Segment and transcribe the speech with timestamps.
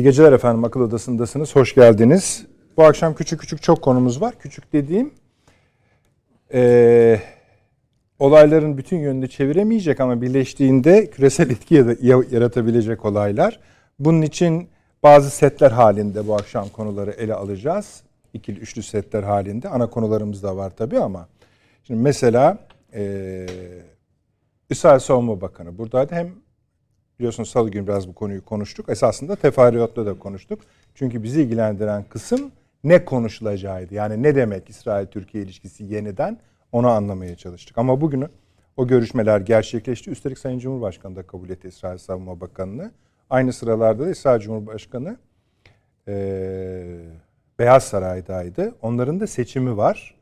[0.00, 0.64] İyi geceler efendim.
[0.64, 1.56] Akıl Odası'ndasınız.
[1.56, 2.46] Hoş geldiniz.
[2.76, 4.34] Bu akşam küçük küçük çok konumuz var.
[4.38, 5.14] Küçük dediğim
[6.54, 7.20] e,
[8.18, 11.74] olayların bütün yönünü çeviremeyecek ama birleştiğinde küresel etki
[12.30, 13.60] yaratabilecek olaylar.
[13.98, 14.68] Bunun için
[15.02, 18.02] bazı setler halinde bu akşam konuları ele alacağız.
[18.34, 19.68] İkili, üçlü setler halinde.
[19.68, 21.28] Ana konularımız da var tabii ama.
[21.82, 22.58] Şimdi mesela
[22.94, 23.46] e,
[24.70, 26.14] İsrail Savunma Bakanı buradaydı.
[26.14, 26.32] Hem
[27.20, 28.88] Biliyorsunuz salı günü biraz bu konuyu konuştuk.
[28.88, 30.60] Esasında teferruatla da konuştuk.
[30.94, 32.52] Çünkü bizi ilgilendiren kısım
[32.84, 33.94] ne konuşulacağıydı.
[33.94, 36.38] Yani ne demek İsrail-Türkiye ilişkisi yeniden
[36.72, 37.78] onu anlamaya çalıştık.
[37.78, 38.24] Ama bugün
[38.76, 40.10] o görüşmeler gerçekleşti.
[40.10, 42.90] Üstelik Sayın Cumhurbaşkanı da kabul etti İsrail Savunma Bakanı'nı.
[43.30, 45.16] Aynı sıralarda da İsrail Cumhurbaşkanı
[46.08, 46.14] e,
[47.58, 48.74] Beyaz Saray'daydı.
[48.82, 50.14] Onların da seçimi var.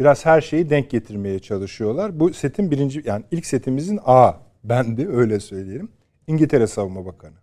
[0.00, 2.20] Biraz her şeyi denk getirmeye çalışıyorlar.
[2.20, 4.32] Bu setin birinci yani ilk setimizin A
[4.64, 5.97] bendi öyle söyleyelim.
[6.28, 7.34] İngiltere Savunma Bakanı.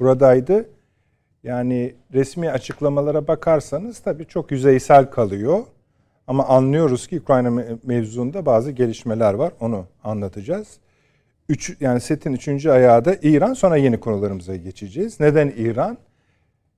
[0.00, 0.68] Buradaydı.
[1.42, 5.64] Yani resmi açıklamalara bakarsanız tabii çok yüzeysel kalıyor.
[6.26, 7.50] Ama anlıyoruz ki Ukrayna
[7.84, 9.52] mevzunda bazı gelişmeler var.
[9.60, 10.68] Onu anlatacağız.
[11.48, 13.54] Üç, yani setin üçüncü ayağı da İran.
[13.54, 15.20] Sonra yeni konularımıza geçeceğiz.
[15.20, 15.98] Neden İran?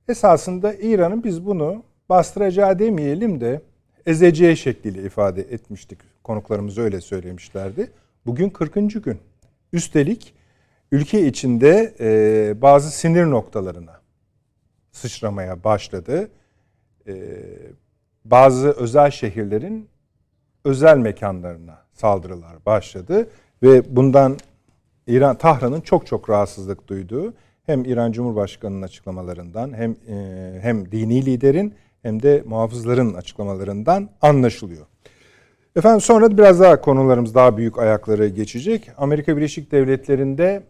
[0.08, 3.60] Esasında İran'ın biz bunu bastıracağı demeyelim de
[4.06, 5.98] ezeceği şekliyle ifade etmiştik.
[6.24, 7.90] Konuklarımız öyle söylemişlerdi.
[8.26, 9.04] Bugün 40.
[9.04, 9.18] gün.
[9.72, 10.35] Üstelik
[10.96, 14.00] ülke içinde e, bazı sinir noktalarına
[14.92, 16.30] sıçramaya başladı.
[17.08, 17.14] E,
[18.24, 19.88] bazı özel şehirlerin
[20.64, 23.28] özel mekanlarına saldırılar başladı
[23.62, 24.36] ve bundan
[25.06, 27.34] İran Tahran'ın çok çok rahatsızlık duyduğu
[27.66, 34.86] hem İran Cumhurbaşkanı'nın açıklamalarından hem e, hem dini liderin hem de muhafızların açıklamalarından anlaşılıyor.
[35.76, 38.90] Efendim sonra biraz daha konularımız daha büyük ayakları geçecek.
[38.98, 40.62] Amerika Birleşik Devletleri'nde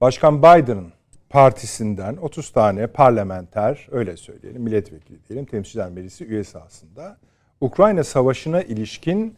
[0.00, 0.92] Başkan Biden'ın
[1.28, 7.16] partisinden 30 tane parlamenter öyle söyleyelim milletvekili diyelim temsilciler meclisi üyesi aslında
[7.60, 9.36] Ukrayna savaşına ilişkin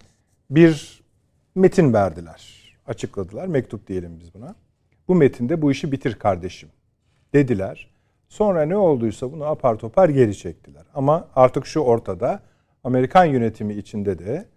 [0.50, 1.02] bir
[1.54, 2.60] metin verdiler.
[2.86, 3.46] Açıkladılar.
[3.46, 4.54] Mektup diyelim biz buna.
[5.08, 6.68] Bu metinde bu işi bitir kardeşim
[7.34, 7.90] dediler.
[8.28, 10.82] Sonra ne olduysa bunu apar topar geri çektiler.
[10.94, 12.42] Ama artık şu ortada
[12.84, 14.48] Amerikan yönetimi içinde de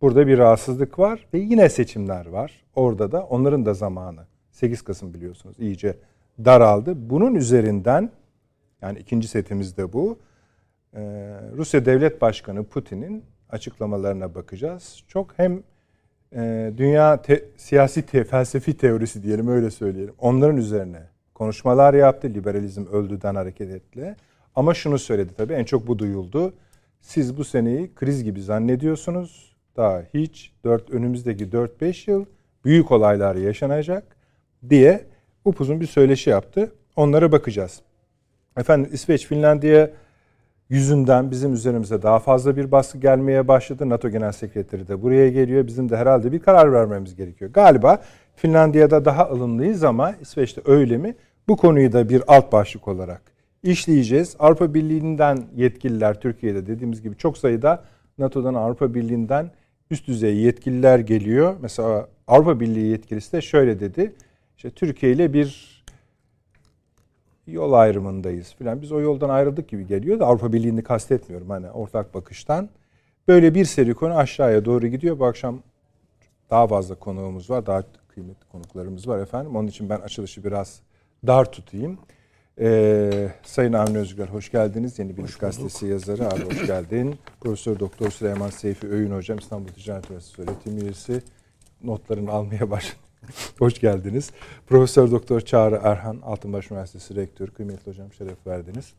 [0.00, 2.64] burada bir rahatsızlık var ve yine seçimler var.
[2.74, 4.26] Orada da onların da zamanı
[4.58, 5.96] 8 Kasım biliyorsunuz iyice
[6.44, 7.10] daraldı.
[7.10, 8.10] Bunun üzerinden
[8.82, 10.18] yani ikinci setimiz de bu.
[10.94, 11.00] Ee,
[11.56, 15.04] Rusya Devlet Başkanı Putin'in açıklamalarına bakacağız.
[15.08, 15.62] Çok hem
[16.36, 20.14] e, dünya te, siyasi te, felsefi teorisi diyelim öyle söyleyelim.
[20.18, 21.02] Onların üzerine
[21.34, 22.28] konuşmalar yaptı.
[22.28, 24.16] Liberalizm öldüden hareketle.
[24.54, 26.54] Ama şunu söyledi tabii en çok bu duyuldu.
[27.00, 29.56] Siz bu seneyi kriz gibi zannediyorsunuz.
[29.76, 32.24] Daha hiç dört, önümüzdeki 4-5 yıl
[32.64, 34.17] büyük olaylar yaşanacak
[34.70, 35.04] diye
[35.44, 36.72] upuzun bir söyleşi yaptı.
[36.96, 37.80] Onlara bakacağız.
[38.56, 39.90] Efendim İsveç, Finlandiya
[40.70, 43.88] yüzünden bizim üzerimize daha fazla bir baskı gelmeye başladı.
[43.88, 45.66] NATO Genel Sekreteri de buraya geliyor.
[45.66, 47.52] Bizim de herhalde bir karar vermemiz gerekiyor.
[47.52, 48.02] Galiba
[48.36, 51.14] Finlandiya'da daha ılımlıyız ama İsveç'te öyle mi?
[51.48, 53.22] Bu konuyu da bir alt başlık olarak
[53.62, 54.36] işleyeceğiz.
[54.38, 57.84] Avrupa Birliği'nden yetkililer Türkiye'de dediğimiz gibi çok sayıda
[58.18, 59.50] NATO'dan Avrupa Birliği'nden
[59.90, 61.56] üst düzey yetkililer geliyor.
[61.62, 64.12] Mesela Avrupa Birliği yetkilisi de şöyle dedi
[64.58, 65.78] işte Türkiye ile bir
[67.46, 68.82] yol ayrımındayız filan.
[68.82, 72.68] Biz o yoldan ayrıldık gibi geliyor da Avrupa Birliği'ni kastetmiyorum hani ortak bakıştan.
[73.28, 75.18] Böyle bir seri konu aşağıya doğru gidiyor.
[75.18, 75.62] Bu akşam
[76.50, 77.66] daha fazla konuğumuz var.
[77.66, 79.56] Daha kıymetli konuklarımız var efendim.
[79.56, 80.80] Onun için ben açılışı biraz
[81.26, 81.98] dar tutayım.
[82.60, 84.98] Ee, Sayın Avni Özgür hoş geldiniz.
[84.98, 87.18] Yeni bir gazetesi yazarı abi hoş geldin.
[87.40, 91.22] Profesör Doktor Süleyman Seyfi Öğün hocam İstanbul Ticaret Üniversitesi öğretim üyesi.
[91.82, 93.07] Notlarını almaya başladı.
[93.58, 94.30] Hoş geldiniz.
[94.66, 97.50] Profesör Doktor Çağrı Erhan, Altınbaş Üniversitesi Rektörü.
[97.50, 98.92] Kıymetli hocam şeref verdiniz.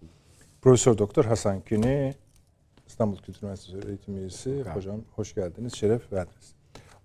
[0.62, 2.14] Profesör Doktor Hasan Küni,
[2.88, 4.64] İstanbul Kültür Üniversitesi öğretim üyesi.
[4.74, 6.54] Hocam hoş geldiniz, şeref verdiniz.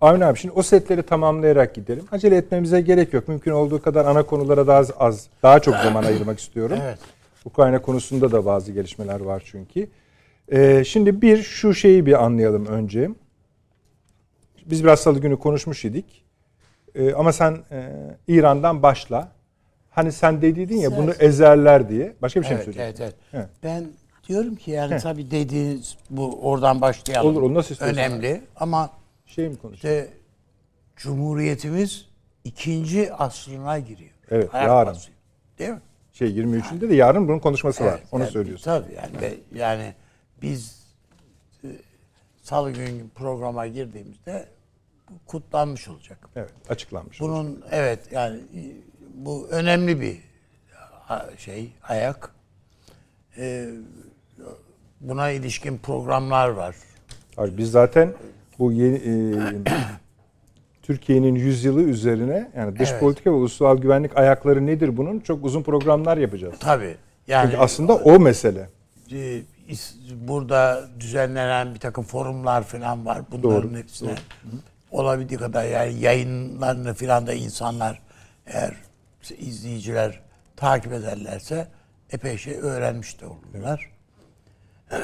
[0.01, 2.05] Avni abi şimdi o setleri tamamlayarak gidelim.
[2.13, 3.29] Acele etmemize gerek yok.
[3.29, 6.79] Mümkün olduğu kadar ana konulara daha az, az daha çok zaman ayırmak istiyorum.
[6.83, 6.99] Evet.
[7.45, 9.89] Ukrayna konusunda da bazı gelişmeler var çünkü.
[10.53, 13.11] Ee, şimdi bir şu şeyi bir anlayalım önce.
[14.67, 16.24] Biz biraz salı günü konuşmuş idik.
[16.95, 17.91] E, ama sen e,
[18.29, 19.29] İran'dan başla.
[19.91, 21.23] Hani sen dediydin ya bunu Evet.
[21.23, 22.15] ezerler diye.
[22.23, 23.03] Başka bir şey mi Evet, söyleyeceksin?
[23.05, 23.45] evet, evet.
[23.45, 23.49] Evet.
[23.65, 23.85] Ben
[24.29, 27.31] diyorum ki yani tabii dediğiniz bu oradan başlayalım.
[27.31, 27.99] Olur, onu nasıl istiyorsan.
[28.05, 28.91] Önemli ama
[29.27, 29.89] Şey mi konuşuyorsun?
[30.05, 30.19] işte
[30.97, 32.09] Cumhuriyetimiz
[32.45, 34.11] ikinci asrına giriyor.
[34.31, 34.93] Evet, yarın.
[34.93, 35.17] basıyor.
[35.59, 35.81] Değil mi?
[36.13, 37.95] Şey 23'ünde de yarın bunun konuşması var.
[37.99, 38.65] Evet, Onu yani söylüyorsun.
[38.65, 39.93] Tabii yani ve- yani
[40.43, 40.85] biz
[41.65, 41.69] e,
[42.43, 44.47] salı günü programa girdiğimizde
[45.27, 46.19] kutlanmış olacak.
[46.37, 47.21] Evet, açıklanmış.
[47.21, 48.61] Bunun evet yani e,
[49.15, 50.19] bu önemli bir
[51.39, 52.31] şey ayak.
[53.39, 53.69] E,
[55.01, 56.77] buna ilişkin programlar var.
[57.37, 58.13] Abi biz zaten
[58.59, 59.35] bu yeni e,
[60.83, 63.01] Türkiye'nin yüzyılı üzerine yani dış Evet.
[63.01, 65.21] politika ve ulusal güvenlik ayakları nedir bunun?
[65.21, 66.55] Çok uzun programlar yapacağız.
[66.61, 66.97] Tabii.
[67.27, 68.69] Yani Çünkü aslında o mesele.
[69.13, 69.41] e,
[70.29, 73.23] burada düzenlenen bir takım forumlar falan var.
[73.33, 74.15] Bunların Doğru, hepsine
[74.95, 78.03] olabildiği kadar yani yayınlarını falan da insanlar
[78.47, 78.75] eğer
[79.39, 80.21] izleyiciler
[80.57, 81.69] takip ederlerse
[82.11, 83.91] epey şey öğrenmiş de olurlar.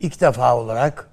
[0.00, 1.10] İlk defa olarak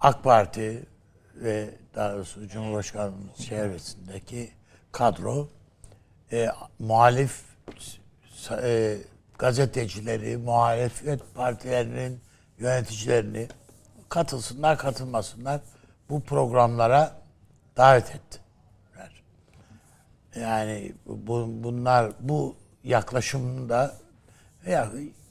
[0.00, 0.86] AK Parti
[1.34, 4.50] ve daha doğrusu Cumhurbaşkanımız çevresindeki
[4.92, 5.48] kadro
[6.32, 7.42] e, muhalif
[8.62, 8.98] e,
[9.38, 12.20] gazetecileri, muhalefet partilerinin
[12.58, 13.48] yöneticilerini
[14.08, 15.60] katılsınlar, katılmasınlar
[16.10, 17.16] bu programlara
[17.76, 19.22] davet ettiler.
[20.40, 23.94] Yani bu, bunlar bu yaklaşımda
[24.66, 24.90] ya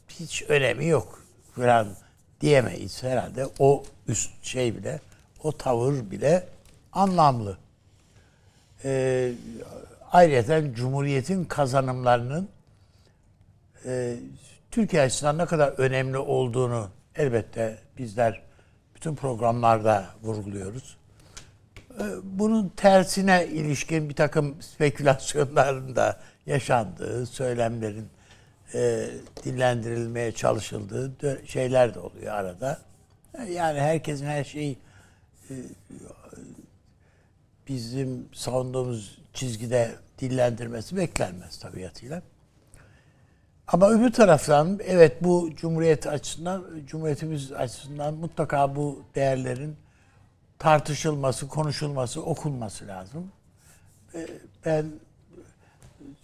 [0.09, 1.23] hiç önemi yok
[1.55, 1.87] falan
[2.41, 3.47] diyemeyiz herhalde.
[3.59, 4.99] O üst şey bile,
[5.43, 6.47] o tavır bile
[6.93, 7.57] anlamlı.
[8.85, 9.33] Ee,
[10.11, 12.49] ayrıca Cumhuriyet'in kazanımlarının
[13.85, 14.15] e,
[14.71, 18.41] Türkiye açısından ne kadar önemli olduğunu elbette bizler
[19.03, 20.97] bütün programlarda vurguluyoruz.
[21.99, 28.07] E, bunun tersine ilişkin bir takım spekülasyonların da yaşandığı, söylemlerin
[28.73, 29.09] e,
[29.43, 32.79] dillendirilmeye çalışıldığı şeyler de oluyor arada.
[33.49, 34.77] Yani herkesin her şeyi
[35.49, 35.53] e,
[37.67, 42.21] bizim savunduğumuz çizgide dillendirmesi beklenmez tabiatıyla.
[43.73, 49.75] Ama öbür taraftan evet bu Cumhuriyet açısından, Cumhuriyetimiz açısından mutlaka bu değerlerin
[50.59, 53.31] tartışılması, konuşulması, okunması lazım.
[54.15, 54.27] Ee,
[54.65, 54.85] Ben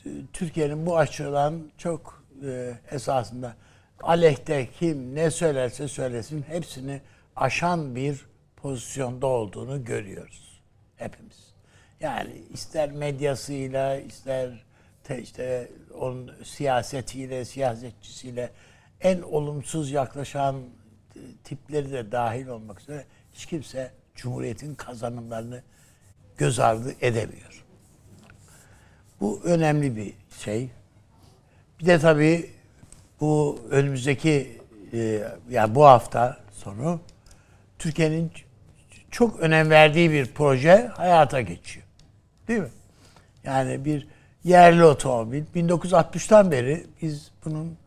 [0.05, 3.55] e, Türkiye'nin bu açıdan çok e, esasında
[4.01, 7.01] aleyhte kim ne söylerse söylesin hepsini
[7.35, 8.25] aşan bir
[8.55, 10.61] pozisyonda olduğunu görüyoruz
[10.97, 11.53] hepimiz.
[11.99, 14.68] Yani ister medyasıyla, ister
[15.09, 15.67] te- işte
[15.99, 18.51] onun siyasetiyle, siyasetçisiyle
[19.01, 25.63] en olumsuz yaklaşan e, tipleri de dahil olmak üzere hiç kimse Cumhuriyet'in kazanımlarını
[26.37, 27.65] göz ardı edemiyor.
[29.21, 30.13] Bu önemli bir
[30.43, 30.69] şey.
[31.79, 32.49] Bir de tabii
[33.21, 34.61] bu önümüzdeki
[34.93, 36.99] e, yani bu hafta sonu
[37.79, 38.31] Türkiye'nin
[39.11, 41.85] çok önem verdiği bir proje hayata geçiyor.
[42.47, 42.69] Değil mi?
[43.43, 44.07] Yani bir
[44.49, 45.43] yerli otomobil.
[45.55, 47.77] 1960'tan beri biz bunun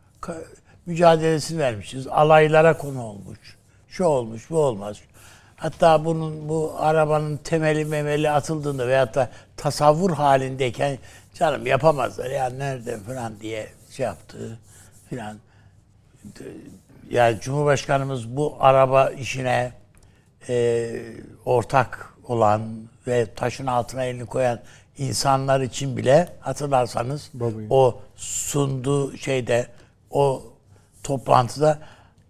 [0.85, 2.07] mücadelesini vermişiz.
[2.07, 3.57] Alaylara konu olmuş.
[3.87, 4.97] Şu olmuş, bu olmaz.
[5.55, 10.97] Hatta bunun bu arabanın temeli memeli atıldığında veyahut da tasavvur halindeyken
[11.33, 14.59] canım yapamazlar ya nerede falan diye şey yaptığı
[15.09, 15.37] filan.
[17.09, 19.71] Yani Cumhurbaşkanımız bu araba işine
[20.49, 20.89] e,
[21.45, 22.61] ortak olan
[23.07, 24.59] ve taşın altına elini koyan
[24.97, 27.67] insanlar için bile hatırlarsanız Babayı.
[27.69, 29.67] o sunduğu şeyde
[30.11, 30.43] o
[31.03, 31.79] toplantıda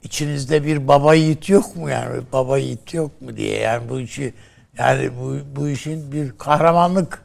[0.04, 4.34] içinizde bir baba yiğit yok mu yani baba yiğit yok mu diye yani bu işi
[4.78, 7.24] yani bu, bu işin bir kahramanlık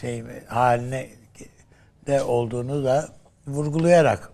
[0.00, 1.08] şey mi, haline
[2.06, 3.08] de olduğunu da
[3.46, 4.30] vurgulayarak.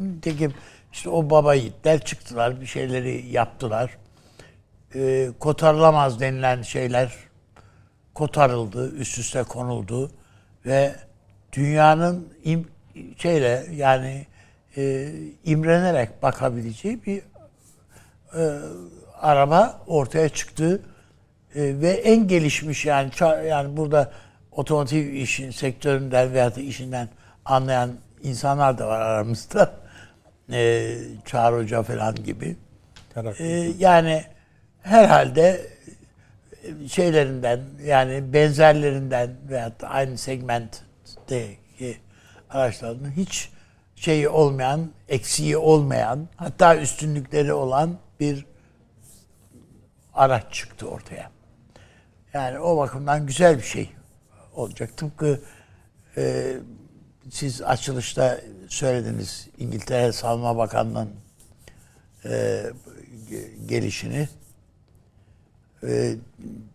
[0.00, 0.54] Nitekim
[0.92, 3.96] işte o baba yiğitler çıktılar, bir şeyleri yaptılar.
[4.94, 7.14] Ee, kotarılamaz denilen şeyler
[8.14, 10.10] kotarıldı, üst üste konuldu
[10.66, 10.94] ve
[11.52, 12.68] dünyanın im,
[13.18, 14.26] şeyle yani
[14.76, 15.10] e,
[15.44, 17.22] imrenerek bakabileceği bir
[18.38, 18.60] e,
[19.20, 20.80] araba ortaya çıktı
[21.54, 23.10] E, ve en gelişmiş yani
[23.48, 24.10] yani burada
[24.52, 27.08] otomotiv işin sektöründen veya da işinden
[27.44, 27.90] anlayan
[28.22, 29.74] insanlar da var aramızda.
[30.52, 30.94] E,
[31.24, 32.56] Çağrı Hoca falan gibi.
[33.38, 33.46] E,
[33.78, 34.24] yani
[34.82, 35.66] herhalde
[36.88, 41.98] şeylerinden yani benzerlerinden veya da aynı segmentteki
[42.50, 43.50] araçların hiç
[43.96, 48.46] şeyi olmayan, eksiği olmayan, hatta üstünlükleri olan bir
[50.14, 51.30] araç çıktı ortaya.
[52.34, 53.92] Yani o bakımdan güzel bir şey
[54.54, 54.96] olacak.
[54.96, 55.40] Tıpkı
[56.16, 56.52] e,
[57.30, 61.10] siz açılışta söylediniz İngiltere Savunma Bakanlığı'nın
[62.24, 62.62] e,
[63.66, 64.28] gelişini.
[65.88, 66.14] E,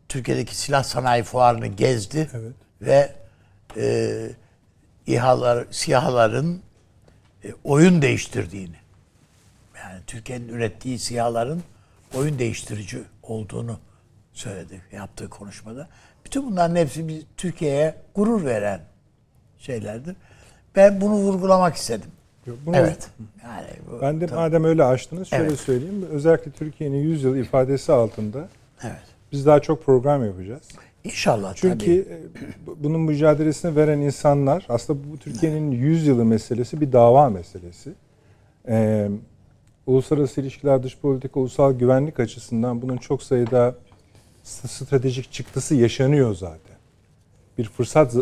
[0.09, 2.53] Türkiye'deki silah sanayi fuarını gezdi Evet.
[2.81, 3.15] ve
[3.77, 4.29] e,
[5.07, 6.61] İHA'lar, SİHA'ların
[7.43, 8.75] e, oyun değiştirdiğini,
[9.77, 11.63] yani Türkiye'nin ürettiği SİHA'ların
[12.13, 13.79] oyun değiştirici olduğunu
[14.33, 15.87] söyledi yaptığı konuşmada.
[16.25, 18.81] Bütün bunların hepsi Türkiye'ye gurur veren
[19.59, 20.15] şeylerdir.
[20.75, 22.09] Ben bunu vurgulamak istedim.
[22.65, 23.07] Bunu, evet.
[23.43, 24.39] Yani bu, Ben de tabii.
[24.39, 25.59] madem öyle açtınız şöyle Evet.
[25.59, 26.05] söyleyeyim.
[26.11, 28.47] Özellikle Türkiye'nin 100 yıl ifadesi altında
[28.83, 29.01] Evet.
[29.31, 30.62] biz daha çok program yapacağız.
[31.03, 32.15] İnşallah Çünkü tabii.
[32.15, 37.93] e, bu- bunun mücadelesini veren insanlar aslında bu Türkiye'nin 100 yılı meselesi bir dava meselesi.
[38.67, 39.09] Ee,
[39.88, 43.75] uluslararası ilişkiler, dış politika, ulusal güvenlik açısından bunun çok sayıda
[44.43, 46.77] stratejik çıktısı yaşanıyor zaten.
[47.57, 48.15] Bir fırsat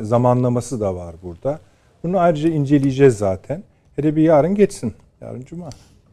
[0.00, 1.60] zamanlaması da var burada.
[2.02, 3.62] Bunu ayrıca inceleyeceğiz zaten.
[3.96, 4.94] Hele bir yarın geçsin.
[5.20, 5.68] Yarın cuma.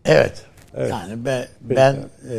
[0.06, 0.46] Evet.
[0.76, 0.92] Evet.
[0.92, 1.96] Yani ben ben
[2.30, 2.36] e,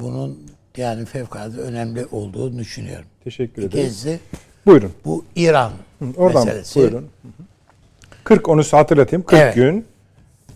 [0.00, 0.46] bunun
[0.76, 3.06] yani fevkalade önemli olduğunu düşünüyorum.
[3.24, 3.74] Teşekkür ederiz.
[3.74, 4.20] İkincisi
[4.66, 4.92] Buyurun.
[5.04, 6.80] bu İran Hı, Oradan meselesi.
[6.80, 7.02] buyurun.
[7.22, 7.42] Hı hı.
[8.24, 9.24] 40 onu hatırlatayım.
[9.24, 9.54] 40 Evet.
[9.54, 9.86] gün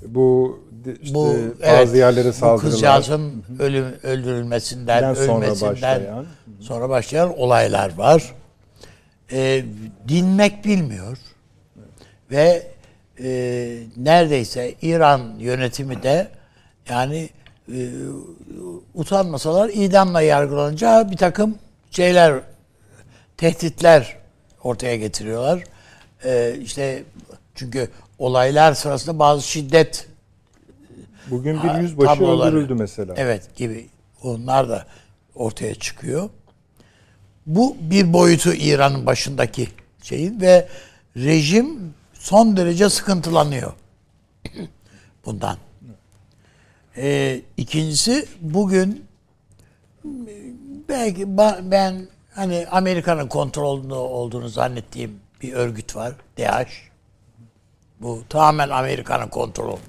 [0.07, 0.61] bu
[1.03, 1.35] işte Bu
[1.67, 2.71] bazı yerlere bu saldırılar.
[2.73, 6.27] kızcağızın ölüm öldürülmesinden Den sonra ölmesinden başlayan.
[6.61, 8.33] sonra başlayan olaylar var.
[9.33, 9.65] Ee,
[10.09, 11.19] dinmek bilmiyor
[12.31, 12.67] ve
[13.23, 13.29] e,
[13.97, 16.29] neredeyse İran yönetimi de
[16.89, 17.29] yani
[17.75, 17.91] e,
[18.95, 21.59] utanmasalar idamla yargılanacağı bir takım
[21.91, 22.41] şeyler
[23.37, 24.17] tehditler
[24.65, 25.65] ortaya getiriyorlar.
[26.25, 27.05] Ee, işte
[27.55, 30.09] çünkü olaylar sırasında bazı şiddet
[31.31, 32.57] Bugün bir yüzbaşı tabloları.
[32.57, 33.15] öldürüldü mesela.
[33.17, 33.87] Evet gibi
[34.23, 34.87] onlar da
[35.35, 36.31] ortaya çıkıyor.
[37.47, 39.69] Bu bir boyutu İran'ın başındaki
[40.03, 40.69] şeyin ve
[41.17, 43.73] rejim son derece sıkıntılanıyor
[45.27, 45.57] bundan.
[47.03, 49.05] Ee, ikincisi bugün
[50.89, 51.37] belki
[51.71, 56.13] ben hani Amerika'nın kontrolünde olduğunu zannettiğim bir örgüt var.
[56.39, 56.69] DAEŞ.
[58.01, 59.81] Bu tamamen Amerika'nın kontrolünde.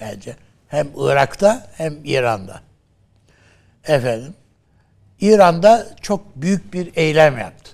[0.00, 0.36] Bence.
[0.68, 2.60] Hem Irak'ta hem İran'da.
[3.84, 4.34] Efendim.
[5.20, 7.70] İran'da çok büyük bir eylem yaptı.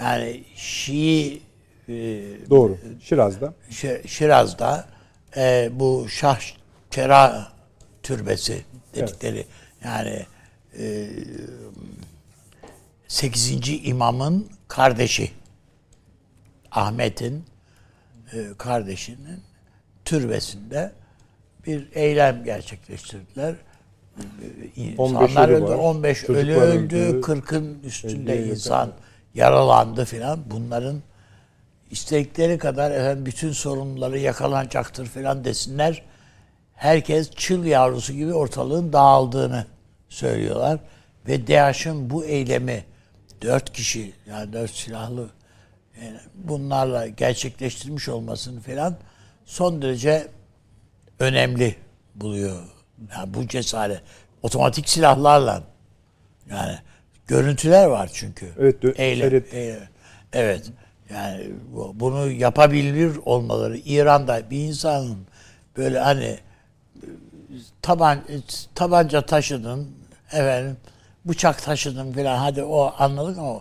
[0.00, 1.42] Yani Şii
[1.88, 1.92] e,
[2.50, 2.78] Doğru.
[3.02, 3.54] Şiraz'da.
[3.70, 4.86] Şi- Şiraz'da
[5.36, 6.40] e, bu Şah
[6.92, 7.48] Kera
[8.02, 9.46] türbesi dedikleri
[9.84, 10.26] yani
[10.78, 11.08] e,
[13.08, 13.86] 8.
[13.88, 15.30] imamın kardeşi
[16.70, 17.44] Ahmet'in
[18.32, 19.40] e, kardeşinin
[20.04, 20.92] türbesinde
[21.66, 23.54] bir eylem gerçekleştirdiler.
[24.76, 25.76] E, 15 İnsanlar ölü öldü, var.
[25.76, 27.20] 15 ölü öldü, öldü.
[27.20, 28.94] 40'ın üstünde 50'ye insan yakın.
[29.34, 30.40] yaralandı filan.
[30.50, 31.02] Bunların
[31.90, 36.11] istedikleri kadar efendim bütün sorunları yakalanacaktır filan desinler.
[36.86, 39.66] Herkes çıl yavrusu gibi ortalığın dağıldığını
[40.08, 40.78] söylüyorlar.
[41.28, 42.84] Ve DAEŞ'in bu eylemi
[43.42, 45.30] dört kişi yani dört silahlı
[46.02, 48.96] yani bunlarla gerçekleştirmiş olmasını filan
[49.44, 50.28] son derece
[51.18, 51.76] önemli
[52.14, 52.62] buluyor.
[53.16, 54.00] Yani bu cesaret.
[54.42, 55.62] Otomatik silahlarla
[56.50, 56.78] yani
[57.26, 58.52] görüntüler var çünkü.
[58.58, 59.88] Evet, dö- Eyle, seyret- eyle.
[60.32, 60.70] Evet.
[61.10, 65.18] Yani bu- bunu yapabilir olmaları İran'da bir insanın
[65.76, 66.38] böyle hani
[67.82, 68.18] taban
[68.74, 69.88] tabanca taşıdın
[70.32, 70.76] efendim
[71.24, 73.60] bıçak taşıdın falan hadi o anladık ama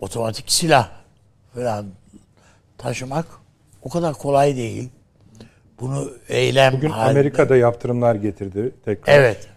[0.00, 0.88] otomatik silah
[1.54, 1.86] falan
[2.78, 3.26] taşımak
[3.82, 4.88] o kadar kolay değil.
[5.80, 9.48] Bunu eylem Bugün halinde- Amerika'da yaptırımlar getirdi tekrar Evet.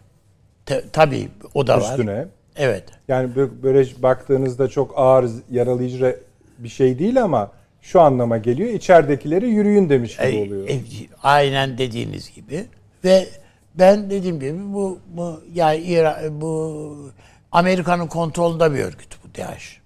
[0.65, 1.89] Te- tabii o da var.
[1.91, 2.25] üstüne.
[2.55, 2.83] Evet.
[3.07, 6.19] Yani bö- böyle baktığınızda çok ağır yaralayıcı
[6.57, 7.51] bir şey değil ama
[7.81, 8.69] şu anlama geliyor.
[8.69, 10.69] İçeridekileri yürüyün demiş gibi E, oluyor.
[10.69, 10.79] e,
[11.23, 12.65] aynen dediğiniz gibi
[13.03, 13.27] ve
[13.75, 17.11] ben dediğim gibi bu bu yani İra- bu
[17.51, 19.79] Amerika'nın kontrolünde bir örgüt bu DAEŞ.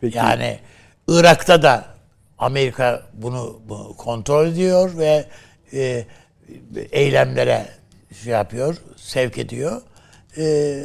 [0.00, 0.18] Peki.
[0.18, 0.58] Yani
[1.08, 1.84] Irak'ta da
[2.38, 5.24] Amerika bunu, bunu kontrol ediyor ve
[5.72, 6.04] e,
[6.92, 7.66] eylemlere
[8.22, 9.82] şey yapıyor, sevk ediyor.
[10.38, 10.84] E,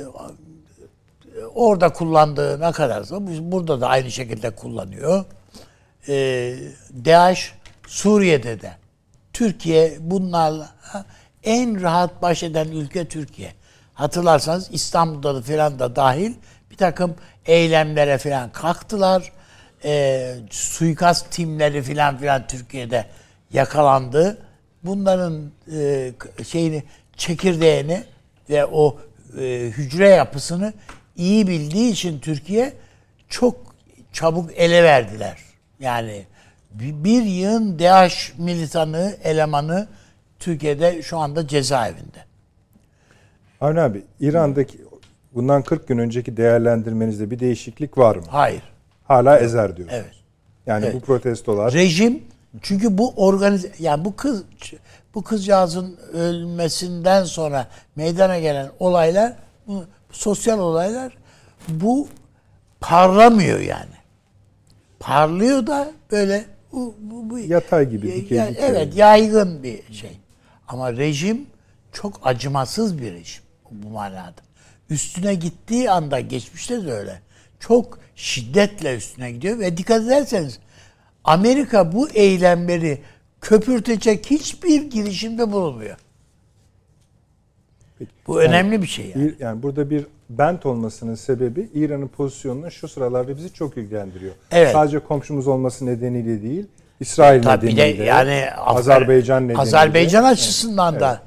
[1.55, 5.25] orada kullandığı ne kadarsa bu- burada da aynı şekilde kullanıyor.
[6.07, 6.13] E,
[7.05, 7.53] DAEŞ
[7.87, 8.71] Suriye'de de
[9.33, 10.69] Türkiye bunlarla
[11.43, 13.53] en rahat baş eden ülke Türkiye.
[13.93, 16.33] Hatırlarsanız İstanbul'da da filan da dahil
[16.71, 19.31] bir takım eylemlere filan kalktılar.
[19.85, 23.05] E, suikast timleri filan filan Türkiye'de
[23.53, 24.37] yakalandı.
[24.83, 26.11] Bunların e,
[26.47, 26.83] şeyini
[27.17, 28.03] çekirdeğini
[28.49, 28.97] ve o
[29.39, 30.73] e, hücre yapısını
[31.15, 32.73] iyi bildiği için Türkiye
[33.29, 33.75] çok
[34.13, 35.37] çabuk ele verdiler.
[35.79, 36.25] Yani
[36.71, 39.87] bir yığın DAEŞ militanı, elemanı
[40.43, 42.25] Türkiye'de şu anda cezaevinde.
[43.61, 44.77] Avni abi İran'daki
[45.33, 48.23] bundan 40 gün önceki değerlendirmenizde bir değişiklik var mı?
[48.29, 48.63] Hayır.
[49.03, 50.01] Hala ezer diyorsunuz.
[50.03, 50.15] Evet.
[50.65, 50.95] Yani Evet.
[50.95, 52.23] bu protestolar Rejim
[52.61, 54.43] çünkü bu organize yani bu kız
[55.15, 59.33] bu kızcağızın ölmesinden sonra meydana gelen olaylar
[59.67, 61.17] bu sosyal olaylar
[61.67, 62.07] bu
[62.79, 63.93] parlamıyor yani.
[64.99, 68.65] Parlıyor da böyle bu, bu, bu Yatay gibi, dikey ya- dikey.
[68.67, 70.17] Evet, yaygın bir şey.
[70.67, 71.45] Ama rejim
[71.91, 74.41] çok acımasız bir rejim bu manada.
[74.89, 77.21] Üstüne gittiği anda geçmişte de öyle.
[77.59, 80.59] Çok şiddetle üstüne gidiyor ve dikkat ederseniz
[81.23, 83.01] Amerika bu eylemleri
[83.41, 85.97] köpürtecek hiçbir girişimde bulunmuyor.
[87.99, 88.11] Peki.
[88.27, 89.33] Bu önemli bir şey yani.
[89.39, 94.33] Yani burada bir bent olmasının sebebi İran'ın pozisyonunu şu sıralarda bizi çok ilgilendiriyor.
[94.51, 94.71] Evet.
[94.71, 96.65] Sadece komşumuz olması nedeniyle değil,
[96.99, 99.61] İsrail Tabii bir de yani Azerbaycan nedeniyle.
[99.61, 101.21] Azerbaycan açısından da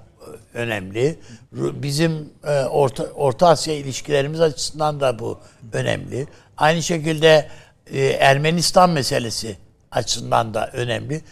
[0.54, 1.18] önemli.
[1.52, 5.38] Bizim e, Orta, Orta Asya ilişkilerimiz açısından da bu
[5.72, 6.26] önemli.
[6.56, 7.48] Aynı şekilde
[7.92, 9.56] e, Ermenistan meselesi
[9.90, 11.22] açısından da önemli.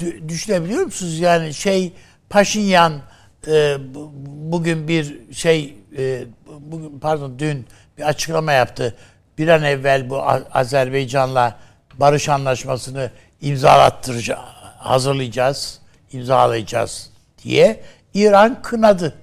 [0.00, 1.18] Dü- Düşünebiliyor musunuz?
[1.18, 1.92] Yani şey
[2.30, 2.92] Paşinyan
[3.48, 4.12] e, bu-
[4.52, 6.24] bugün bir şey e,
[6.60, 7.66] bugün pardon dün
[7.98, 8.94] bir açıklama yaptı.
[9.38, 11.56] Bir an evvel bu Azerbaycan'la
[11.94, 14.40] barış anlaşmasını imzalattıracağız,
[14.78, 15.80] hazırlayacağız,
[16.12, 17.10] imzalayacağız
[17.42, 17.80] diye
[18.14, 19.14] İran kınadı.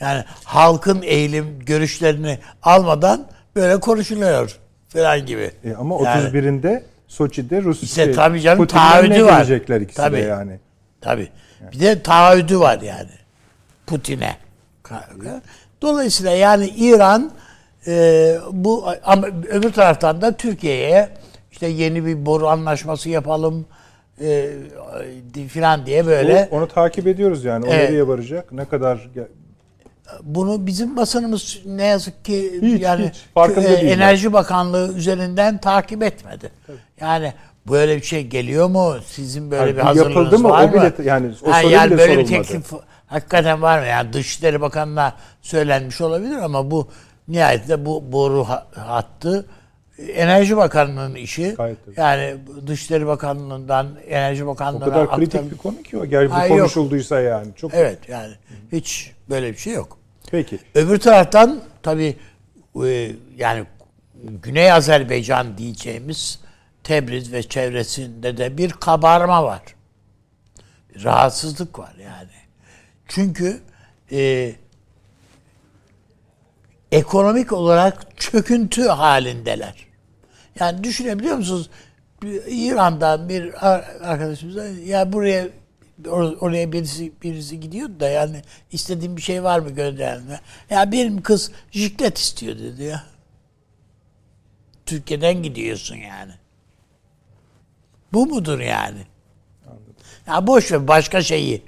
[0.00, 5.50] Yani halkın eğilim görüşlerini almadan böyle konuşuluyor falan gibi.
[5.64, 9.36] E, ama Yani- 31'inde Soçi'de Rusya İşte tabii canım, taahhüdü var.
[9.38, 10.16] gelecekler ikisi Tabii.
[10.16, 10.58] de yani.
[11.00, 11.28] Tabii.
[11.72, 13.10] Bir de taahhüdü var yani.
[13.86, 14.36] Putin'e.
[15.82, 17.30] Dolayısıyla yani İran
[17.86, 21.08] e, bu ama öbür taraftan da Türkiye'ye
[21.54, 23.66] işte yeni bir boru anlaşması yapalım
[24.20, 24.50] e,
[25.48, 27.64] filan diye böyle O- onu takip ediyoruz yani.
[27.66, 27.90] O Evet.
[27.90, 28.52] nereye varacak?
[28.52, 29.08] Ne kadar
[30.22, 33.24] bunu bizim basınımız ne yazık ki Hiç, yani hiç.
[33.66, 33.72] E.
[33.72, 36.50] Enerji Bakanlığı üzerinden takip etmedi.
[37.00, 37.32] Yani
[37.68, 38.94] böyle bir şey geliyor mu?
[39.06, 40.48] Sizin böyle Yani bir hazırlığınız yapıldı mı?
[40.48, 40.92] var O bile- mı?
[41.04, 42.72] yani o soru yani bile böyle bir teklif
[43.06, 43.86] hakikaten var mı?
[43.86, 46.88] Yani Dışişleri Bakanı'na söylenmiş olabilir ama bu
[47.28, 49.46] nihayetinde bu boru ha- hattı
[49.98, 51.54] Enerji Bakanlığı'nın işi.
[51.54, 51.78] Gayet.
[51.96, 56.06] Yani Dışişleri Bakanlığı'ndan Enerji o Bakanlığı'na kadar kritik aktarım- bir konu ki o.
[56.06, 56.58] Gel bu Ha, yok.
[56.58, 57.46] konuşulduysa yani.
[57.56, 58.34] Çok Evet yani
[58.72, 59.98] hiç böyle bir şey yok.
[60.30, 60.58] Peki.
[60.74, 62.16] Öbür taraftan tabii
[62.84, 63.64] e, yani
[64.42, 66.38] Güney Azerbaycan diyeceğimiz
[66.84, 69.62] Tebriz ve çevresinde de bir kabarma var.
[70.94, 72.30] Bir rahatsızlık var yani.
[73.08, 73.60] Çünkü
[74.12, 74.52] e,
[76.92, 79.83] ekonomik olarak çöküntü halindeler.
[80.60, 81.70] Yani düşünebiliyor musunuz?
[82.48, 85.48] İran'dan bir ar- arkadaşımız da, ya buraya
[86.04, 90.40] or- oraya birisi birisi gidiyordu da yani istediğim bir şey var mı gönderenle?
[90.70, 93.04] Ya benim kız jiklet istiyor dedi ya.
[94.86, 96.32] Türkiye'den gidiyorsun yani.
[98.12, 99.06] Bu mudur yani?
[100.26, 101.62] Ya boş ver başka şeyi.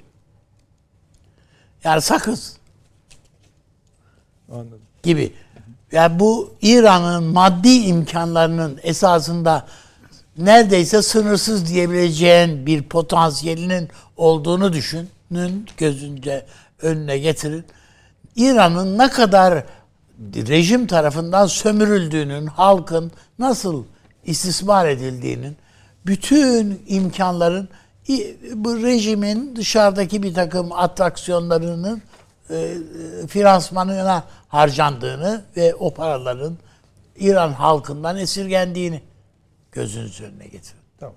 [1.83, 2.57] Yani sakız
[4.51, 4.81] Anladım.
[5.03, 5.33] gibi.
[5.91, 9.65] Yani bu İran'ın maddi imkanlarının esasında
[10.37, 16.45] neredeyse sınırsız diyebileceğin bir potansiyelinin olduğunu düşünün, gözünce
[16.81, 17.65] önüne getirin.
[18.35, 19.63] İran'ın ne kadar
[20.35, 23.83] rejim tarafından sömürüldüğünün, halkın nasıl
[24.25, 25.57] istismar edildiğinin,
[26.05, 27.69] bütün imkanların
[28.53, 32.01] bu rejimin dışarıdaki bir takım atraksiyonlarının
[32.49, 32.73] e,
[33.27, 36.57] finansmanına harcandığını ve o paraların
[37.19, 39.01] İran halkından esirgendiğini
[39.71, 40.81] gözünüzün önüne getirin.
[40.99, 41.15] Tamam.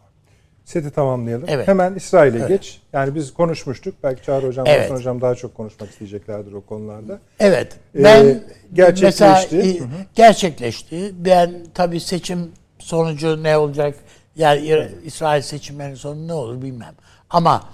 [0.65, 1.45] Seti tamamlayalım.
[1.49, 1.69] Evet.
[1.69, 2.81] Hemen İsrail'e geç.
[2.93, 3.95] Yani biz konuşmuştuk.
[4.03, 4.85] Belki Çağrı Hocam, Evet.
[4.85, 7.21] Hasan Hocam daha çok konuşmak isteyeceklerdir o konularda.
[7.41, 7.77] Evet.
[7.95, 9.25] Ee, Ben gerçekleşti.
[9.25, 9.81] mesela, e,
[10.15, 11.13] gerçekleşti.
[11.19, 13.95] Ben tabii seçim sonucu ne olacak?
[14.37, 16.95] Yani İsrail seçimlerinin sonu ne olur bilmem.
[17.31, 17.65] Ama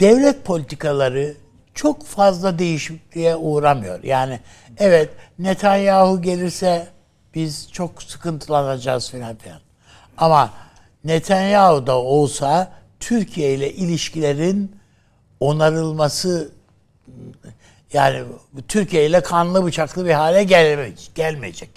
[0.00, 1.34] devlet politikaları
[1.78, 4.02] çok fazla değişikliğe uğramıyor.
[4.02, 4.40] Yani
[4.78, 6.86] evet Netanyahu gelirse
[7.34, 9.60] biz çok sıkıntılanacağız filan filan.
[10.16, 10.50] Ama
[11.04, 14.76] Netanyahu da olsa Türkiye ile ilişkilerin
[15.40, 16.50] onarılması
[17.92, 18.22] yani
[18.68, 20.44] Türkiye ile kanlı bıçaklı bir hale
[21.14, 21.70] gelmeyecek.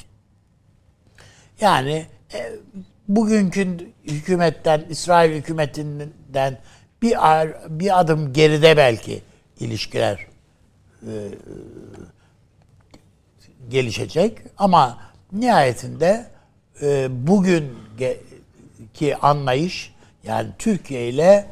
[1.62, 2.52] Yani e,
[3.08, 6.58] bugünkü hükümetten, İsrail hükümetinden
[7.02, 7.18] bir
[7.80, 9.22] bir adım geride belki
[9.62, 10.28] ilişkiler
[11.02, 11.12] e,
[13.69, 14.97] gelişecek ama
[15.32, 16.26] nihayetinde
[16.82, 17.74] e, bugün
[18.93, 19.93] ki anlayış
[20.24, 21.47] yani Türkiye ile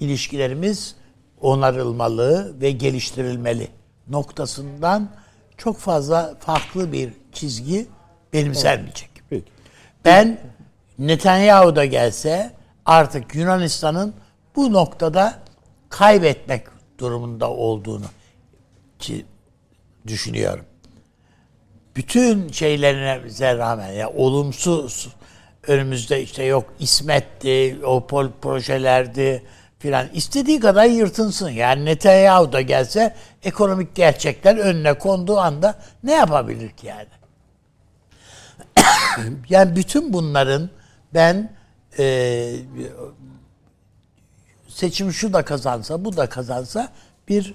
[0.00, 0.96] ilişkilerimiz
[1.40, 3.68] onarılmalı ve geliştirilmeli
[4.08, 5.08] noktasından
[5.56, 7.86] çok fazla farklı bir çizgi
[8.32, 9.10] benimsenmeyecek.
[10.04, 10.38] Ben
[10.98, 12.52] Netanyahu da gelse
[12.86, 14.14] artık Yunanistan'ın
[14.56, 15.38] bu noktada
[15.88, 18.06] kaybetmek durumunda olduğunu
[18.98, 19.26] ki
[20.06, 20.64] düşünüyorum.
[21.96, 23.20] Bütün şeylerine
[23.58, 25.08] rağmen ya yani olumsuz
[25.66, 29.42] önümüzde işte yok İsmet'ti, o pol projelerdi
[29.78, 31.50] filan istediği kadar yırtınsın.
[31.50, 37.06] Yani Netanyahu da gelse ekonomik gerçekler önüne konduğu anda ne yapabilir ki yani?
[39.48, 40.70] yani bütün bunların
[41.14, 41.52] ben
[41.98, 42.04] e,
[44.74, 46.92] seçim şu da kazansa bu da kazansa
[47.28, 47.54] bir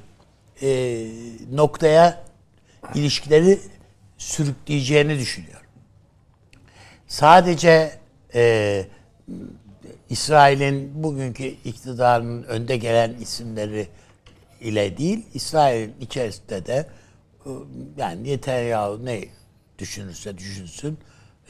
[0.62, 1.08] e,
[1.52, 2.24] noktaya
[2.96, 3.60] ilişkileri
[4.18, 5.68] sürükleyeceğini düşünüyorum.
[7.08, 7.92] Sadece
[8.34, 8.86] e,
[10.10, 13.88] İsrail'in bugünkü iktidarının önde gelen isimleri
[14.62, 16.88] ile değil, İsrail'in içerisinde de
[17.46, 17.50] e,
[17.98, 19.26] yani Netanyahu ne
[19.80, 20.98] düşünürse düşünsün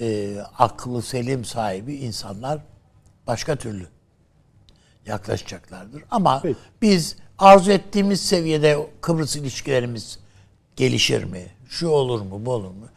[0.02, 2.60] e, aklı selim sahibi insanlar
[3.28, 3.88] başka türlü
[5.10, 6.04] yaklaşacaklardır.
[6.12, 6.60] Ama Peki.
[6.82, 10.20] biz arzu ettiğimiz seviyede Kıbrıs ilişkilerimiz
[10.76, 11.46] gelişir mi?
[11.70, 12.88] Şu olur mu, bu olur mu?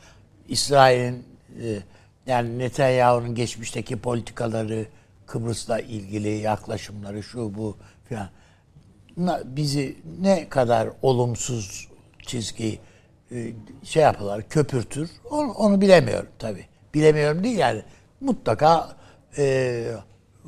[0.48, 1.24] İsrail'in
[1.62, 1.78] e,
[2.26, 4.86] yani Netanyahu'nun geçmişteki politikaları,
[5.26, 7.76] Kıbrıs'la ilgili yaklaşımları, şu bu
[8.08, 8.28] filan
[9.44, 11.88] bizi ne kadar olumsuz
[12.26, 12.78] çizgi
[13.32, 13.52] e,
[13.84, 16.66] şey yapılar, köpürtür onu, onu bilemiyorum tabi.
[16.94, 17.82] Bilemiyorum değil yani
[18.20, 18.96] mutlaka
[19.38, 19.84] e,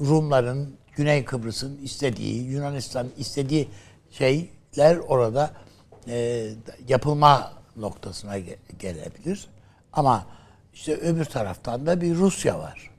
[0.00, 3.68] Rumların Güney Kıbrıs'ın istediği, Yunanistan istediği
[4.10, 5.50] şeyler orada
[6.08, 6.48] e,
[6.88, 9.46] yapılma noktasına ge- gelebilir.
[9.92, 10.26] Ama
[10.74, 12.90] işte öbür taraftan da bir Rusya var.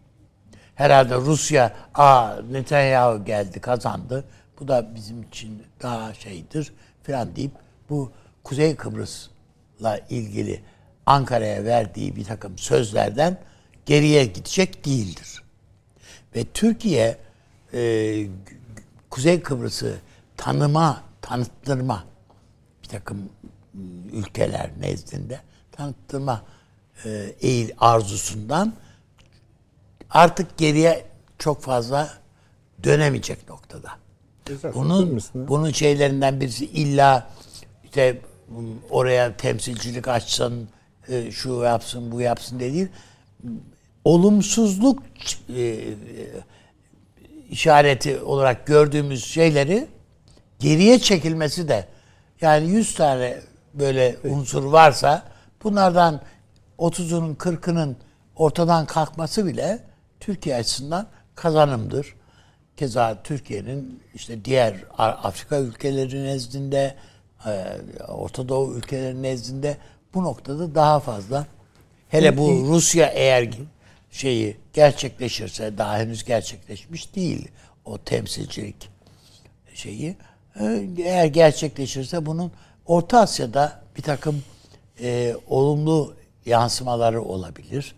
[0.75, 4.23] Herhalde Rusya, aa Netanyahu geldi, kazandı.
[4.59, 7.51] Bu da bizim için daha şeydir falan deyip
[7.89, 8.11] bu
[8.43, 10.61] Kuzey Kıbrıs'la ilgili
[11.05, 13.37] Ankara'ya verdiği bir takım sözlerden
[13.85, 15.43] geriye gidecek değildir.
[16.35, 17.17] Ve Türkiye
[17.75, 18.27] e,
[19.09, 19.95] Kuzey Kıbrıs'ı
[20.37, 22.03] tanıma, tanıttırma
[22.83, 23.29] bir takım
[24.13, 25.39] ülkeler nezdinde
[25.71, 26.41] tanıttırma
[27.05, 27.09] e,
[27.41, 28.73] eğil arzusundan
[30.09, 31.05] artık geriye
[31.39, 32.09] çok fazla
[32.83, 33.91] dönemeyecek noktada.
[34.73, 37.29] bunun bunun şeylerinden birisi illa
[37.83, 38.21] işte
[38.89, 40.69] oraya temsilcilik açsın,
[41.09, 42.87] e, şu yapsın, bu yapsın değil.
[44.03, 45.03] Olumsuzluk
[45.49, 45.93] e,
[47.49, 49.87] işareti olarak gördüğümüz şeyleri
[50.59, 51.87] geriye çekilmesi de
[52.41, 53.37] yani 100 tane
[53.73, 55.23] böyle unsur varsa
[55.63, 56.21] bunlardan
[56.79, 57.95] 30'unun 40'ının
[58.35, 59.79] ortadan kalkması bile
[60.19, 62.15] Türkiye açısından kazanımdır.
[62.77, 66.95] Keza Türkiye'nin işte diğer Afrika ülkeleri nezdinde,
[67.45, 67.65] e,
[68.07, 69.77] Orta Doğu ülkeleri nezdinde
[70.13, 71.45] bu noktada daha fazla
[72.09, 73.49] hele bu Rusya eğer
[74.15, 77.47] şeyi gerçekleşirse daha henüz gerçekleşmiş değil
[77.85, 78.89] o temsilcilik
[79.73, 80.17] şeyi.
[80.59, 82.51] E, eğer gerçekleşirse bunun
[82.85, 84.43] Orta Asya'da bir takım
[85.01, 87.95] e, olumlu yansımaları olabilir.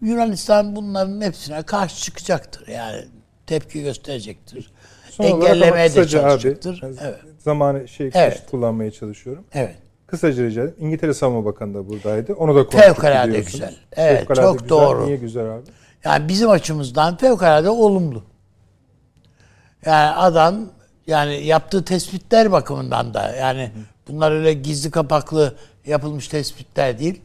[0.00, 2.68] Yunanistan bunların hepsine karşı çıkacaktır.
[2.68, 3.04] Yani
[3.46, 4.72] tepki gösterecektir.
[5.10, 6.82] Son Engellemeye de çalışacaktır.
[6.82, 7.20] Abi, evet.
[7.38, 8.42] Zamanı şey evet.
[8.50, 9.44] kullanmaya çalışıyorum.
[9.52, 9.76] Evet.
[10.06, 10.74] Kısaca rica ederim.
[10.78, 12.34] İngiltere Savunma Bakanı da buradaydı.
[12.34, 13.76] Onu da konuştuk Fevkalade güzel.
[13.92, 14.68] Evet fevkalade çok güzel.
[14.68, 15.06] doğru.
[15.06, 15.62] Niye güzel abi?
[16.04, 18.22] Yani bizim açımızdan fevkalade olumlu.
[19.86, 20.68] Yani adam
[21.06, 23.70] yani yaptığı tespitler bakımından da yani
[24.08, 27.20] bunlar öyle gizli kapaklı yapılmış tespitler değil.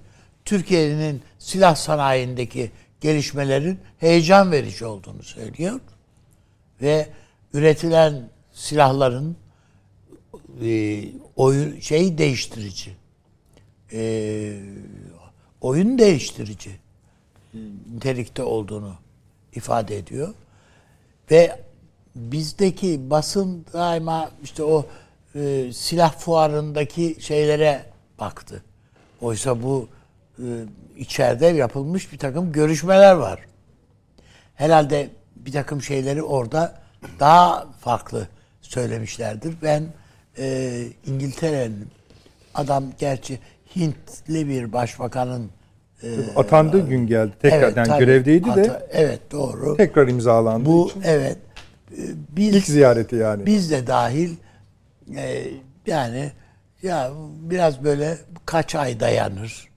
[0.45, 5.79] Türkiye'nin silah sanayindeki gelişmelerin heyecan verici olduğunu söylüyor.
[6.81, 7.07] Ve
[7.53, 9.37] üretilen silahların
[10.63, 11.03] e,
[11.35, 12.91] oyun şey değiştirici.
[13.93, 14.53] E,
[15.61, 16.71] oyun değiştirici
[17.93, 18.95] nitelikte olduğunu
[19.55, 20.33] ifade ediyor.
[21.31, 21.59] Ve
[22.15, 24.85] bizdeki basın daima işte o
[25.35, 27.85] e, silah fuarındaki şeylere
[28.19, 28.63] baktı.
[29.21, 29.87] Oysa bu
[30.39, 30.45] e,
[30.97, 33.39] içeride yapılmış bir takım görüşmeler var.
[34.55, 36.81] Herhalde bir takım şeyleri orada
[37.19, 38.27] daha farklı
[38.61, 39.55] söylemişlerdir.
[39.63, 39.83] Ben
[40.37, 41.87] e, İngiltere'nin
[42.53, 43.39] adam gerçi
[43.75, 45.49] Hintli bir başbakanın
[46.03, 47.33] e, atandığı gün geldi.
[47.41, 48.61] Tekrar evet, yani tabii, görevdeydi de.
[48.61, 49.77] Ata, evet doğru.
[49.77, 51.01] Tekrar imzalandı Bu için.
[51.05, 51.37] evet.
[51.91, 53.45] E, biz, İlk ziyareti yani.
[53.45, 54.35] Biz de dahil
[55.15, 55.47] e,
[55.87, 56.31] yani
[56.83, 59.71] ya biraz böyle kaç ay dayanır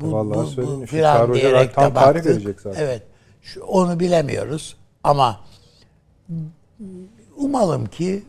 [0.00, 2.26] bu, Vallahi bu, bu filan diyerek tam de baktık.
[2.26, 2.82] verecek zaten.
[2.82, 3.02] Evet.
[3.42, 5.40] Şu, onu bilemiyoruz ama
[7.36, 8.22] umalım ki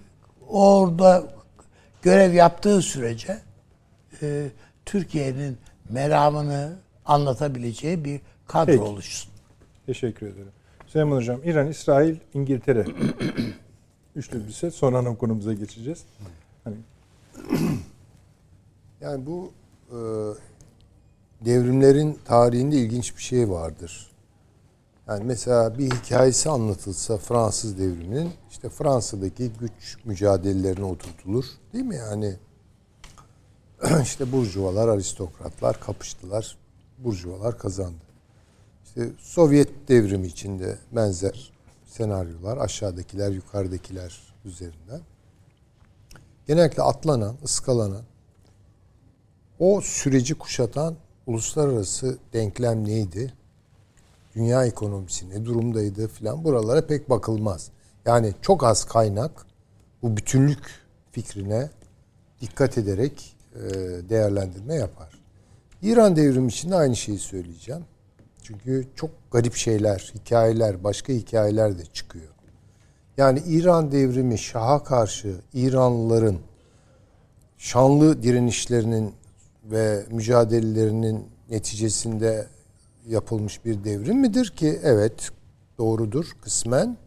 [0.51, 1.23] orada
[2.01, 3.39] görev yaptığı sürece
[4.21, 4.47] e,
[4.85, 5.57] Türkiye'nin
[5.89, 6.73] meramını
[7.05, 8.81] anlatabileceği bir kadro Peki.
[8.81, 9.31] oluşsun.
[9.85, 10.51] Teşekkür ederim.
[10.87, 12.85] Süleyman Hocam, İran, İsrail, İngiltere.
[14.15, 14.73] Üçlü bir set.
[14.73, 16.03] Sonra ana konumuza geçeceğiz.
[16.63, 16.75] Hani
[19.01, 19.51] Yani bu
[19.89, 19.97] e,
[21.45, 24.10] devrimlerin tarihinde ilginç bir şey vardır.
[25.11, 31.45] Yani mesela bir hikayesi anlatılsa Fransız devriminin işte Fransa'daki güç mücadelelerine oturtulur.
[31.73, 32.35] Değil mi yani?
[34.03, 36.57] işte burjuvalar, aristokratlar kapıştılar.
[36.97, 38.01] Burjuvalar kazandı.
[38.85, 41.51] İşte Sovyet devrimi içinde benzer
[41.85, 45.01] senaryolar aşağıdakiler, yukarıdakiler üzerinden.
[46.47, 48.03] Genellikle atlanan, ıskalanan
[49.59, 50.95] o süreci kuşatan
[51.27, 53.33] uluslararası denklem neydi?
[54.35, 57.71] Dünya ekonomisi ne durumdaydı filan buralara pek bakılmaz.
[58.05, 59.45] Yani çok az kaynak
[60.01, 60.63] bu bütünlük
[61.11, 61.69] fikrine
[62.41, 63.59] dikkat ederek e,
[64.09, 65.21] değerlendirme yapar.
[65.81, 67.85] İran devrimi için de aynı şeyi söyleyeceğim.
[68.43, 72.27] Çünkü çok garip şeyler, hikayeler, başka hikayeler de çıkıyor.
[73.17, 76.37] Yani İran devrimi Şah'a karşı İranlıların
[77.57, 79.13] şanlı direnişlerinin
[79.63, 82.47] ve mücadelelerinin neticesinde
[83.11, 84.79] yapılmış bir devrim midir ki?
[84.83, 85.29] Evet,
[85.77, 86.97] doğrudur kısmen.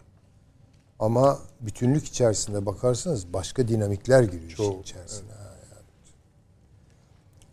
[0.99, 5.31] Ama bütünlük içerisinde bakarsanız başka dinamikler giriyor işin içerisine.
[5.31, 5.45] Yani.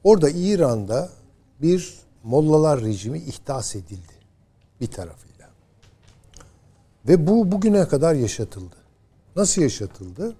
[0.03, 1.09] Orada İran'da
[1.61, 4.13] bir mollalar rejimi ihdas edildi
[4.81, 5.49] bir tarafıyla.
[7.07, 8.75] Ve bu bugüne kadar yaşatıldı.
[9.35, 10.35] Nasıl yaşatıldı?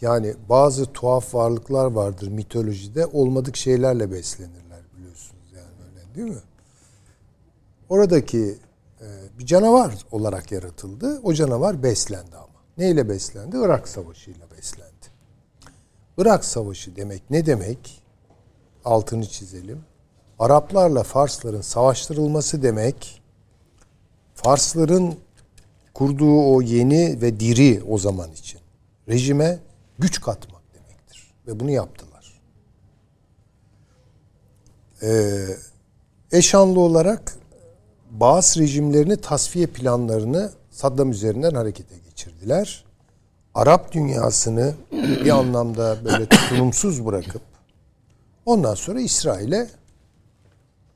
[0.00, 6.42] Yani bazı tuhaf varlıklar vardır mitolojide olmadık şeylerle beslenirler biliyorsunuz yani öyle değil mi?
[7.92, 8.58] Oradaki
[9.00, 9.06] e,
[9.38, 11.20] bir canavar olarak yaratıldı.
[11.22, 12.60] O canavar beslendi ama.
[12.78, 13.56] Neyle beslendi?
[13.56, 15.06] Irak Savaşı ile beslendi.
[16.18, 18.02] Irak Savaşı demek ne demek?
[18.84, 19.84] Altını çizelim.
[20.38, 23.22] Araplarla Farsların savaştırılması demek
[24.34, 25.14] Farsların
[25.94, 28.60] kurduğu o yeni ve diri o zaman için
[29.08, 29.58] rejime
[29.98, 31.34] güç katmak demektir.
[31.46, 32.40] Ve bunu yaptılar.
[35.02, 35.46] Ee,
[36.32, 37.41] eşanlı olarak
[38.12, 42.84] Bağız rejimlerini tasfiye planlarını Saddam üzerinden harekete geçirdiler.
[43.54, 47.42] Arap dünyasını bir anlamda böyle tutumsuz bırakıp
[48.46, 49.68] ondan sonra İsrail'e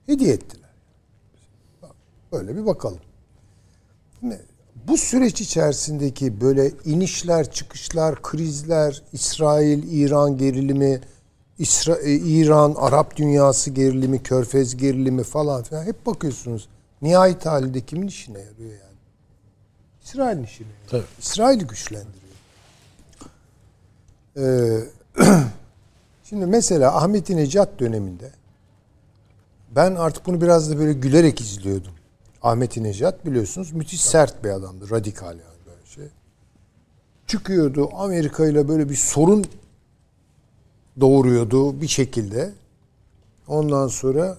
[0.07, 0.70] hediye ettiler.
[2.33, 2.98] Böyle bir bakalım.
[4.88, 11.00] Bu süreç içerisindeki böyle inişler, çıkışlar, krizler, İsrail, İran gerilimi,
[11.59, 16.68] İsra e, İran, Arap dünyası gerilimi, Körfez gerilimi falan filan hep bakıyorsunuz.
[17.02, 18.96] Nihayet halinde kimin işine yarıyor yani?
[20.04, 20.88] İsrail'in işine yarıyor.
[20.90, 21.20] Tabii.
[21.20, 22.26] İsrail'i güçlendiriyor.
[24.37, 24.85] Ee,
[26.24, 28.30] şimdi mesela Ahmet Necat döneminde
[29.70, 31.92] ben artık bunu biraz da böyle gülerek izliyordum.
[32.42, 34.90] Ahmet Necat biliyorsunuz müthiş sert bir adamdı.
[34.90, 36.09] Radikal yani böyle şey.
[37.26, 39.44] Çıkıyordu Amerika ile böyle bir sorun
[41.00, 42.52] doğuruyordu bir şekilde.
[43.48, 44.37] Ondan sonra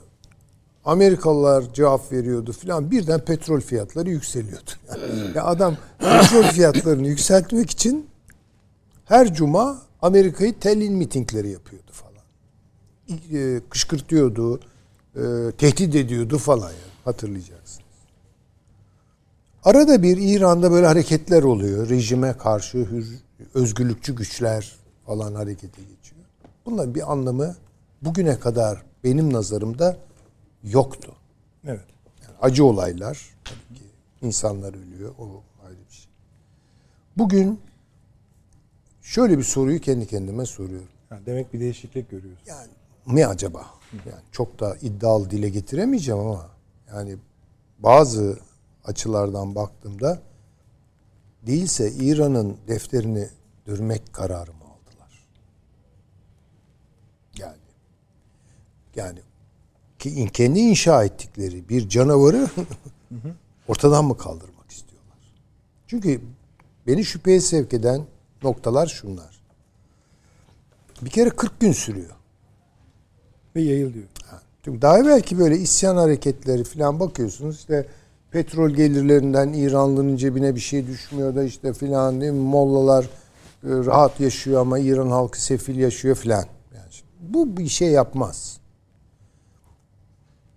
[0.87, 2.91] Amerikalılar cevap veriyordu filan.
[2.91, 4.71] Birden petrol fiyatları yükseliyordu.
[5.35, 8.09] ya adam petrol fiyatlarını yükseltmek için
[9.05, 12.23] her cuma Amerika'yı telin mitingleri yapıyordu falan.
[13.33, 14.59] E, Kışkırtıyordu,
[15.15, 15.21] e,
[15.57, 17.87] tehdit ediyordu falan yani hatırlayacaksınız.
[19.63, 21.89] Arada bir İran'da böyle hareketler oluyor.
[21.89, 23.07] Rejime karşı hür,
[23.53, 26.21] özgürlükçü güçler falan harekete geçiyor.
[26.65, 27.55] Bunların bir anlamı
[28.01, 30.06] bugüne kadar benim nazarımda
[30.69, 31.15] yoktu.
[31.65, 31.85] evet.
[32.23, 33.85] Yani acı olaylar tabii ki
[34.21, 36.09] insanlar ölüyor o ayrı bir şey.
[37.17, 37.59] Bugün
[39.01, 40.87] şöyle bir soruyu kendi kendime soruyorum.
[41.09, 42.39] Ha, demek bir değişiklik görüyoruz.
[42.45, 42.67] Yani
[43.05, 43.65] mi acaba?
[43.93, 46.49] Yani çok da iddialı dile getiremeyeceğim ama
[46.89, 47.17] yani
[47.79, 48.39] bazı
[48.85, 50.21] açılardan baktığımda
[51.47, 53.29] değilse İran'ın defterini
[53.65, 55.27] dürmek kararı mı aldılar?
[57.37, 57.57] Yani
[58.95, 59.19] yani
[59.99, 62.47] ki kendi inşa ettikleri bir canavarı
[63.67, 65.17] ortadan mı kaldırmak istiyorlar?
[65.87, 66.21] Çünkü
[66.87, 68.01] beni şüpheye sevk eden
[68.43, 69.37] noktalar şunlar.
[71.01, 72.15] Bir kere 40 gün sürüyor.
[73.55, 74.05] Ve yayılıyor.
[74.63, 77.85] Çünkü daha belki böyle isyan hareketleri falan bakıyorsunuz işte
[78.31, 82.39] petrol gelirlerinden İranlıların cebine bir şey düşmüyor da işte filan değil mi?
[82.39, 83.07] Mollalar e,
[83.63, 86.45] rahat yaşıyor ama İran halkı sefil yaşıyor filan.
[86.75, 86.87] Yani
[87.19, 88.56] bu bir şey yapmaz.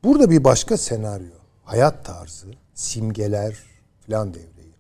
[0.05, 1.41] Burada bir başka senaryo.
[1.65, 3.57] Hayat tarzı, simgeler
[4.07, 4.75] falan devreye.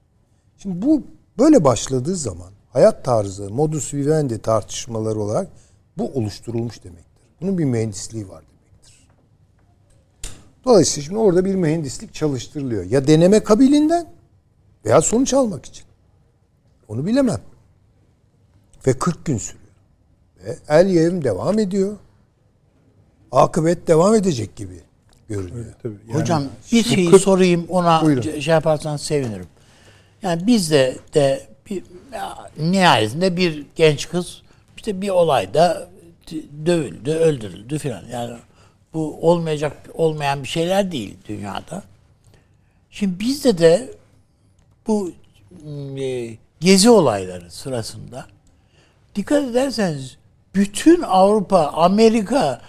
[0.56, 1.02] Şimdi bu
[1.38, 5.48] böyle başladığı zaman hayat tarzı, modus vivendi tartışmaları olarak
[5.98, 7.11] bu oluşturulmuş demektir.
[7.40, 9.09] Bunun bir mühendisliği var demektir.
[10.64, 12.85] Dolayısıyla şimdi orada bir mühendislik çalıştırılıyor.
[12.85, 14.06] Ya deneme kabilinden
[14.85, 15.85] veya sonuç almak için.
[16.88, 17.40] Onu bilemem.
[18.87, 19.74] Ve 40 gün sürüyor.
[20.44, 21.96] Ve el yevim devam ediyor.
[23.33, 24.80] Akıbet devam edecek gibi
[25.31, 25.64] görünüyor.
[25.83, 25.95] Tabii.
[26.09, 28.40] Yani Hocam bir bu şeyi kırk- sorayım ona Buyurun.
[28.40, 29.47] şey yaparsan sevinirim.
[30.23, 34.43] Yani bizde de bir ya, nihayetinde bir genç kız
[34.77, 35.88] işte bir olayda
[36.66, 38.05] dövüldü, öldürüldü filan.
[38.12, 38.37] Yani
[38.95, 41.83] bu olmayacak olmayan bir şeyler değil dünyada.
[42.90, 43.90] Şimdi bizde de
[44.87, 45.12] bu
[46.01, 48.27] e, gezi olayları sırasında
[49.16, 50.16] dikkat ederseniz
[50.55, 52.61] bütün Avrupa, Amerika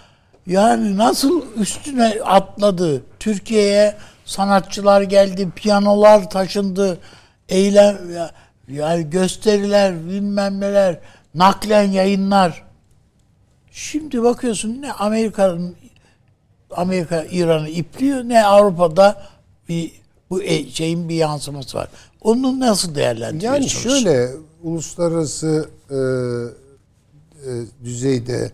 [0.46, 3.02] yani nasıl üstüne atladı.
[3.20, 6.98] Türkiye'ye sanatçılar geldi, piyanolar taşındı,
[7.48, 8.30] eylem ya-
[8.68, 10.98] yani gösteriler, bilmem neler,
[11.34, 12.62] naklen yayınlar.
[13.72, 15.76] Şimdi bakıyorsun ne Amerika'nın
[16.70, 19.22] Amerika İran'ı ipliyor ne Avrupa'da
[19.68, 19.92] bir
[20.30, 21.88] bu e- şeyin bir yansıması var.
[22.20, 23.82] Onu nasıl Yani değerlendiriyorsunuz?
[24.02, 24.30] şöyle
[24.62, 27.50] uluslararası e, e,
[27.84, 28.50] düzeyde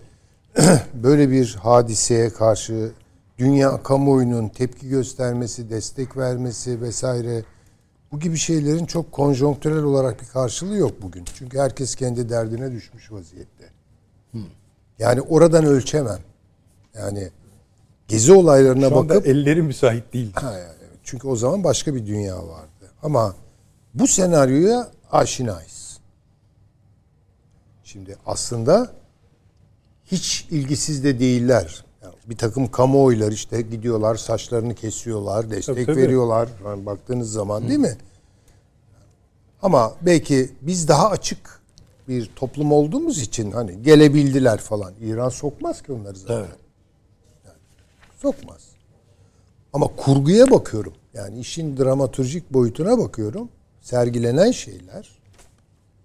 [0.95, 2.93] böyle bir hadiseye karşı
[3.39, 7.45] dünya kamuoyunun tepki göstermesi, destek vermesi vesaire
[8.13, 11.25] bu gibi şeylerin çok konjonktürel olarak bir karşılığı yok bugün.
[11.35, 13.71] Çünkü herkes kendi derdine düşmüş vaziyette.
[14.99, 16.19] Yani oradan ölçemem.
[16.95, 17.31] Yani
[18.09, 20.33] gezi olaylarına Şu anda bakıp elleri müsait değil.
[20.35, 20.73] Ha, yani,
[21.05, 22.93] çünkü o zaman başka bir dünya vardı.
[23.03, 23.35] Ama
[23.95, 25.99] bu senaryoya aşinayız.
[27.85, 28.93] Şimdi aslında
[30.13, 31.85] hiç ilgisiz de değiller.
[32.03, 35.97] Yani bir takım kamuoylar işte gidiyorlar saçlarını kesiyorlar, destek Tabii, tabii.
[35.97, 36.49] veriyorlar.
[36.65, 37.97] Yani baktığınız zaman değil mi?
[39.63, 41.61] Ama belki biz daha açık
[42.09, 44.93] bir toplum olduğumuz için hani gelebildiler falan.
[45.01, 46.37] İran sokmaz ki onları zaten.
[46.37, 46.49] Evet.
[48.23, 48.69] Sokmaz.
[49.73, 50.93] Ama kurguya bakıyorum.
[51.15, 53.49] Yani işin dramaturjik boyutuna bakıyorum.
[53.81, 55.09] Sergilenen şeyler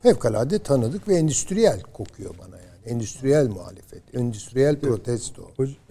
[0.04, 2.73] fevkalade tanıdık ve endüstriyel kokuyor bana yani.
[2.86, 5.42] Endüstriyel muhalefet, endüstriyel protesto.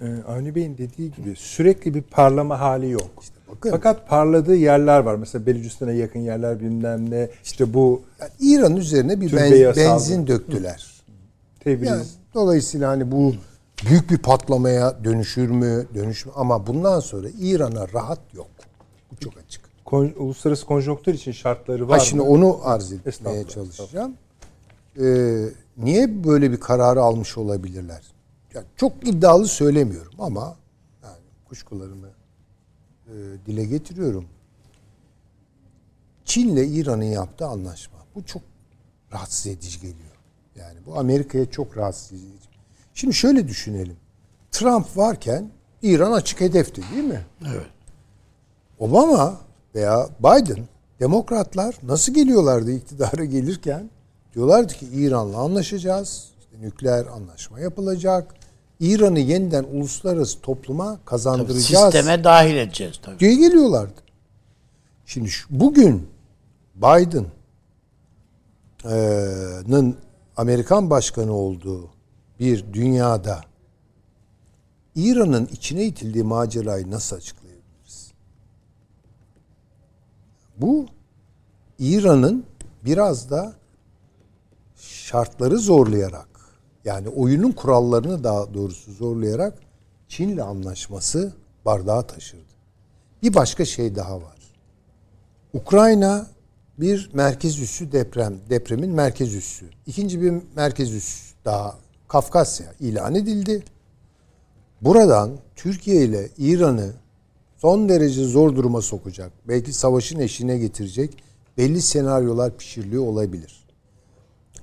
[0.00, 3.10] E, Avni Bey'in dediği gibi sürekli bir parlama hali yok.
[3.50, 3.70] bakın.
[3.70, 5.14] Fakat parladığı yerler var.
[5.14, 7.28] Mesela Belucistan'a yakın yerler bilmem ne.
[7.44, 10.92] İşte bu Yani İran üzerine bir benz- benzin döktüler.
[11.60, 11.88] Tebriz.
[11.88, 13.34] Yani dolayısıyla hani bu
[13.88, 18.46] büyük bir patlamaya dönüşür mü, dönüşmü ama bundan sonra İran'a rahat yok.
[19.12, 19.62] Bu çok açık.
[19.84, 22.28] kon- uluslararası konjonktür için şartları var Ha şimdi mı?
[22.28, 24.14] onu arz etmeye çalışacağım.
[25.00, 25.44] Ee,
[25.82, 28.02] niye böyle bir kararı almış olabilirler?
[28.54, 30.56] Yani çok iddialı söylemiyorum ama
[31.02, 31.16] yani
[31.48, 32.08] kuşkularımı
[33.06, 33.12] e,
[33.46, 34.24] dile getiriyorum.
[36.24, 37.98] Çin'le İran'ın yaptığı anlaşma.
[38.14, 38.42] Bu çok
[39.12, 40.16] rahatsız edici geliyor.
[40.56, 42.48] Yani bu Amerika'ya çok rahatsız edici.
[42.94, 43.96] Şimdi şöyle düşünelim.
[44.50, 45.50] Trump varken
[45.82, 47.26] İran açık hedefti değil mi?
[47.46, 47.66] Evet.
[48.78, 49.40] Obama
[49.74, 50.68] veya Biden
[51.00, 53.90] demokratlar nasıl geliyorlardı iktidara gelirken?
[54.34, 56.28] Diyorlardı ki İran'la anlaşacağız.
[56.40, 58.34] İşte nükleer anlaşma yapılacak.
[58.80, 61.64] İran'ı yeniden uluslararası topluma kazandıracağız.
[61.92, 63.18] Sisteme dahil edeceğiz tabii.
[63.18, 64.00] diye geliyorlardı.
[65.06, 66.08] Şimdi şu- bugün
[68.84, 69.96] Biden'ın
[70.36, 71.88] Amerikan başkanı olduğu
[72.40, 73.40] bir dünyada
[74.94, 78.12] İran'ın içine itildiği macerayı nasıl açıklayabiliriz?
[80.56, 80.86] Bu
[81.78, 82.44] İran'ın
[82.84, 83.54] biraz da
[85.02, 86.28] şartları zorlayarak
[86.84, 89.58] yani oyunun kurallarını daha doğrusu zorlayarak
[90.08, 91.32] Çin'le anlaşması
[91.64, 92.52] bardağı taşırdı.
[93.22, 94.38] Bir başka şey daha var.
[95.52, 96.26] Ukrayna
[96.78, 99.66] bir merkez üssü deprem, depremin merkez üssü.
[99.86, 103.64] İkinci bir merkez üssü daha Kafkasya ilan edildi.
[104.80, 106.92] Buradan Türkiye ile İran'ı
[107.56, 111.22] son derece zor duruma sokacak, belki savaşın eşiğine getirecek
[111.58, 113.61] belli senaryolar pişiriliyor olabilir.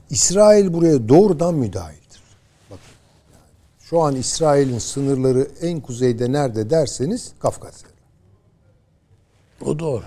[0.10, 2.22] İsrail buraya doğrudan müdahildir.
[2.70, 2.82] Bakın.
[3.34, 3.43] yani
[3.80, 7.93] şu an İsrail'in sınırları en kuzeyde nerede derseniz Kafkasya'da.
[9.66, 10.03] O doğru.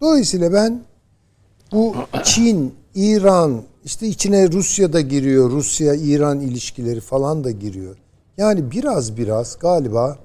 [0.00, 0.82] Dolayısıyla ben
[1.72, 5.50] bu Çin, İran, işte içine Rusya da giriyor.
[5.50, 7.96] Rusya-İran ilişkileri falan da giriyor.
[8.36, 10.18] Yani biraz biraz galiba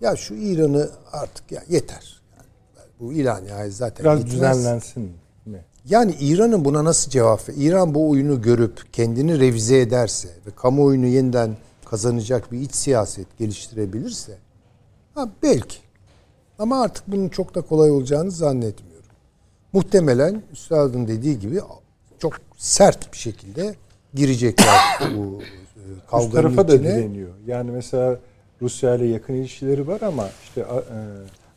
[0.00, 2.22] ya şu İran'ı artık ya yeter.
[2.36, 4.32] Yani bu ilan ya zaten Biraz bitmez.
[4.34, 5.12] düzenlensin?
[5.88, 7.54] Yani İran'ın buna nasıl cevap ver?
[7.58, 14.38] İran bu oyunu görüp kendini revize ederse ve kamuoyunu yeniden kazanacak bir iç siyaset geliştirebilirse
[15.14, 15.76] Ha, belki.
[16.58, 19.08] Ama artık bunun çok da kolay olacağını zannetmiyorum.
[19.72, 21.60] Muhtemelen Üstad'ın dediği gibi
[22.18, 23.74] çok sert bir şekilde
[24.14, 24.74] girecekler
[25.16, 26.96] bu e, Üst kavganın tarafa da içine.
[26.96, 27.30] direniyor.
[27.46, 28.18] Yani mesela
[28.62, 30.64] Rusya ile yakın ilişkileri var ama işte e,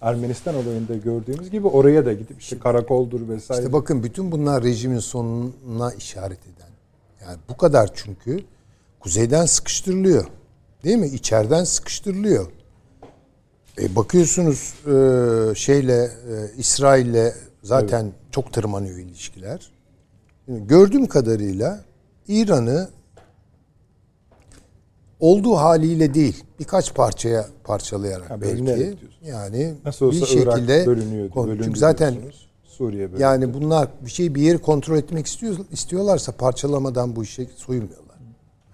[0.05, 3.61] Ermenistan olayında gördüğümüz gibi oraya da gidip işte karakoldur vesaire.
[3.61, 6.69] İşte bakın bütün bunlar rejimin sonuna işaret eden.
[7.21, 8.39] Yani bu kadar çünkü
[8.99, 10.25] kuzeyden sıkıştırılıyor.
[10.83, 11.07] Değil mi?
[11.07, 12.47] İçeriden sıkıştırılıyor.
[13.81, 16.11] E bakıyorsunuz e, şeyle e,
[16.57, 17.33] İsrail'le
[17.63, 19.71] zaten çok tırmanıyor ilişkiler.
[20.45, 21.85] Şimdi gördüğüm kadarıyla
[22.27, 22.89] İran'ı
[25.19, 28.99] olduğu haliyle değil birkaç parçaya parçalayarak Ha, belki diyorsun.
[29.25, 31.57] yani Nasıl olsa bir şekilde Irak bölünüyordu.
[31.63, 32.15] çünkü zaten.
[32.63, 33.21] Suriye bölündü.
[33.21, 38.15] yani bunlar bir şey bir yeri kontrol etmek istiyor, istiyorlarsa parçalamadan bu işe soyunmuyorlar.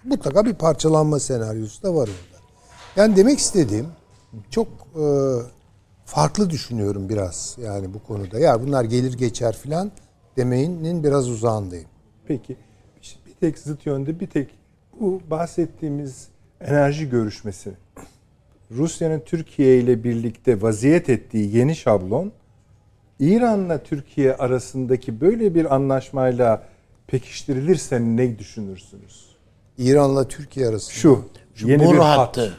[0.04, 2.42] Mutlaka bir parçalanma senaryosu da var orada.
[2.96, 3.88] Yani demek istediğim
[4.50, 5.04] çok e,
[6.06, 8.40] farklı düşünüyorum biraz yani bu konuda.
[8.40, 9.92] Ya bunlar gelir geçer filan
[10.38, 11.88] demeyin biraz uzağındayım.
[12.28, 12.58] Peki
[13.02, 14.50] işte bir tek zıt yönde bir tek
[15.00, 16.28] bu bahsettiğimiz
[16.68, 17.72] enerji görüşmesi
[18.72, 22.32] Rusya'nın Türkiye ile birlikte vaziyet ettiği yeni şablon
[23.20, 26.64] İran'la Türkiye arasındaki böyle bir anlaşmayla
[27.08, 29.26] pekiştirilirse ne düşünürsünüz?
[29.78, 30.94] İran'la Türkiye arasında.
[30.94, 32.18] Şu, Şu yeni bir hat.
[32.18, 32.54] hattı.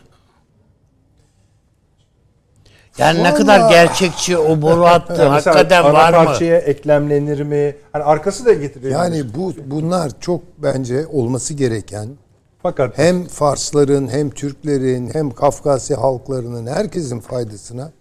[2.99, 6.25] Yani ne Vallahi- kadar gerçekçi o boru hattı hakikaten var mı?
[6.25, 7.77] parçaya eklemlenir mi?
[7.93, 8.91] Hani arkası da getirilir.
[8.91, 12.09] Yani bu bunlar çok bence olması gereken
[12.63, 17.93] fakat hem Farsların hem Türklerin hem Kafkasya halklarının herkesin faydasına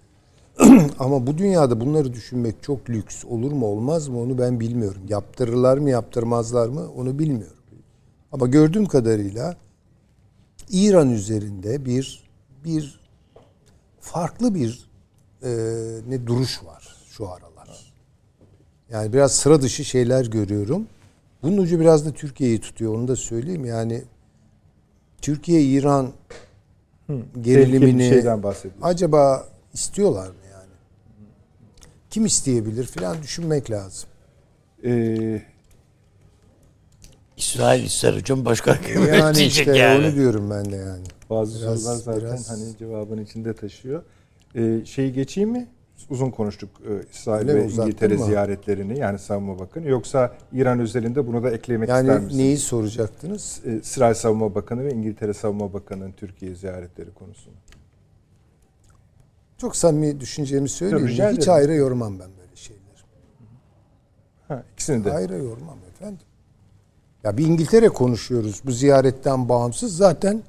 [1.00, 5.02] ama bu dünyada bunları düşünmek çok lüks olur mu olmaz mı onu ben bilmiyorum.
[5.10, 7.58] Yaptırırlar mı yaptırmazlar mı onu bilmiyorum.
[8.32, 9.56] Ama gördüğüm kadarıyla
[10.70, 12.24] İran üzerinde bir
[12.66, 13.00] bir
[14.00, 14.90] farklı bir
[15.44, 15.50] e,
[16.10, 17.94] ne duruş var şu aralar.
[18.90, 20.88] Yani biraz sıra dışı şeyler görüyorum.
[21.44, 23.66] Bunun ucu biraz da Türkiye'yi tutuyor onu da söyleyeyim.
[23.66, 24.04] Yani
[25.22, 26.12] Türkiye İran
[27.08, 28.24] tehlikeli gerilimini
[28.82, 30.70] acaba istiyorlar mı yani?
[32.10, 34.10] Kim isteyebilir filan düşünmek lazım.
[34.86, 35.42] Ee,
[37.38, 40.06] İsrail ister hocam başka kim Yani diyecek işte yani.
[40.08, 41.04] onu diyorum ben de yani.
[41.30, 44.04] Bazı Biraz- sorular zaten biraz- hani cevabın içinde taşıyor.
[44.56, 45.68] Ee, şeyi geçeyim mi?
[46.10, 48.26] Uzun konuştuk e, İsrail Öyle ve İngiltere mı?
[48.26, 49.88] ziyaretlerini yani Savunma Bakanı.
[49.88, 52.36] Yoksa İran özelinde bunu da eklemek ister Yani misiniz?
[52.36, 53.62] neyi soracaktınız?
[53.66, 57.54] Ee, İsrail Savunma Bakanı ve İngiltere Savunma Bakanı'nın Türkiye ziyaretleri konusunu.
[59.58, 61.04] Çok samimi düşüncemi söyleyeyim.
[61.18, 61.54] Tabii, Hiç ederim.
[61.54, 62.82] ayrı yormam ben böyle şeyleri.
[64.48, 65.14] Ha, ikisini de.
[65.14, 66.20] Ayrı yormam efendim.
[67.24, 68.62] Ya bir İngiltere konuşuyoruz.
[68.66, 70.42] Bu ziyaretten bağımsız zaten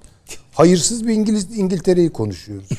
[0.52, 2.68] hayırsız bir İngiliz İngiltere'yi konuşuyoruz.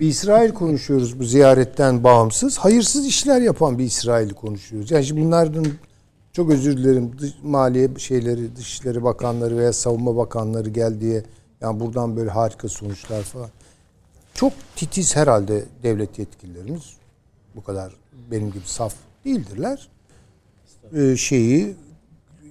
[0.00, 2.58] bir İsrail konuşuyoruz bu ziyaretten bağımsız.
[2.58, 4.90] Hayırsız işler yapan bir İsrail'i konuşuyoruz.
[4.90, 5.66] Yani şimdi bunların
[6.32, 11.22] çok özür dilerim dış, maliye şeyleri, dışişleri bakanları veya savunma bakanları gel diye
[11.60, 13.50] yani buradan böyle harika sonuçlar falan.
[14.34, 16.96] Çok titiz herhalde devlet yetkililerimiz.
[17.56, 17.92] Bu kadar
[18.30, 18.94] benim gibi saf
[19.24, 19.88] değildirler.
[20.96, 21.76] Ee, şeyi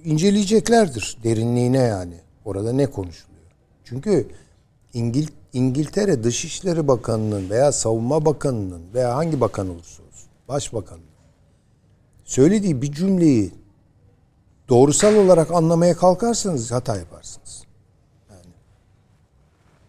[0.04, 2.14] inceleyeceklerdir derinliğine yani.
[2.44, 3.42] Orada ne konuşuluyor?
[3.84, 4.26] Çünkü
[4.96, 11.02] İngil İngiltere Dışişleri Bakanı'nın veya Savunma Bakanı'nın veya hangi bakan olursa olsun, başbakanın
[12.24, 13.52] söylediği bir cümleyi
[14.68, 17.64] doğrusal olarak anlamaya kalkarsanız hata yaparsınız.
[18.30, 18.52] Yani.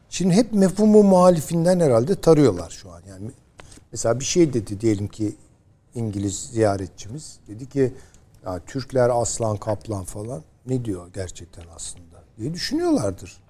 [0.09, 3.01] Şimdi hep mefhumu muhalifinden herhalde tarıyorlar şu an.
[3.09, 3.31] Yani
[3.91, 5.35] mesela bir şey dedi diyelim ki
[5.95, 7.93] İngiliz ziyaretçimiz dedi ki
[8.45, 13.46] ya Türkler aslan kaplan falan ne diyor gerçekten aslında diye düşünüyorlardır.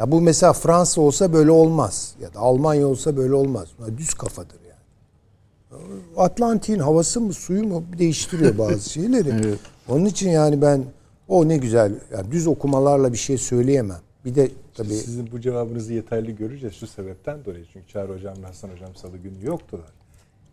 [0.00, 3.68] Ya bu mesela Fransa olsa böyle olmaz ya da Almanya olsa böyle olmaz.
[3.78, 5.90] Bunlar düz kafadır yani.
[6.16, 9.54] Atlantik'in havası mı suyu mu değiştiriyor bazı şeyleri.
[9.88, 10.84] Onun için yani ben
[11.28, 14.00] o ne güzel yani düz okumalarla bir şey söyleyemem.
[14.24, 17.64] Bir de tabii Sizin bu cevabınızı yeterli göreceğiz şu sebepten dolayı.
[17.72, 19.92] Çünkü Çağrı Hocam'la Hasan Hocam salı günü yoktular.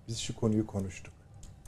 [0.07, 1.13] Biz şu konuyu konuştuk.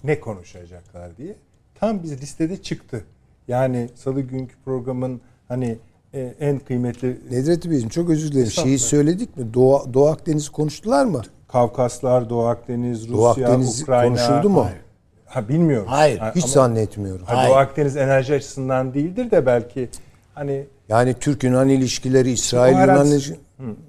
[0.03, 1.35] Ne konuşacaklar diye.
[1.75, 3.03] Tam biz listede çıktı.
[3.47, 5.77] Yani salı günkü programın hani
[6.19, 8.51] en kıymetli Nedret Beyciğim çok özür dilerim.
[8.51, 9.53] Şeyi söyledik mi?
[9.53, 11.21] Doğu, Doğu Akdeniz'i konuştular mı?
[11.47, 14.03] Kavkaslar, Doğu Akdeniz, Rusya, Doğu Akdeniz Ukrayna.
[14.07, 14.63] konuşuldu mu?
[14.65, 14.77] Hayır.
[15.25, 15.87] Ha bilmiyorum.
[15.89, 16.17] Hayır.
[16.19, 17.25] Ha, Hiç ama- zannetmiyorum.
[17.25, 17.49] ha, Hayır.
[17.49, 19.89] Doğu Akdeniz enerji açısından değildir de belki
[20.33, 23.39] hani Yani Türk-Yunan ilişkileri, İsrail-Yunan herhalde- ilişkileri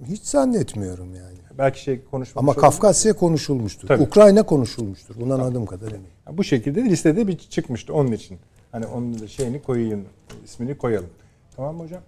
[0.07, 1.37] hiç zannetmiyorum yani.
[1.59, 2.61] belki şey konuşmamış Ama.
[2.61, 3.89] Kafkasya konuşulmuştur.
[3.89, 4.03] Tabii.
[4.03, 5.15] Ukrayna konuşulmuştur.
[5.21, 6.11] Bundan adım kadar eminim.
[6.33, 8.39] Bu şekilde de listede bir çıkmıştı onun için.
[8.73, 10.05] Hani onun da şeyini koyayım,
[10.45, 11.09] ismini koyalım.
[11.57, 12.01] Tamam mı hocam?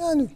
[0.00, 0.28] Yani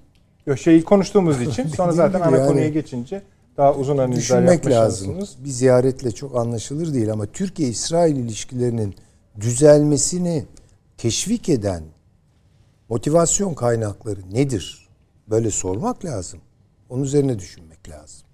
[0.47, 2.49] Yok şeyi konuştuğumuz için sonra zaten ana yani.
[2.49, 3.23] konuya geçince
[3.57, 5.19] daha uzun analizler düşünmek lazım.
[5.39, 8.95] Bir ziyaretle çok anlaşılır değil ama Türkiye-İsrail ilişkilerinin
[9.41, 10.45] düzelmesini
[10.97, 11.83] teşvik eden
[12.89, 14.89] motivasyon kaynakları nedir?
[15.31, 16.41] Böyle sormak lazım.
[16.91, 18.27] Onun üzerine düşünmek lazım.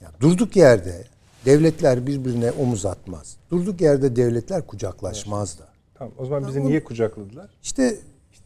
[0.00, 1.04] Ya durduk yerde
[1.44, 3.36] devletler birbirine omuz atmaz.
[3.50, 5.68] Durduk yerde devletler kucaklaşmaz da.
[5.94, 7.50] Tamam, o zaman bizi niye kucakladılar?
[7.62, 7.96] İşte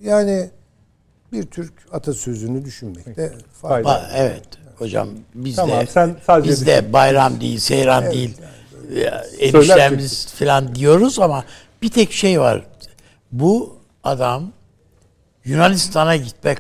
[0.00, 0.50] yani
[1.32, 3.88] bir Türk atasözünü düşünmekte fayda.
[3.88, 4.42] Ba- evet
[4.76, 8.36] hocam bizde Tamam, sen sadece bizde bayram değil, seyran değil.
[8.94, 11.44] ya, Eniştemiz falan diyoruz ama
[11.82, 12.66] bir tek şey var.
[13.32, 14.52] Bu adam
[15.44, 16.58] Yunanistan'a gitmek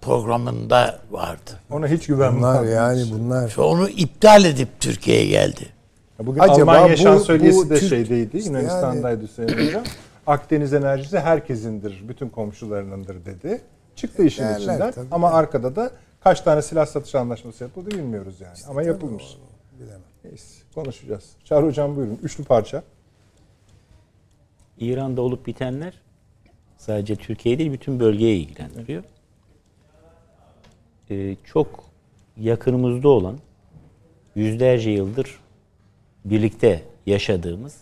[0.00, 1.50] programında vardı.
[1.70, 2.38] Ona hiç güvenmem.
[2.40, 5.68] Bunlar yani bunlar Ve onu iptal edip Türkiye'ye geldi.
[6.18, 9.82] Bugün Acaba Almanya bu- şansölyesi bu de Türk- şeydeydi, Yunanistan'daydı Hüseyin Hocam.
[10.26, 13.60] Akdeniz enerjisi herkesindir, bütün komşularınındır dedi.
[13.96, 15.08] Çıktı işin Derler içinden tabii.
[15.10, 15.90] ama arkada da
[16.24, 18.56] kaç tane silah satış anlaşması yapıldı bilmiyoruz yani.
[18.68, 19.24] ama yapılmış.
[20.24, 21.30] Neyse, konuşacağız.
[21.44, 22.18] Çağrı Hocam buyurun.
[22.22, 22.82] Üçlü parça.
[24.78, 26.02] İran'da olup bitenler
[26.78, 29.04] sadece Türkiye değil bütün bölgeye ilgilendiriyor.
[31.10, 31.84] Ee, çok
[32.36, 33.38] yakınımızda olan
[34.34, 35.40] yüzlerce yıldır
[36.24, 37.76] birlikte yaşadığımız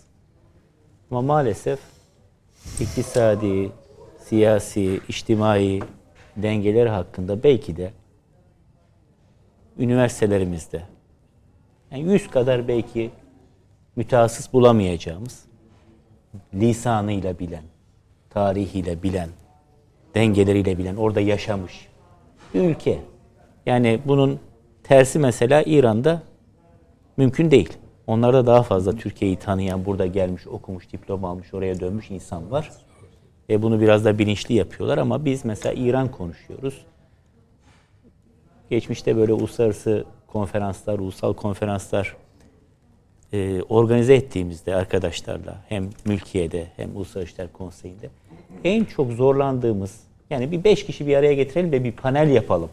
[1.11, 1.79] ama maalesef
[2.79, 3.71] iktisadi,
[4.25, 5.81] siyasi, içtimai
[6.37, 7.91] dengeler hakkında belki de
[9.77, 10.81] üniversitelerimizde
[11.91, 13.11] yani yüz kadar belki
[13.95, 15.45] mütehassıs bulamayacağımız
[16.53, 17.63] lisanıyla bilen,
[18.29, 19.29] tarihiyle bilen,
[20.15, 21.87] dengeleriyle bilen, orada yaşamış
[22.53, 22.99] bir ülke.
[23.65, 24.39] Yani bunun
[24.83, 26.21] tersi mesela İran'da
[27.17, 27.73] mümkün değil.
[28.07, 32.71] Onlarda daha fazla Türkiye'yi tanıyan, burada gelmiş, okumuş, diploma almış, oraya dönmüş insan var.
[33.51, 36.81] E bunu biraz da bilinçli yapıyorlar ama biz mesela İran konuşuyoruz.
[38.69, 42.15] Geçmişte böyle uluslararası konferanslar, ulusal konferanslar
[43.33, 48.09] e, organize ettiğimizde arkadaşlarla hem mülkiyede hem Uluslararası İşler Konseyi'nde
[48.63, 49.99] en çok zorlandığımız
[50.29, 52.69] yani bir beş kişi bir araya getirelim de bir panel yapalım.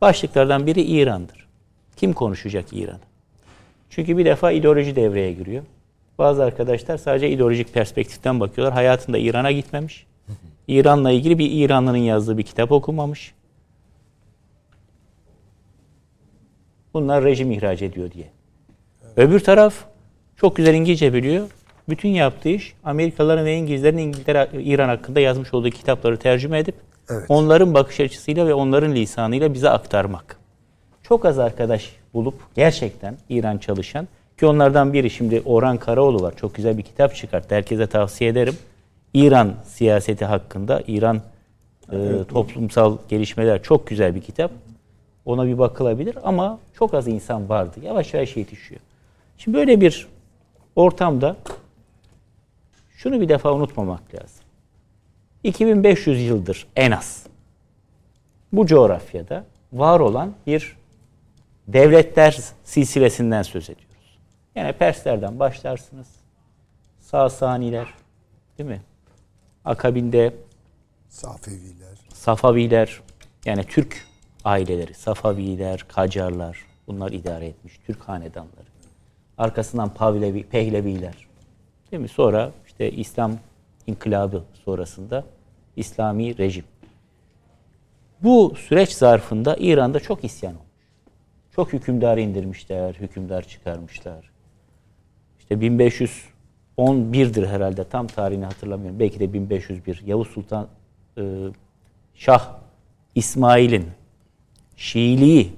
[0.00, 1.46] Başlıklardan biri İran'dır.
[1.96, 3.00] Kim konuşacak İran'ı?
[3.90, 5.62] Çünkü bir defa ideoloji devreye giriyor.
[6.18, 8.74] Bazı arkadaşlar sadece ideolojik perspektiften bakıyorlar.
[8.74, 10.06] Hayatında İran'a gitmemiş.
[10.68, 13.34] İran'la ilgili bir İranlı'nın yazdığı bir kitap okumamış.
[16.94, 18.26] Bunlar rejim ihraç ediyor diye.
[19.16, 19.74] Öbür taraf
[20.36, 21.50] çok güzel İngilizce biliyor.
[21.88, 26.74] Bütün yaptığı iş Amerikalıların ve İngilizlerin İngiltere, İran hakkında yazmış olduğu kitapları tercüme edip
[27.28, 30.36] onların bakış açısıyla ve onların lisanıyla bize aktarmak.
[31.02, 34.08] Çok az arkadaş bulup gerçekten İran çalışan
[34.38, 36.36] ki onlardan biri şimdi Orhan Karaoğlu var.
[36.36, 37.54] Çok güzel bir kitap çıkarttı.
[37.54, 38.56] Herkese tavsiye ederim.
[39.14, 41.20] İran siyaseti hakkında, İran
[41.92, 44.50] e, toplumsal gelişmeler çok güzel bir kitap.
[45.24, 47.80] Ona bir bakılabilir ama çok az insan vardı.
[47.82, 48.80] Yavaş yavaş yetişiyor.
[49.38, 50.08] Şimdi böyle bir
[50.76, 51.36] ortamda
[52.96, 54.44] şunu bir defa unutmamak lazım.
[55.44, 57.26] 2500 yıldır en az
[58.52, 60.76] bu coğrafyada var olan bir
[61.68, 63.85] devletler silsilesinden söz ediyoruz.
[64.56, 66.08] Yani Perslerden başlarsınız.
[67.00, 67.94] Sasaniler,
[68.58, 68.80] değil mi?
[69.64, 70.34] Akabinde
[71.08, 71.98] Safeviler.
[72.14, 73.00] Safaviler,
[73.44, 74.06] yani Türk
[74.44, 77.78] aileleri, Safaviler, Kacarlar, bunlar idare etmiş.
[77.86, 78.66] Türk hanedanları.
[79.38, 81.26] Arkasından Pavlevi, Pehleviler.
[81.90, 82.08] Değil mi?
[82.08, 83.38] Sonra işte İslam
[83.86, 85.24] inkılabı sonrasında
[85.76, 86.64] İslami rejim.
[88.22, 90.66] Bu süreç zarfında İran'da çok isyan olmuş.
[91.54, 94.35] Çok hükümdar indirmişler, hükümdar çıkarmışlar.
[95.50, 99.00] İşte 1511'dir herhalde tam tarihini hatırlamıyorum.
[99.00, 100.02] Belki de 1501.
[100.06, 100.66] Yavuz Sultan
[101.18, 101.22] e,
[102.14, 102.54] Şah
[103.14, 103.86] İsmail'in
[104.76, 105.52] Şiiliği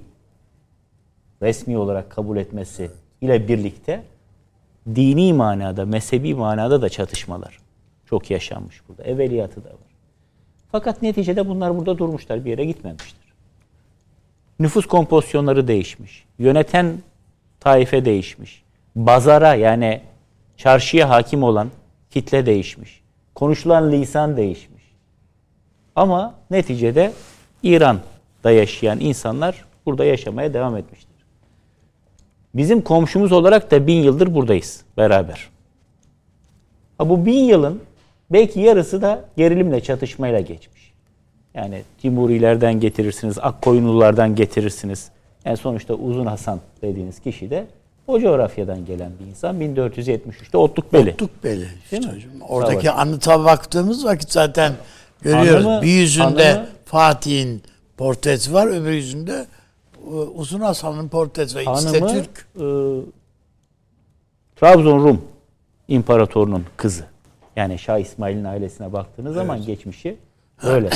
[1.41, 4.03] resmi olarak kabul etmesi ile birlikte
[4.95, 7.59] dini manada, mezhebi manada da çatışmalar
[8.05, 9.03] çok yaşanmış burada.
[9.03, 9.89] Evveliyatı da var.
[10.71, 13.33] Fakat neticede bunlar burada durmuşlar, bir yere gitmemiştir.
[14.59, 16.25] Nüfus kompozisyonları değişmiş.
[16.39, 16.97] Yöneten
[17.59, 18.63] taife değişmiş.
[18.95, 20.01] Bazara yani
[20.57, 21.69] çarşıya hakim olan
[22.09, 23.01] kitle değişmiş.
[23.35, 24.83] Konuşulan lisan değişmiş.
[25.95, 27.11] Ama neticede
[27.63, 31.09] İran'da yaşayan insanlar burada yaşamaya devam etmiştir.
[32.53, 35.49] Bizim komşumuz olarak da bin yıldır buradayız beraber.
[36.97, 37.81] Ha bu bin yılın
[38.31, 40.93] belki yarısı da gerilimle, çatışmayla geçmiş.
[41.53, 45.11] Yani Timurilerden getirirsiniz, Akkoyunlulardan getirirsiniz.
[45.45, 47.65] En sonuçta Uzun Hasan dediğiniz kişi de
[48.09, 49.55] o coğrafyadan gelen bir insan.
[49.61, 51.11] 1473'te Otlukbeli.
[51.11, 52.15] Otlukbeli işte Değil mi?
[52.15, 52.31] hocam.
[52.49, 52.99] Oradaki Savaş.
[53.01, 54.73] anıta baktığımız vakit zaten
[55.21, 55.65] görüyoruz.
[55.65, 57.63] Anlamı- bir yüzünde anlamı- Fatih'in
[57.97, 59.45] portresi var, öbür yüzünde
[60.05, 61.57] e, Uzun Hasan'ın portresi.
[61.59, 62.47] İşte Hanımı Türk.
[62.55, 62.65] e,
[64.55, 65.21] Trabzon Rum
[65.87, 67.03] imparatorunun kızı.
[67.55, 70.17] Yani Şah İsmail'in ailesine baktığınız zaman geçmişi
[70.63, 70.89] öyle.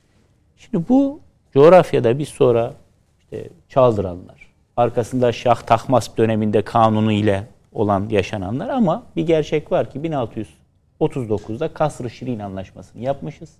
[0.56, 1.20] Şimdi bu
[1.54, 2.74] coğrafyada bir sonra
[3.20, 4.43] işte Çaldıranlar,
[4.76, 9.98] arkasında Şah Tahmasp döneminde kanunu ile olan yaşananlar ama bir gerçek var ki
[11.00, 13.50] 1639'da Kasr-ı Şirin Anlaşması'nı yapmışız.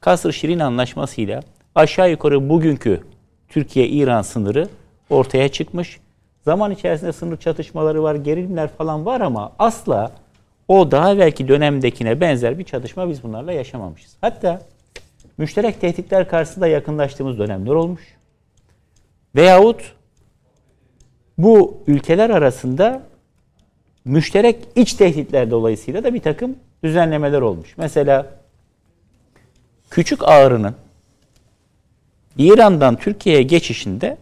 [0.00, 1.42] Kasr-ı Şirin Anlaşması'yla
[1.74, 3.00] aşağı yukarı bugünkü
[3.48, 4.68] Türkiye-İran sınırı
[5.10, 6.00] ortaya çıkmış.
[6.44, 10.12] Zaman içerisinde sınır çatışmaları var, gerilimler falan var ama asla
[10.68, 14.16] o daha evvelki dönemdekine benzer bir çatışma biz bunlarla yaşamamışız.
[14.20, 14.62] Hatta
[15.38, 18.02] müşterek tehditler karşısında yakınlaştığımız dönemler olmuş.
[19.36, 19.94] Veyahut
[21.38, 23.02] bu ülkeler arasında
[24.04, 27.74] müşterek iç tehditler dolayısıyla da bir takım düzenlemeler olmuş.
[27.76, 28.26] Mesela
[29.90, 30.74] Küçük Ağrı'nın
[32.38, 34.16] İran'dan Türkiye'ye geçişinde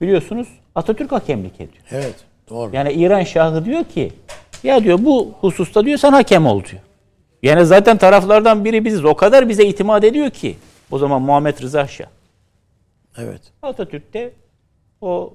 [0.00, 1.84] biliyorsunuz Atatürk hakemlik ediyor.
[1.90, 2.14] Evet.
[2.50, 2.76] Doğru.
[2.76, 4.12] Yani İran Şahı diyor ki
[4.62, 6.82] ya diyor bu hususta diyor sen hakem ol diyor.
[7.42, 9.04] Yani zaten taraflardan biri biziz.
[9.04, 10.56] O kadar bize itimat ediyor ki.
[10.90, 12.06] O zaman Muhammed Rıza Şah.
[13.18, 13.40] Evet.
[13.62, 14.32] Atatürk'te
[15.00, 15.34] o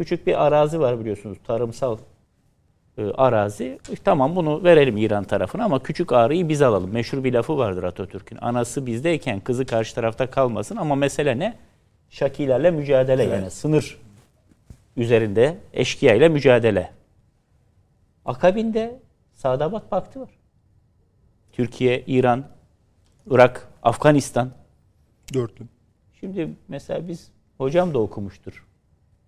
[0.00, 1.38] küçük bir arazi var biliyorsunuz.
[1.46, 1.98] Tarımsal
[2.98, 3.78] e, arazi.
[4.04, 6.92] Tamam bunu verelim İran tarafına ama küçük ağrıyı biz alalım.
[6.92, 8.38] Meşhur bir lafı vardır Atatürk'ün.
[8.40, 11.56] Anası bizdeyken kızı karşı tarafta kalmasın ama mesele ne?
[12.10, 13.98] Şakilerle mücadele yani sınır
[14.96, 16.90] üzerinde eşkıya ile mücadele.
[18.24, 19.00] Akabinde
[19.32, 20.30] Sadabat Paktı var.
[21.52, 22.44] Türkiye, İran,
[23.30, 24.50] Irak, Afganistan.
[25.34, 25.64] Dörtlü.
[26.20, 28.69] Şimdi mesela biz hocam da okumuştur.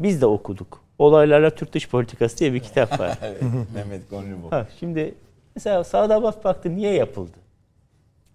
[0.02, 0.80] Biz de okuduk.
[0.98, 3.18] Olaylarla Türk Dış Politikası diye bir kitap var.
[3.74, 4.52] Mehmet bu.
[4.52, 5.14] ha, şimdi
[5.54, 7.42] mesela Sadabat Paktı niye yapıldı?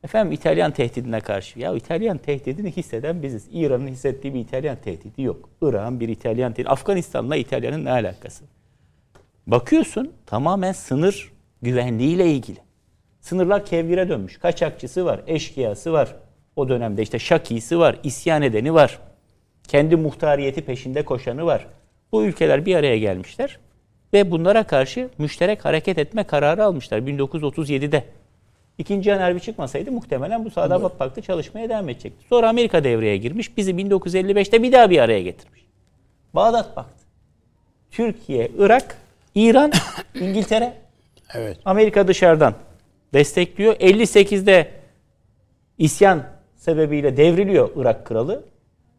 [0.03, 1.59] Efendim İtalyan tehdidine karşı.
[1.59, 3.47] Ya İtalyan tehdidini hisseden biziz.
[3.51, 5.49] İran'ın hissettiği bir İtalyan tehdidi yok.
[5.61, 6.70] Irak'ın bir İtalyan tehdidi.
[6.70, 8.43] Afganistan'la İtalya'nın ne alakası?
[9.47, 12.59] Bakıyorsun tamamen sınır güvenliğiyle ilgili.
[13.22, 14.38] Sınırlar kevgire dönmüş.
[14.38, 16.15] Kaçakçısı var, eşkıyası var.
[16.55, 18.99] O dönemde işte şakisi var, isyan edeni var.
[19.68, 21.68] Kendi muhtariyeti peşinde koşanı var.
[22.11, 23.59] Bu ülkeler bir araya gelmişler
[24.13, 28.03] ve bunlara karşı müşterek hareket etme kararı almışlar 1937'de.
[28.78, 32.26] İkinci Cihan Harbi çıkmasaydı muhtemelen bu Sadabat Paktı çalışmaya devam edecekti.
[32.30, 33.57] Sonra Amerika devreye girmiş.
[33.57, 35.61] Bizi 1955'te bir daha bir araya getirmiş.
[36.34, 37.03] Bağdat Paktı.
[37.91, 38.97] Türkiye, Irak,
[39.36, 39.72] İran,
[40.15, 40.74] İngiltere,
[41.34, 41.57] Evet.
[41.65, 42.53] Amerika dışarıdan
[43.13, 43.76] destekliyor.
[43.76, 44.72] 58'de
[45.78, 46.24] isyan
[46.55, 48.43] sebebiyle devriliyor Irak kralı.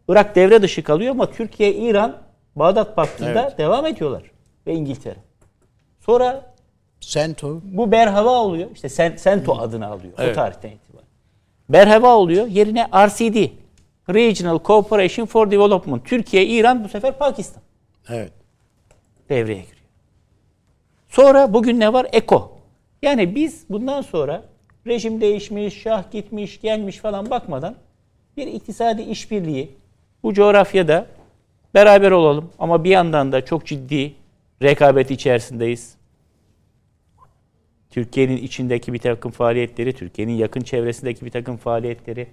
[0.09, 2.17] Irak devre dışı kalıyor ama Türkiye, İran
[2.57, 3.59] Bağdat Paktı'nda Evet.
[3.59, 4.23] devam ediyorlar.
[4.67, 5.17] Ve İngiltere.
[6.01, 6.55] Sonra
[7.01, 7.61] Sento.
[7.65, 8.71] bu berhava oluyor.
[8.75, 10.35] İşte Sen- Sento adını alıyor o Evet.
[10.35, 11.09] tarihten itibaren.
[11.69, 12.47] Berhava oluyor.
[12.47, 13.51] Yerine RCD.
[14.15, 16.05] Regional Cooperation for Development.
[16.07, 17.63] Türkiye, İran bu sefer Pakistan
[18.09, 18.33] Evet.
[19.29, 19.79] devreye giriyor.
[21.09, 22.07] Sonra bugün ne var?
[22.13, 22.59] Eko.
[23.03, 24.43] Yani biz bundan sonra
[24.87, 27.75] rejim değişmiş, şah gitmiş, gelmiş falan bakmadan
[28.37, 29.78] bir iktisadi işbirliği
[30.23, 31.07] bu coğrafyada
[31.75, 34.15] beraber olalım ama bir yandan da çok ciddi
[34.63, 35.99] rekabet içerisindeyiz.
[37.91, 42.29] Türkiye'nin içindeki bir takım faaliyetleri, Türkiye'nin yakın çevresindeki bir takım faaliyetleri.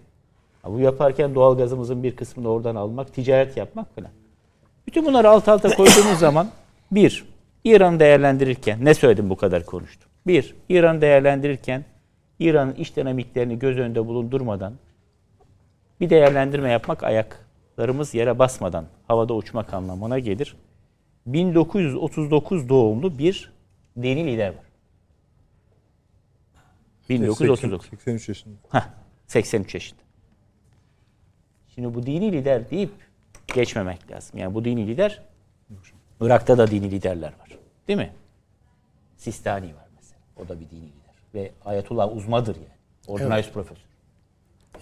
[0.66, 4.10] Bu yaparken doğal gazımızın bir kısmını oradan almak, ticaret yapmak falan.
[4.88, 6.50] Bütün bunları alt alta koyduğumuz zaman
[6.92, 7.26] bir,
[7.64, 10.12] İran'ı değerlendirirken, ne söyledim bu kadar konuştum.
[10.28, 11.86] Bir, İran'ı değerlendirirken
[12.40, 14.74] İran'ın iç dinamiklerini göz önünde bulundurmadan
[16.00, 17.04] bir değerlendirme yapmak
[17.78, 20.56] ayaklarımız yere basmadan havada uçmak anlamına gelir.
[21.26, 23.52] 1939 doğumlu bir
[24.02, 24.66] dini lider var.
[27.10, 27.90] 1939.
[27.90, 28.56] 83 yaşında.
[28.72, 28.88] Heh,
[29.28, 30.02] 83 yaşında.
[31.76, 32.92] Şimdi bu dini lider deyip
[33.56, 34.40] geçmemek lazım.
[34.40, 35.22] Yani bu dini lider
[36.22, 37.58] Irak'ta da dini liderler var.
[37.88, 38.14] Değil mi?
[39.18, 40.20] Sistani var mesela.
[40.38, 41.16] O da bir dini lider.
[41.34, 42.76] Ve Ayetullah uzmadır yani.
[43.08, 43.78] Ordinarius profesör.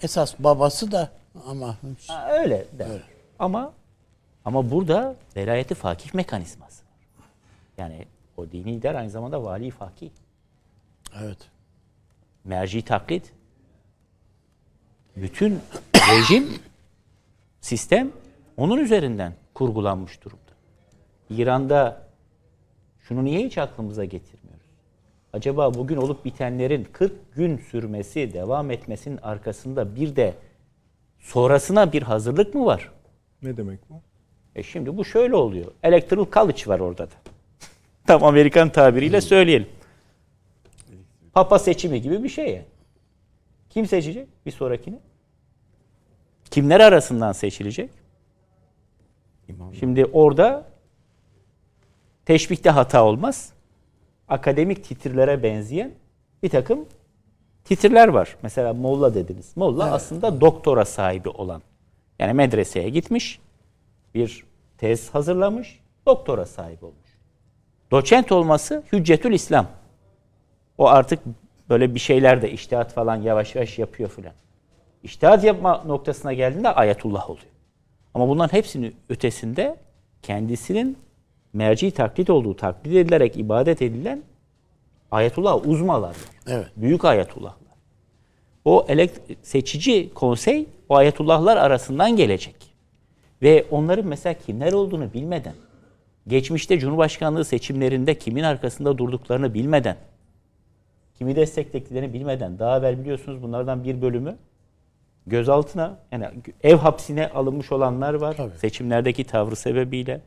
[0.02, 1.10] Esas babası da
[1.46, 1.76] ama
[2.08, 2.88] Ha, öyle der.
[3.38, 3.72] Ama
[4.44, 6.84] ama burada velayeti fakih mekanizması.
[7.78, 8.06] Yani
[8.36, 10.10] o dini lider aynı zamanda vali fakih.
[11.22, 11.38] evet.
[12.44, 13.32] merci taklit
[15.16, 15.60] bütün
[16.10, 16.58] rejim
[17.60, 18.12] sistem
[18.56, 20.40] onun üzerinden kurgulanmış durumda.
[21.30, 22.02] İran'da
[23.00, 24.64] şunu niye hiç aklımıza getirmiyoruz?
[25.32, 30.34] Acaba bugün olup bitenlerin 40 gün sürmesi, devam etmesinin arkasında bir de
[31.24, 32.90] sonrasına bir hazırlık mı var?
[33.42, 34.02] Ne demek bu?
[34.54, 35.72] E şimdi bu şöyle oluyor.
[35.82, 37.14] Electoral college var orada da.
[38.06, 39.68] Tam Amerikan tabiriyle söyleyelim.
[41.32, 42.64] Papa seçimi gibi bir şey yani.
[43.70, 44.98] Kim seçecek bir sonrakini?
[46.50, 47.90] Kimler arasından seçilecek?
[49.78, 50.66] Şimdi orada
[52.26, 53.52] teşbihte hata olmaz.
[54.28, 55.94] Akademik titirlere benzeyen
[56.42, 56.86] bir takım
[57.64, 58.36] titirler var.
[58.42, 59.56] Mesela Molla dediniz.
[59.56, 61.62] Molla aslında doktora sahibi olan.
[62.18, 63.40] Yani medreseye gitmiş,
[64.14, 64.44] bir
[64.78, 67.18] tez hazırlamış, doktora sahip olmuş.
[67.90, 69.66] Doçent olması hüccetül İslam.
[70.78, 71.18] O artık
[71.68, 74.32] böyle bir şeyler de iştihat falan yavaş yavaş yapıyor filan.
[75.02, 77.46] İştihat yapma noktasına geldiğinde ayetullah oluyor.
[78.14, 79.76] Ama bunların hepsinin ötesinde
[80.22, 80.98] kendisinin
[81.52, 84.22] merci taklit olduğu, taklit edilerek ibadet edilen
[85.14, 86.16] ayetullah uzmalar var.
[86.46, 86.66] Evet.
[86.76, 87.64] Büyük ayetullahlar.
[88.64, 92.56] O elekt- seçici konsey o ayetullahlar arasından gelecek.
[93.42, 95.54] Ve onların mesela kimler olduğunu bilmeden,
[96.28, 99.96] geçmişte Cumhurbaşkanlığı seçimlerinde kimin arkasında durduklarını bilmeden,
[101.18, 104.36] kimi desteklediklerini bilmeden, daha evvel biliyorsunuz bunlardan bir bölümü
[105.26, 106.26] gözaltına, yani
[106.62, 108.36] ev hapsine alınmış olanlar var.
[108.36, 108.58] Tabii.
[108.58, 110.20] Seçimlerdeki tavrı sebebiyle,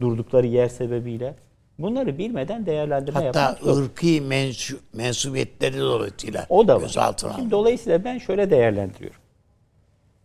[0.00, 1.34] durdukları yer sebebiyle.
[1.78, 7.14] Bunları bilmeden değerlendirme Hatta yapmak ırkı mensu, mensubiyetleri dolayısıyla O da var.
[7.36, 9.20] Şimdi dolayısıyla ben şöyle değerlendiriyorum.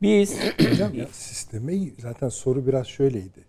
[0.01, 0.39] Biz
[0.71, 3.39] Hocam ya sisteme zaten soru biraz şöyleydi.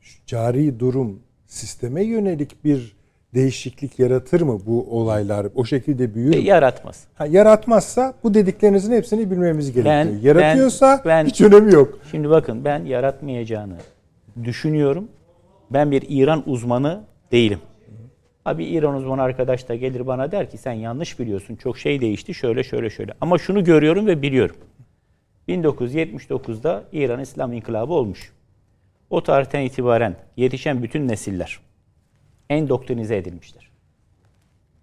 [0.00, 2.96] Şu cari durum sisteme yönelik bir
[3.34, 5.46] değişiklik yaratır mı bu olaylar?
[5.54, 6.36] O şekilde büyür mü?
[6.36, 7.04] yaratmaz.
[7.14, 9.94] Ha, yaratmazsa bu dediklerinizin hepsini bilmemiz gerekiyor.
[10.22, 11.98] Ben- Yaratıyorsa ben- ben- hiç önemi yok.
[12.10, 13.76] Şimdi bakın ben yaratmayacağını
[14.44, 15.08] düşünüyorum.
[15.70, 17.60] Ben bir İran uzmanı değilim.
[18.44, 21.56] Abi İran uzmanı arkadaş da gelir bana der ki sen yanlış biliyorsun.
[21.56, 23.12] Çok şey değişti şöyle şöyle şöyle.
[23.20, 24.56] Ama şunu görüyorum ve biliyorum.
[25.48, 28.32] 1979'da İran İslam İnkılabı olmuş.
[29.10, 31.60] O tarihten itibaren yetişen bütün nesiller
[32.50, 33.70] endoktrinize edilmiştir.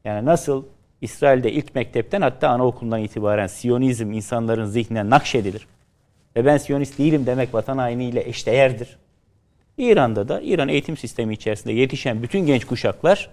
[0.06, 0.66] Yani nasıl
[1.02, 5.68] İsrail'de ilk mektepten hatta anaokulundan itibaren Siyonizm insanların zihnine nakşedilir.
[6.36, 8.98] Ve ben Siyonist değilim demek vatan hainiyle eşdeğerdir.
[9.78, 13.30] İran'da da İran eğitim sistemi içerisinde yetişen bütün genç kuşaklar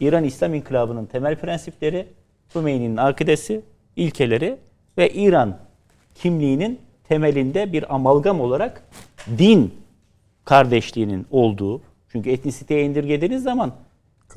[0.00, 2.06] İran İslam İnkılabı'nın temel prensipleri,
[2.54, 3.60] Hümeyni'nin akidesi,
[3.96, 4.56] ilkeleri
[4.98, 5.58] ve İran
[6.14, 8.82] kimliğinin temelinde bir amalgam olarak
[9.38, 9.74] din
[10.44, 11.82] kardeşliğinin olduğu.
[12.08, 13.72] Çünkü etnisiteye indirgediğiniz zaman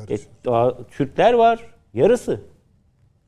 [0.09, 1.59] et- daha Türkler var,
[1.93, 2.41] yarısı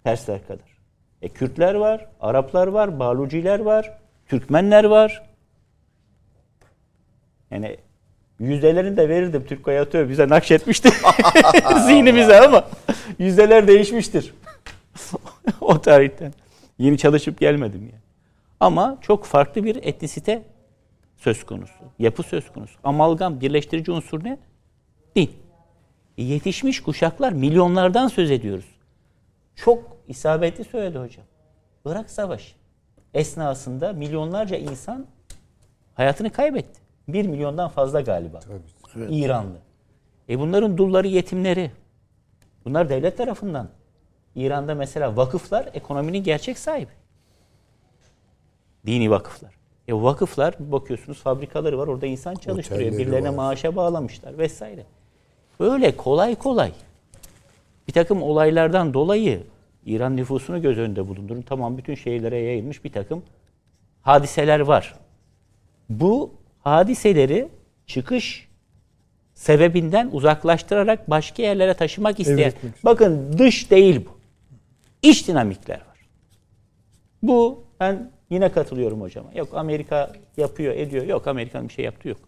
[0.04, 0.78] Persler kadar.
[1.22, 3.98] E, Kürtler var, Araplar var, Baluciler var,
[4.28, 5.24] Türkmenler var.
[7.52, 7.78] Yani
[8.42, 10.90] yüzdelerini de verirdim Türk Hayatı bize nakşetmişti
[11.86, 12.68] zihnimize ama
[13.20, 14.34] yüzdeler değişmiştir.
[15.62, 16.34] o tarihten.
[16.80, 18.02] Yeni çalışıp gelmedim yani.
[18.60, 20.44] Ama çok farklı bir etnisite
[21.18, 21.84] söz konusu.
[22.00, 22.80] Yapı söz konusu.
[22.84, 24.38] Amalgam birleştirici unsur ne?
[25.16, 25.32] Din.
[26.18, 28.66] E, yetişmiş kuşaklar milyonlardan söz ediyoruz.
[29.56, 31.26] Çok isabetli söyledi hocam.
[31.86, 32.56] Irak Savaşı
[33.14, 35.06] esnasında milyonlarca insan
[35.94, 36.81] hayatını kaybetti.
[37.14, 38.40] Bir milyondan fazla galiba.
[39.10, 39.58] İranlı.
[40.30, 41.72] E bunların dulları, yetimleri.
[42.66, 43.70] Bunlar devlet tarafından.
[44.36, 46.92] İran'da mesela vakıflar ekonominin gerçek sahibi.
[48.86, 49.52] Dini vakıflar.
[49.88, 52.92] E vakıflar bakıyorsunuz fabrikaları var orada insan çalıştırıyor.
[52.92, 53.34] Otelleri Birilerine var.
[53.36, 54.86] maaşa bağlamışlar vesaire.
[55.60, 56.72] Böyle kolay kolay
[57.88, 59.44] bir takım olaylardan dolayı
[59.86, 61.42] İran nüfusunu göz önünde bulundurun.
[61.42, 63.24] Tamam bütün şehirlere yayılmış bir takım
[64.02, 64.96] hadiseler var.
[65.90, 66.32] Bu
[66.64, 67.50] hadiseleri
[67.88, 68.48] çıkış
[69.34, 72.50] sebebinden uzaklaştırarak başka yerlere taşımak isteyen.
[72.50, 72.86] Evrilmek.
[72.86, 74.18] Bakın dış değil bu.
[75.02, 76.08] İç dinamikler var.
[77.24, 79.30] Bu ben yine katılıyorum hocama.
[79.36, 81.06] Yok Amerika yapıyor, ediyor.
[81.06, 82.20] Yok Amerika'nın bir şey yaptığı yok.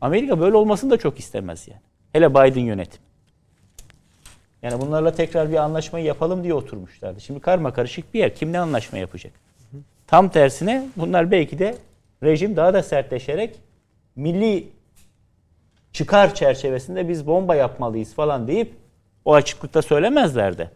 [0.00, 1.80] Amerika böyle olmasını da çok istemez yani.
[2.12, 3.00] Hele Biden yönetim.
[4.62, 7.20] Yani bunlarla tekrar bir anlaşmayı yapalım diye oturmuşlardı.
[7.20, 8.34] Şimdi karma karışık bir yer.
[8.34, 9.32] Kimle anlaşma yapacak?
[10.06, 11.74] Tam tersine bunlar belki de
[12.22, 13.56] rejim daha da sertleşerek
[14.18, 14.68] milli
[15.92, 18.72] çıkar çerçevesinde biz bomba yapmalıyız falan deyip
[19.24, 20.70] o açıklıkta söylemezler de.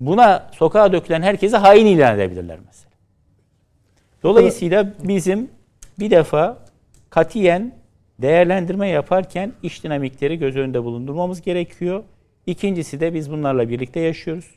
[0.00, 2.92] Buna sokağa dökülen herkese hain ilan edebilirler mesela.
[4.22, 5.50] Dolayısıyla bizim
[5.98, 6.58] bir defa
[7.10, 7.74] katiyen
[8.18, 12.04] değerlendirme yaparken iş dinamikleri göz önünde bulundurmamız gerekiyor.
[12.46, 14.50] İkincisi de biz bunlarla birlikte yaşıyoruz.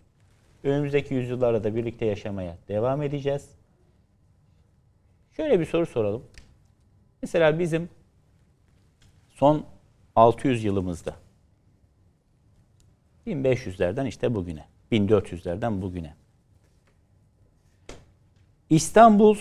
[0.64, 3.50] Önümüzdeki yüzyıllarda da birlikte yaşamaya devam edeceğiz.
[5.32, 6.24] Şöyle bir soru soralım.
[7.26, 7.90] Mesela bizim
[9.30, 9.66] son
[10.16, 11.16] 600 yılımızda
[13.28, 16.16] 1500'lerden işte bugüne, 1400'lerden bugüne.
[18.70, 19.38] İstanbul,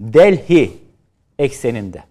[0.00, 0.72] Delhi
[1.38, 2.04] ekseninde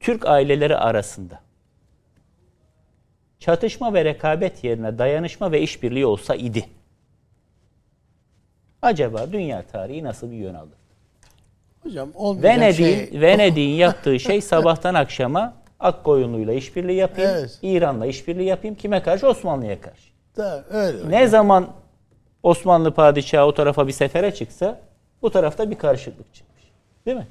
[0.00, 1.40] Türk aileleri arasında
[3.38, 6.68] çatışma ve rekabet yerine dayanışma ve işbirliği olsa idi.
[8.82, 10.79] Acaba dünya tarihi nasıl bir yön alır?
[11.82, 12.08] Hocam
[12.42, 13.20] Venedik'in şey.
[13.20, 17.58] Venedik'in yaptığı şey sabahtan akşama Akkoyunlu'yla işbirliği yapayım, Evet.
[17.62, 18.76] İran'la işbirliği yapayım.
[18.76, 19.26] Kime karşı?
[19.28, 20.10] Osmanlı'ya karşı.
[20.36, 21.10] Da, öyle.
[21.10, 21.68] Ne zaman
[22.42, 24.80] Osmanlı padişahı o tarafa bir sefere çıksa
[25.22, 26.62] bu tarafta bir karışıklık çıkmış.
[27.06, 27.26] Değil mi?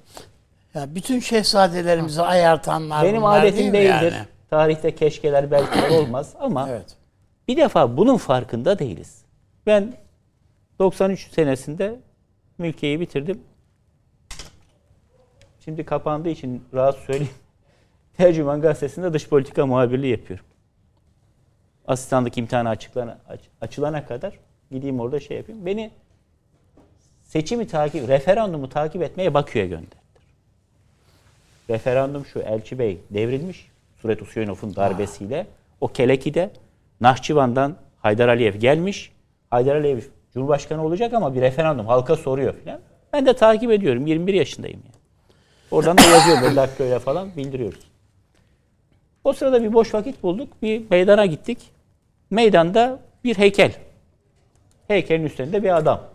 [0.73, 4.11] Ya bütün şehzadelerimizi ayartanlar Benim bunlar adetim değil değildir.
[4.13, 4.25] yani?
[4.49, 6.95] Tarihte keşkeler belki olmaz ama Evet.
[7.47, 9.21] bir defa bunun farkında değiliz.
[9.65, 9.93] Ben
[10.79, 11.95] 93 senesinde
[12.57, 13.41] mülkiyeyi bitirdim.
[15.69, 17.33] Şimdi kapandığı için rahat söyleyeyim.
[18.17, 20.45] Tercüman gazetesinde dış politika muhabirliği yapıyorum.
[21.87, 24.39] Asistanlık imtihanı açıklana, aç- açılana kadar
[24.71, 25.65] gideyim orada şey yapayım.
[25.65, 25.91] Beni
[27.23, 30.03] seçimi takip, referandumu takip etmeye Bakü'ye gönderdiler.
[31.69, 33.71] Referandum şu, Elçi Bey devrilmiş.
[34.01, 35.47] Suret Usuyunov'un darbesiyle.
[35.81, 36.51] O Keleki'de
[37.01, 39.11] Nahçıvan'dan Haydar Aliyev gelmiş.
[39.49, 39.99] Haydar Aliyev
[40.33, 42.79] Cumhurbaşkanı olacak ama bir referandum halka soruyor filan.
[43.13, 44.07] Ben de takip ediyorum.
[44.07, 44.98] 21 yaşındayım yani.
[45.71, 47.79] Oradan da yazıyor böyle dakikayla falan bildiriyoruz.
[49.23, 50.61] O sırada bir boş vakit bulduk.
[50.61, 51.71] Bir meydana gittik.
[52.29, 53.75] Meydanda bir heykel.
[54.87, 56.07] Heykelin üstünde bir adam.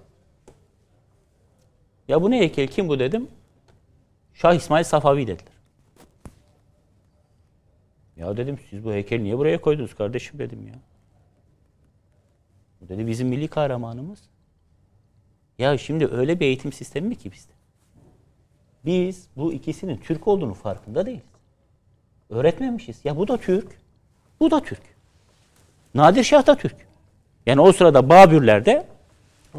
[2.09, 2.69] Ya bu ne heykel?
[2.69, 3.29] Kim bu dedim.
[4.35, 5.55] Şah İsmail Safavi dediler.
[8.17, 10.75] Ya dedim siz bu heykeli niye buraya koydunuz kardeşim dedim ya.
[12.81, 14.19] Bu dedi bizim milli kahramanımız.
[15.59, 17.54] Ya şimdi öyle bir eğitim sistemi mi ki bizde?
[18.87, 21.23] Biz bu ikisinin Türk olduğunu farkında değiliz.
[22.31, 22.97] Öğretmemişiz.
[23.05, 23.67] Ya bu da Türk,
[24.41, 24.83] bu da Türk.
[25.95, 26.77] Nadir Şah da Türk.
[27.47, 28.65] Yani o sırada Babürler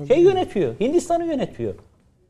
[0.08, 1.74] şey yönetiyor, Hindistan'ı yönetiyor.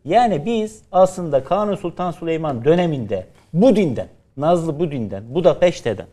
[0.05, 6.07] Yani biz aslında Kanuni Sultan Süleyman döneminde bu dinden, Nazlı bu dinden, Budapeşte'den,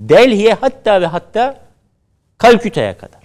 [0.00, 1.60] Delhi'ye hatta ve hatta
[2.38, 3.20] Kalküta'ya kadar.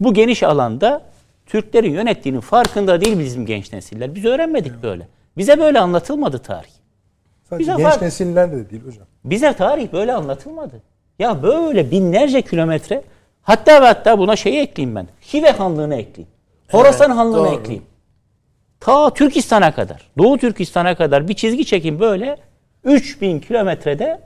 [0.00, 1.02] Bu geniş alanda
[1.46, 4.14] Türklerin yönettiğinin farkında değil bizim genç nesiller.
[4.14, 5.08] Biz öğrenmedik böyle.
[5.38, 6.70] Bize böyle anlatılmadı tarih.
[7.50, 9.06] Sadece Bize genç fark- nesiller de değil hocam.
[9.24, 10.82] Bize tarih böyle anlatılmadı.
[11.18, 13.04] Ya böyle binlerce kilometre
[13.42, 15.06] hatta ve hatta buna şeyi ekleyeyim ben.
[15.32, 16.34] Hive Hanlığı'nı ekleyeyim.
[16.70, 17.54] Horasan Hanlığı'nı doğru.
[17.54, 17.84] ekleyeyim.
[18.80, 22.36] Ta Türkistan'a kadar, Doğu Türkistan'a kadar bir çizgi çekin böyle
[22.84, 24.20] 3000 kilometrede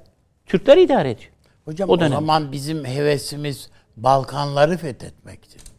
[0.47, 1.31] Türkler idare ediyor.
[1.65, 5.72] Hocam O o, zaman bizim hevesimiz Balkanları fethetmekti.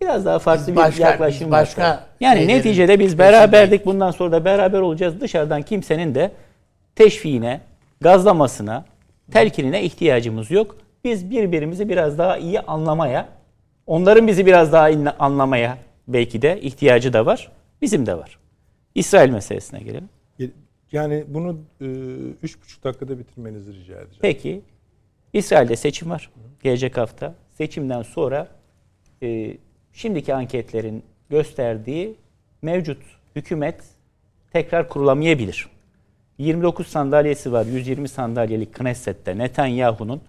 [0.00, 1.60] Biraz daha farklı bir Başka- yaklaşım biz var.
[1.60, 3.86] başka Yani şeylerin neticede biz beraberdik.
[3.86, 5.20] Bundan sonra da beraber olacağız.
[5.20, 6.30] Dışarıdan kimsenin de
[6.96, 7.60] teşviğine,
[8.00, 8.84] gazlamasına,
[9.32, 10.76] telkinine ihtiyacımız yok.
[11.04, 13.28] Biz birbirimizi biraz daha iyi anlamaya,
[13.86, 15.78] onların bizi biraz daha iyi anlamaya
[16.08, 17.52] belki de ihtiyacı da var.
[17.82, 18.38] Bizim de var.
[18.94, 20.08] İsrail meselesine gelelim.
[20.92, 21.86] Yani bunu e,
[22.42, 24.18] üç buçuk dakikada bitirmenizi rica edeceğim.
[24.20, 24.60] Peki
[25.32, 26.30] İsrail'de seçim var
[26.62, 27.34] gelecek hafta.
[27.58, 28.48] Seçimden sonra
[29.22, 29.56] e,
[29.92, 32.16] şimdiki anketlerin gösterdiği
[32.62, 33.02] mevcut
[33.36, 33.80] hükümet
[34.52, 35.68] tekrar kurulamayabilir.
[36.38, 40.20] 29 sandalyesi var 120 sandalyelik Knesset'te Netanyahu'nun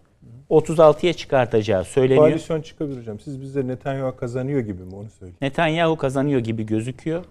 [0.50, 2.28] 36'ya çıkartacağı söyleniyor.
[2.28, 3.20] Koalisyon çıkabilir hocam.
[3.20, 5.38] Siz bize Netanyahu kazanıyor gibi mi onu söyleyin.
[5.42, 7.26] Netanyahu kazanıyor gibi gözüküyor.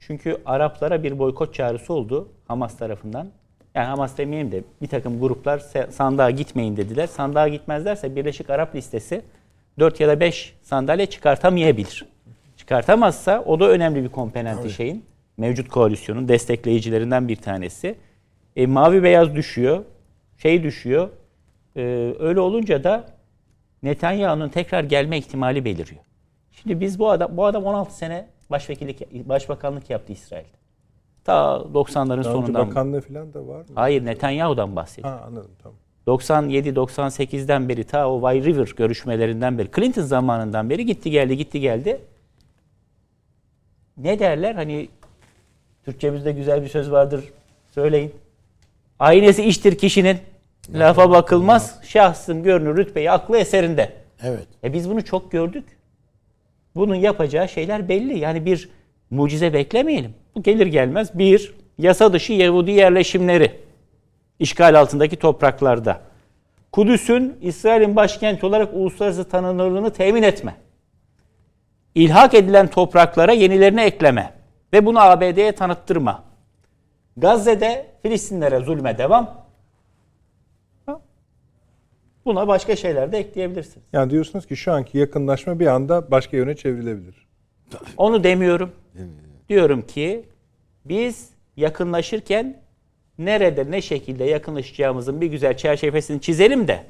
[0.00, 3.28] Çünkü Araplara bir boykot çağrısı oldu Hamas tarafından.
[3.74, 5.58] Yani Hamas demeyelim de bir takım gruplar
[5.90, 7.06] sandığa gitmeyin dediler.
[7.06, 9.22] Sandığa gitmezlerse Birleşik Arap listesi
[9.78, 12.06] 4 ya da 5 sandalye çıkartamayabilir.
[12.56, 15.04] Çıkartamazsa o da önemli bir komponenti şeyin.
[15.36, 17.98] Mevcut koalisyonun destekleyicilerinden bir tanesi.
[18.56, 19.84] E, mavi beyaz düşüyor.
[20.36, 21.08] Şey düşüyor.
[21.76, 23.04] E, öyle olunca da
[23.82, 26.00] Netanyahu'nun tekrar gelme ihtimali beliriyor.
[26.52, 30.56] Şimdi biz bu adam bu adam 16 sene başvekillik başbakanlık yaptı İsrail'de.
[31.24, 32.68] Ta 90'ların Daha önce sonundan.
[32.68, 33.66] bakanlığı falan da var mı?
[33.74, 35.18] Hayır Netanyahu'dan bahsediyorum.
[35.18, 35.78] Ha anladım tamam.
[36.06, 42.00] 97-98'den beri ta o White River görüşmelerinden beri Clinton zamanından beri gitti geldi gitti geldi.
[43.96, 44.88] Ne derler hani
[45.84, 47.24] Türkçemizde güzel bir söz vardır
[47.74, 48.14] söyleyin.
[48.98, 50.18] Aynesi iştir kişinin
[50.74, 51.80] lafa bakılmaz.
[51.82, 53.92] Şahsın görünür rütbeyi aklı eserinde.
[54.22, 54.46] Evet.
[54.64, 55.64] E biz bunu çok gördük.
[56.74, 58.18] Bunun yapacağı şeyler belli.
[58.18, 58.68] Yani bir
[59.10, 60.14] mucize beklemeyelim.
[60.34, 63.63] Bu gelir gelmez bir yasa dışı Yahudi yerleşimleri
[64.38, 66.00] işgal altındaki topraklarda.
[66.72, 70.56] Kudüs'ün İsrail'in başkenti olarak uluslararası tanınırlığını temin etme.
[71.94, 74.34] İlhak edilen topraklara yenilerini ekleme
[74.72, 76.24] ve bunu ABD'ye tanıttırma.
[77.16, 79.44] Gazze'de Filistinlere zulme devam.
[82.24, 83.86] Buna başka şeyler de ekleyebilirsiniz.
[83.92, 87.26] Yani diyorsunuz ki şu anki yakınlaşma bir anda başka yöne çevrilebilir.
[87.96, 88.72] Onu demiyorum.
[89.48, 90.28] Diyorum ki
[90.84, 92.60] biz yakınlaşırken
[93.18, 96.86] nerede ne şekilde yakınlaşacağımızın bir güzel çerçevesini çizelim de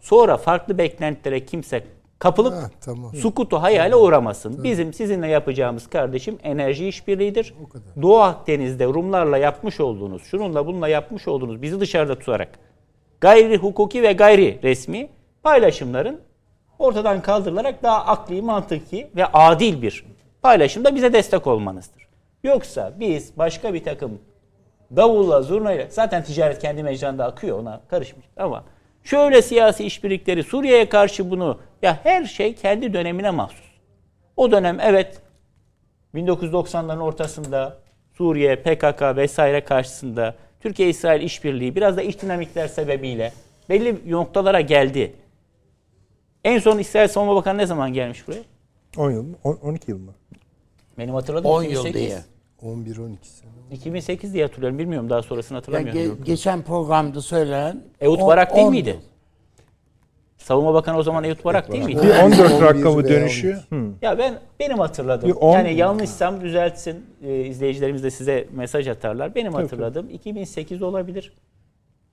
[0.00, 1.84] sonra farklı beklentilere kimse
[2.18, 3.14] kapılıp Ha, tamam.
[3.14, 4.64] sukutu hayale uğramasın.
[4.64, 7.54] Bizim sizinle yapacağımız kardeşim enerji işbirliğidir.
[8.02, 12.48] Doğu Akdeniz'de Rumlarla yapmış olduğunuz, şununla bununla yapmış olduğunuz bizi dışarıda tutarak
[13.20, 15.08] gayri hukuki ve gayri resmi
[15.42, 16.20] paylaşımların
[16.78, 20.04] ortadan kaldırılarak daha akli, mantıki ve adil bir
[20.42, 22.06] paylaşımda bize destek olmanızdır.
[22.44, 24.18] Yoksa biz başka bir takım
[24.96, 28.64] davulla, zurnayla zaten ticaret kendi mecranda akıyor ona karışmış ama
[29.04, 33.66] şöyle siyasi işbirlikleri Suriye'ye karşı bunu ya her şey kendi dönemine mahsus.
[34.36, 35.20] O dönem evet
[36.14, 37.78] 1990'ların ortasında
[38.18, 43.32] Suriye, PKK vesaire karşısında Türkiye-İsrail işbirliği biraz da iç dinamikler sebebiyle
[43.68, 45.12] belli noktalara geldi.
[46.44, 48.42] En son İsrail Savunma Bakanı ne zaman gelmiş buraya?
[48.96, 49.36] 10 yıl mı?
[49.44, 50.14] On- 12 yıl mı?
[50.98, 51.94] Benim hatırladığım 10 yıl 2008.
[51.94, 52.18] diye.
[52.62, 53.50] 11-12 sene.
[53.70, 54.78] 2008 diye hatırlıyorum.
[54.78, 56.00] Bilmiyorum daha sonrasını hatırlamıyorum.
[56.00, 57.82] ge- geçen programda söylenen
[58.20, 58.88] on- Barak değil miydi?
[58.88, 58.96] yıl.
[60.38, 62.02] Savunma Bakanı o zaman Ehud Barak değil miydi?
[62.02, 63.58] Bir 14 11 rakamı veya dönüşü.
[63.70, 63.90] Hı.
[64.02, 64.78] Ya ben benim
[65.36, 67.06] on- yani yanlışsam düzeltsin.
[67.22, 69.34] Ee, izleyicilerimiz de size mesaj atarlar.
[69.34, 71.32] Benim hatırladığım 2008 olabilir.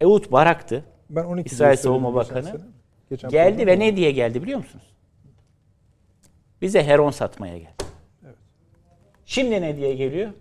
[0.02, 0.84] Ehud Barak'tı.
[1.10, 2.56] Ben 12 İsrail Savunma Bakanı sene.
[3.10, 4.86] Geçen Geldi ve ne diye geldi biliyor musunuz?
[6.62, 7.74] Bize heron satmaya geldi.
[9.26, 10.32] Şimdi ne diye geliyor?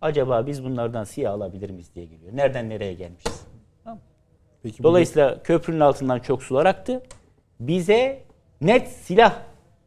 [0.00, 2.36] Acaba biz bunlardan siyah alabilir miyiz diye geliyor.
[2.36, 3.42] Nereden nereye gelmişiz?
[4.62, 7.02] Peki bu- Dolayısıyla köprünün altından çok sular aktı.
[7.60, 8.22] Bize
[8.60, 9.42] net silah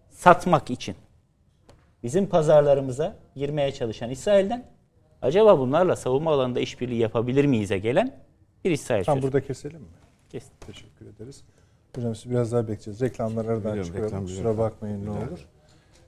[0.10, 0.96] satmak için
[2.04, 4.66] bizim pazarlarımıza girmeye çalışan İsrail'den
[5.22, 8.20] acaba bunlarla savunma alanında işbirliği yapabilir miyize gelen
[8.66, 9.88] bir İsrail Tam burada keselim mi?
[10.30, 10.52] Kesin.
[10.68, 11.44] Teşekkür ederiz.
[11.96, 13.02] Hocam siz biraz daha bekleyeceğiz.
[13.02, 14.08] Reklamlar aradan Biliyorum, çıkaralım.
[14.08, 15.48] reklam Kusura bakmayın ne olur.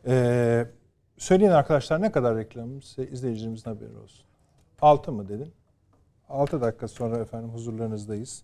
[0.08, 0.66] Ee,
[1.22, 4.26] söyleyin arkadaşlar ne kadar reklamımız izleyicilerimizin haberi olsun.
[4.82, 5.52] 6 mı dedim?
[6.30, 8.44] 6 dakika sonra efendim huzurlarınızdayız.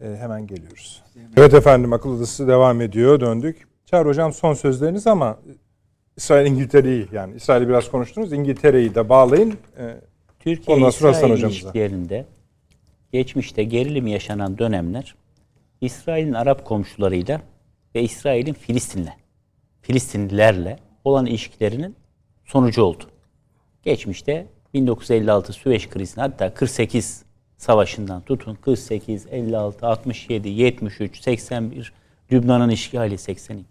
[0.00, 1.02] Ee, hemen geliyoruz.
[1.36, 3.20] Evet efendim akıl odası devam ediyor.
[3.20, 3.68] Döndük.
[3.86, 5.38] Çağrı hocam son sözleriniz ama
[6.16, 8.32] İsrail İngiltere'yi yani İsrail'i biraz konuştunuz.
[8.32, 9.54] İngiltere'yi de bağlayın.
[9.78, 9.96] Ee,
[10.38, 12.26] Türkiye Ondan sonra Hasan İsrail ilişkilerinde
[13.12, 15.14] geçmişte gerilim yaşanan dönemler
[15.80, 17.40] İsrail'in Arap komşularıyla
[17.94, 19.12] ve İsrail'in Filistin'le
[19.82, 21.96] Filistinlilerle olan ilişkilerinin
[22.44, 23.04] sonucu oldu.
[23.82, 27.24] Geçmişte 1956 Süveyş krizine hatta 48
[27.56, 31.92] savaşından tutun 48, 56, 67, 73, 81
[32.32, 33.64] Lübnan'ın işgali 82.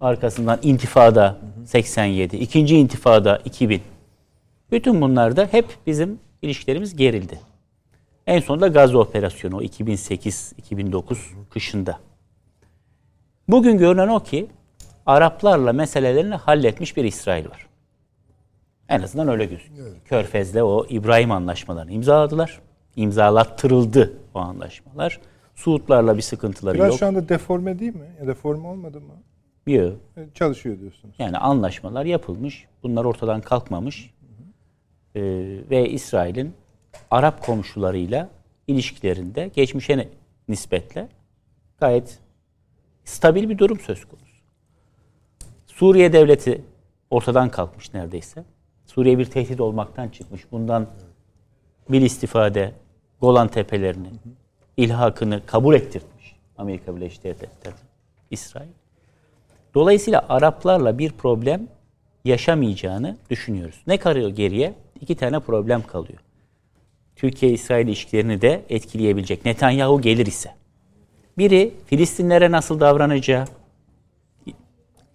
[0.00, 3.82] Arkasından intifada 87, ikinci intifada 2000.
[4.72, 7.40] Bütün bunlarda hep bizim ilişkilerimiz gerildi.
[8.26, 11.16] En sonunda Gazze operasyonu o 2008-2009
[11.50, 11.98] kışında.
[13.48, 14.46] Bugün görünen o ki
[15.06, 17.66] Araplarla meselelerini halletmiş bir İsrail var.
[18.88, 19.96] En azından öyle gözüküyor.
[20.04, 22.60] Körfez'le o İbrahim anlaşmalarını imzaladılar.
[22.96, 25.20] İmzalattırıldı o anlaşmalar.
[25.54, 26.98] Suudlarla bir sıkıntıları biraz yok.
[26.98, 28.06] şu anda deforme değil mi?
[28.20, 29.12] Ya deforme olmadı mı?
[29.72, 29.96] Yok.
[30.16, 31.14] Ee, Çalışıyor diyorsunuz.
[31.18, 32.66] Yani anlaşmalar yapılmış.
[32.82, 34.10] Bunlar ortadan kalkmamış.
[35.14, 35.20] Ee,
[35.70, 36.54] ve İsrail'in
[37.10, 38.28] Arap komşularıyla
[38.66, 40.08] ilişkilerinde geçmişe
[40.48, 41.08] nispetle
[41.80, 42.18] gayet
[43.04, 44.21] stabil bir durum söz konusu.
[45.82, 46.62] Suriye devleti
[47.10, 48.44] ortadan kalkmış neredeyse.
[48.86, 50.42] Suriye bir tehdit olmaktan çıkmış.
[50.52, 50.86] Bundan
[51.88, 52.72] bil istifade
[53.20, 54.08] Golan Tepelerini,
[54.76, 57.74] ilhakını kabul ettirmiş Amerika Birleşik Devletleri,
[58.30, 58.68] İsrail.
[59.74, 61.68] Dolayısıyla Araplarla bir problem
[62.24, 63.82] yaşamayacağını düşünüyoruz.
[63.86, 64.74] Ne kalıyor geriye?
[65.00, 66.18] İki tane problem kalıyor.
[67.16, 69.44] Türkiye-İsrail ilişkilerini de etkileyebilecek.
[69.44, 70.54] Netanyahu gelir ise.
[71.38, 73.44] Biri Filistinlere nasıl davranacağı,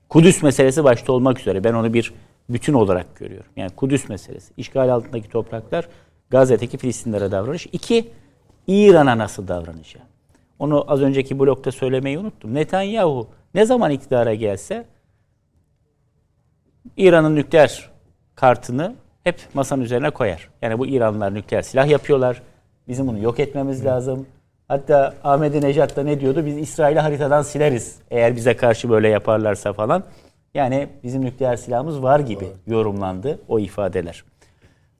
[0.10, 2.14] Kudüs meselesi başta olmak üzere ben onu bir
[2.50, 3.52] bütün olarak görüyorum.
[3.56, 5.88] Yani Kudüs meselesi, işgal altındaki topraklar,
[6.30, 7.68] Gazze'deki Filistinlere davranış.
[7.72, 8.10] İki,
[8.68, 10.04] İran'a nasıl davranacağı.
[10.60, 12.54] Onu az önceki blokta söylemeyi unuttum.
[12.54, 14.86] Netanyahu ne zaman iktidara gelse
[16.98, 17.90] İran'ın nükleer
[18.36, 20.50] kartını hep masanın üzerine koyar.
[20.62, 22.42] Yani bu İranlılar nükleer silah yapıyorlar.
[22.88, 24.28] Bizim bunu yok etmemiz lazım.
[24.68, 26.46] Hatta Ahmadinejad da ne diyordu?
[26.46, 30.04] Biz İsrail'i haritadan sileriz eğer bize karşı böyle yaparlarsa falan.
[30.54, 34.24] Yani bizim nükleer silahımız var gibi yorumlandı o ifadeler.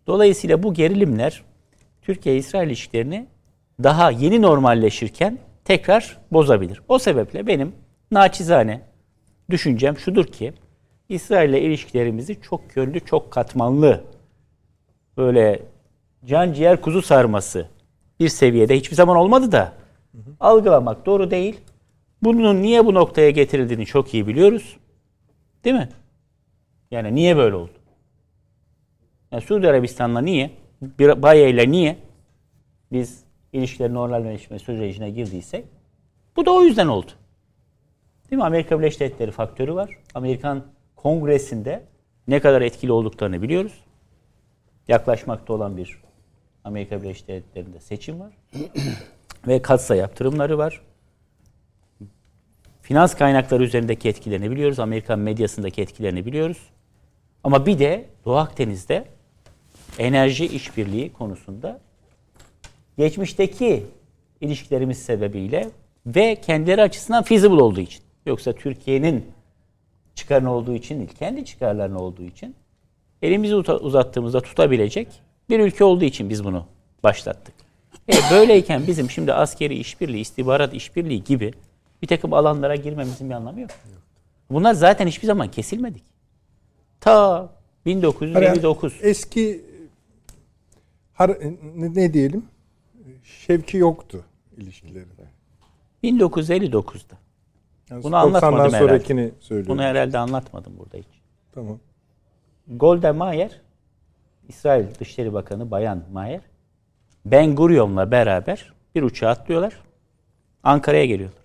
[0.08, 1.44] Dolayısıyla bu gerilimler
[2.02, 3.28] Türkiye-İsrail ilişkilerini
[3.84, 6.82] daha yeni normalleşirken tekrar bozabilir.
[6.88, 7.76] O sebeple benim
[8.12, 8.82] naçizane
[9.50, 10.54] düşüncem şudur ki
[11.10, 14.04] İsrail ile ilişkilerimizi çok yönlü, çok katmanlı
[15.18, 15.60] böyle
[16.26, 17.68] can ciğer kuzu sarması
[18.20, 19.74] bir seviyede hiçbir zaman olmadı da
[20.40, 21.60] algılamak doğru değil.
[22.24, 24.78] Bunun niye bu noktaya getirildiğini çok iyi biliyoruz.
[25.64, 25.90] Değil mi?
[26.92, 27.72] Yani niye böyle oldu?
[29.32, 30.52] Yani Suudi Arabistan'la niye?
[31.00, 31.98] Baye ile niye?
[32.92, 35.66] Biz ilişkilerin normalleşme sürecine girdiysek
[36.36, 37.12] bu da o yüzden oldu.
[38.32, 38.46] Değil mi?
[38.46, 39.98] Amerika Birleşik Devletleri faktörü var.
[40.16, 40.64] Amerikan
[40.96, 41.84] Kongresi'nde
[42.28, 43.84] ne kadar etkili olduklarını biliyoruz.
[44.88, 46.02] Yaklaşmakta olan bir
[46.68, 48.34] Amerika Birleşik Devletleri'nde seçim var.
[49.48, 50.82] Ve katsa yaptırımları var.
[52.82, 54.80] Finans kaynakları üzerindeki etkilerini biliyoruz.
[54.80, 56.58] Amerikan medyasındaki etkilerini biliyoruz.
[57.44, 59.06] Ama bir de Doğu Akdeniz'de
[60.00, 61.80] enerji işbirliği konusunda
[62.98, 63.84] geçmişteki
[64.42, 65.70] ilişkilerimiz sebebiyle
[66.06, 68.04] ve kendileri açısından feasible olduğu için.
[68.26, 69.26] Yoksa Türkiye'nin
[70.16, 72.56] çıkarını olduğu için değil, kendi çıkarlarını olduğu için
[73.22, 76.66] elimizi uzattığımızda tutabilecek bir ülke olduğu için biz bunu
[77.04, 77.56] başlattık.
[78.10, 81.54] E böyleyken bizim şimdi askeri işbirliği, istihbarat işbirliği gibi
[82.02, 83.72] bir takım alanlara girmemizin bir anlamı yok.
[84.50, 86.04] Bunlar zaten hiçbir zaman kesilmedik.
[87.00, 87.50] Ta
[87.86, 88.92] 1959.
[88.92, 89.66] Yani eski
[91.14, 91.30] har,
[91.76, 92.46] ne, ne diyelim?
[93.24, 94.26] Şevki yoktu
[94.58, 95.28] ilişkilerinde.
[96.04, 97.18] 1959'da.
[97.90, 98.80] Yani Bunu anlatmadım herhalde.
[98.80, 99.74] sonrakini söylüyorum.
[99.74, 101.22] Bunu herhalde anlatmadım burada hiç.
[101.52, 101.80] Tamam.
[102.68, 103.62] Golda Meir,
[104.48, 106.42] İsrail Dışişleri Bakanı Bayan Meir,
[107.26, 109.82] Ben Gurion'la beraber bir uçağa atlıyorlar.
[110.64, 111.42] Ankara'ya geliyorlar.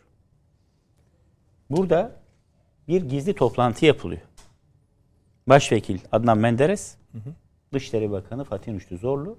[1.71, 2.13] Burada
[2.89, 4.23] bir gizli toplantı yapılıyor.
[5.47, 7.35] Başvekil Adnan Menderes, hı hı.
[7.73, 9.39] Dışişleri Bakanı Fatih Rüştü Zorlu.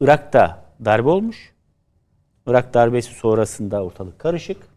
[0.00, 1.54] Irak'ta darbe olmuş.
[2.46, 4.68] Irak darbesi sonrasında ortalık karışık.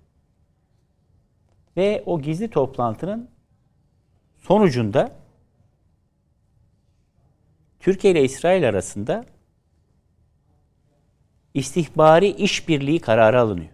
[1.77, 3.29] Ve o gizli toplantının
[4.37, 5.18] sonucunda
[7.79, 9.25] Türkiye ile İsrail arasında
[11.53, 13.69] istihbari işbirliği kararı alınıyor.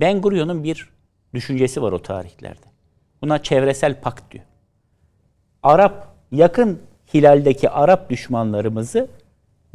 [0.00, 0.88] Ben Gurion'un bir
[1.34, 2.66] düşüncesi var o tarihlerde.
[3.22, 4.44] Buna çevresel pakt diyor.
[5.62, 6.82] Arap yakın
[7.14, 9.08] hilaldeki Arap düşmanlarımızı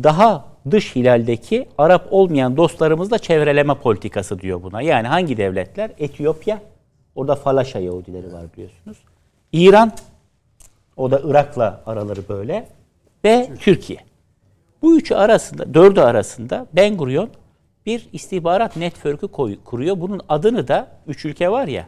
[0.03, 4.81] daha dış hilaldeki Arap olmayan dostlarımızla çevreleme politikası diyor buna.
[4.81, 5.91] Yani hangi devletler?
[5.97, 6.61] Etiyopya,
[7.15, 8.97] orada Falaşa Yahudileri var biliyorsunuz.
[9.51, 9.91] İran,
[10.97, 12.67] o da Irak'la araları böyle
[13.25, 13.99] ve Türkiye.
[14.81, 17.29] Bu üçü arasında, dördü arasında Ben Gurion
[17.85, 19.27] bir istihbarat network'ü
[19.63, 20.01] kuruyor.
[20.01, 21.87] Bunun adını da üç ülke var ya,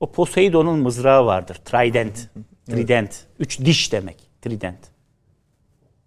[0.00, 1.54] o Poseidon'un mızrağı vardır.
[1.54, 2.30] Trident,
[2.66, 4.78] trident, üç diş demek, trident.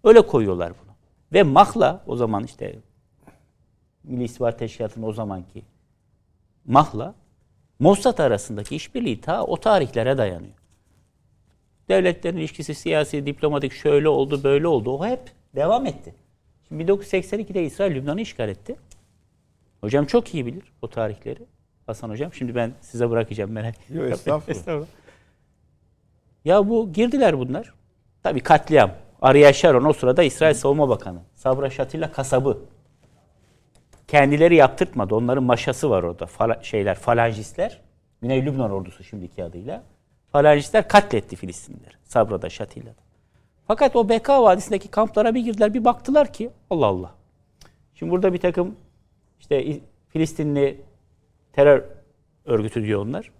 [0.04, 0.94] Öyle koyuyorlar bunu.
[1.32, 2.78] Ve Mahla o zaman işte
[4.04, 5.62] Milli İstihbarat Teşkilatı'nın o zamanki
[6.66, 7.14] Mahla
[7.78, 10.54] Mossad arasındaki işbirliği ta o tarihlere dayanıyor.
[11.88, 14.90] Devletlerin ilişkisi siyasi, diplomatik şöyle oldu, böyle oldu.
[14.98, 15.20] O hep
[15.56, 16.14] devam etti.
[16.68, 18.76] Şimdi 1982'de İsrail Lübnan'ı işgal etti.
[19.80, 21.40] Hocam çok iyi bilir o tarihleri.
[21.86, 22.32] Hasan hocam.
[22.32, 24.48] Şimdi ben size bırakacağım merak Yok estağfurullah.
[24.58, 24.86] estağfurullah.
[26.44, 27.74] Ya bu girdiler bunlar.
[28.22, 28.90] Tabii katliam.
[29.22, 31.18] Ariel Sharon o sırada İsrail Savunma Bakanı.
[31.34, 32.58] Sabra Şatilla kasabı.
[34.08, 35.14] Kendileri yaptırtmadı.
[35.14, 36.26] Onların maşası var orada.
[36.26, 37.80] Fala, şeyler, falangistler.
[38.22, 39.82] Güney Lübnan ordusu şimdiki adıyla.
[40.34, 41.98] Falangistler katletti Filistinliler.
[42.04, 43.02] Sabra'da, Şatilla'da.
[43.66, 45.74] Fakat o Beka Vadisi'ndeki kamplara bir girdiler.
[45.74, 47.14] Bir baktılar ki Allah Allah.
[47.94, 48.76] Şimdi burada bir takım
[49.40, 50.80] işte Filistinli
[51.52, 51.84] terör
[52.44, 53.30] örgütü diyor onlar.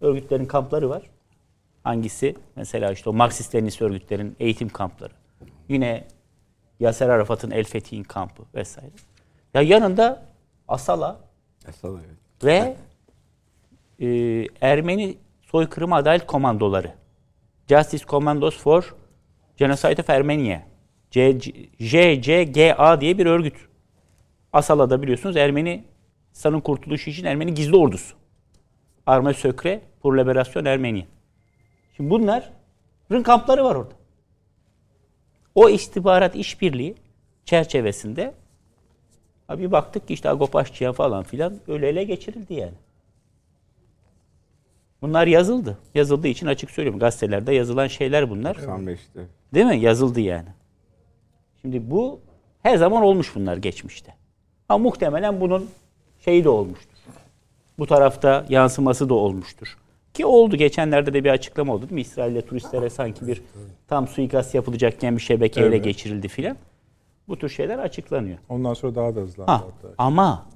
[0.00, 1.10] Örgütlerin kampları var.
[1.84, 2.34] Hangisi?
[2.56, 5.12] Mesela işte o Marksist Leninist örgütlerin eğitim kampları.
[5.68, 6.04] Yine
[6.80, 8.92] Yaser Arafat'ın El Fethi'nin kampı vesaire.
[9.54, 10.26] Ya yanında
[10.68, 11.20] Asala,
[11.68, 12.44] Asala evet.
[12.44, 12.76] ve
[14.06, 15.18] e, Ermeni
[15.50, 16.94] soykırım adalet komandoları.
[17.68, 18.94] Justice Commandos for
[19.56, 20.60] Genocide of Armenia.
[21.78, 23.56] JCGA diye bir örgüt.
[24.52, 25.84] Asala'da biliyorsunuz Ermeni
[26.32, 28.16] Sanın kurtuluşu için Ermeni gizli ordusu.
[29.06, 31.06] Arme Sökre pour Liberasyon Ermeni.
[31.96, 33.94] Şimdi bunların kampları var orada.
[35.54, 36.94] O istihbarat işbirliği
[37.44, 38.34] çerçevesinde
[39.48, 42.74] abi baktık ki işte Agopaşçıya falan filan öyle ele geçirildi yani.
[45.02, 45.78] Bunlar yazıldı.
[45.94, 47.00] Yazıldığı için açık söylüyorum.
[47.00, 48.56] Gazetelerde yazılan şeyler bunlar.
[48.56, 49.20] 95'te.
[49.54, 49.78] Değil mi?
[49.78, 50.48] Yazıldı yani.
[51.62, 52.20] Şimdi bu
[52.62, 54.14] her zaman olmuş bunlar geçmişte.
[54.68, 55.70] Ama muhtemelen bunun
[56.24, 56.98] şeyi de olmuştur.
[57.78, 59.78] Bu tarafta yansıması da olmuştur.
[60.14, 60.56] Ki oldu.
[60.56, 62.00] Geçenlerde de bir açıklama oldu değil mi?
[62.00, 63.42] İsrail'de turistlere sanki bir
[63.88, 65.84] tam suikast yapılacakken bir şebekeyle evet.
[65.84, 66.56] geçirildi filan.
[67.28, 68.38] Bu tür şeyler açıklanıyor.
[68.48, 69.50] Ondan sonra daha da hızlandı.
[69.50, 69.64] Ha,
[69.98, 70.46] ama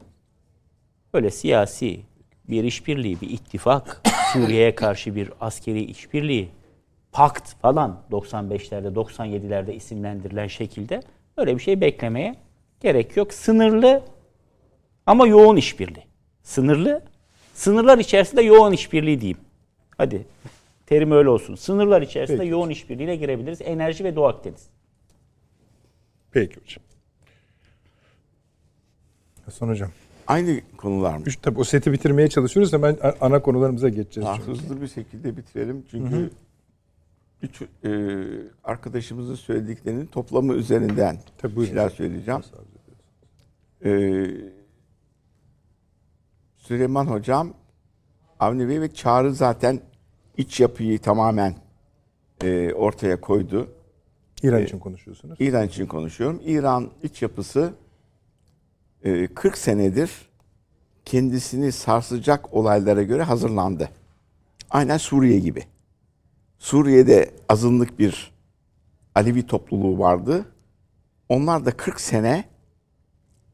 [1.15, 2.01] böyle siyasi
[2.49, 4.01] bir işbirliği, bir ittifak,
[4.33, 6.49] Suriye'ye karşı bir askeri işbirliği,
[7.13, 11.03] pakt falan 95'lerde, 97'lerde isimlendirilen şekilde
[11.37, 12.35] öyle bir şey beklemeye
[12.81, 13.35] gerek yok.
[13.35, 14.03] Sınırlı
[15.07, 16.05] ama yoğun işbirliği.
[16.43, 17.03] Sınırlı,
[17.55, 19.39] sınırlar içerisinde yoğun işbirliği diyeyim.
[19.99, 20.27] Hadi
[20.87, 21.55] terim öyle olsun.
[21.55, 22.51] Sınırlar içerisinde Peki.
[22.51, 23.63] yoğun işbirliğine girebiliriz.
[23.63, 24.67] Enerji ve Doğu Akdeniz.
[26.31, 26.85] Peki hocam.
[29.45, 29.91] Hasan hocam.
[30.27, 31.25] Aynı konular mı?
[31.43, 34.27] Tabii o seti bitirmeye çalışıyoruz hemen ana konularımıza geçeceğiz.
[34.27, 35.85] Daha hızlı bir şekilde bitirelim.
[35.91, 36.31] Çünkü
[37.43, 37.91] üç e,
[38.65, 41.75] arkadaşımızın söylediklerinin toplamı üzerinden Tabii, buyurun.
[41.75, 42.41] şeyler söyleyeceğim.
[43.85, 43.91] E,
[46.57, 47.55] Süleyman Hocam
[48.41, 49.81] Avni Bey ve Çağrı zaten
[50.37, 51.55] iç yapıyı tamamen
[52.45, 53.69] e, ortaya koydu.
[54.43, 55.41] İran için konuşuyorsunuz.
[55.41, 56.41] İran için konuşuyorum.
[56.45, 57.82] İran iç yapısı e,
[59.35, 60.11] 40 senedir
[61.05, 63.89] kendisini sarsacak olaylara göre hazırlandı.
[64.71, 65.65] Aynen Suriye gibi.
[66.59, 68.33] Suriye'de azınlık bir
[69.15, 70.45] Alevi topluluğu vardı.
[71.29, 72.45] Onlar da 40 sene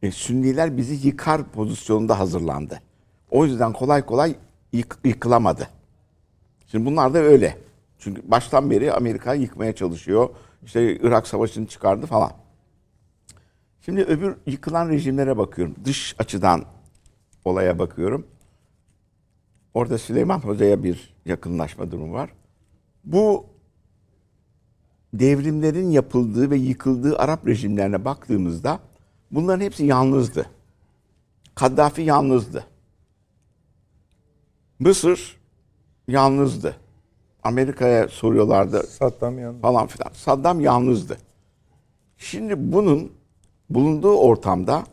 [0.02, 2.80] e, Sünniler bizi yıkar pozisyonunda hazırlandı.
[3.30, 4.36] O yüzden kolay kolay
[4.72, 5.68] yık- yıkılamadı.
[6.66, 7.58] Şimdi bunlar da öyle.
[7.98, 10.30] Çünkü baştan beri Amerika yıkmaya çalışıyor.
[10.64, 12.32] İşte Irak Savaşı'nı çıkardı falan.
[13.88, 15.74] Şimdi öbür yıkılan rejimlere bakıyorum.
[15.84, 16.64] Dış açıdan
[17.44, 18.26] olaya bakıyorum.
[19.74, 22.30] Orada Süleyman Hoca'ya bir yakınlaşma durumu var.
[23.04, 23.46] Bu
[25.14, 28.80] devrimlerin yapıldığı ve yıkıldığı Arap rejimlerine baktığımızda
[29.30, 30.46] bunların hepsi yalnızdı.
[31.54, 32.64] Kaddafi yalnızdı.
[34.78, 35.40] Mısır
[36.08, 36.76] yalnızdı.
[37.42, 39.60] Amerika'ya soruyorlardı Saddam yanında.
[39.60, 40.12] falan filan.
[40.12, 41.18] Saddam yalnızdı.
[42.16, 43.17] Şimdi bunun
[43.70, 44.84] bulunduğu ortamda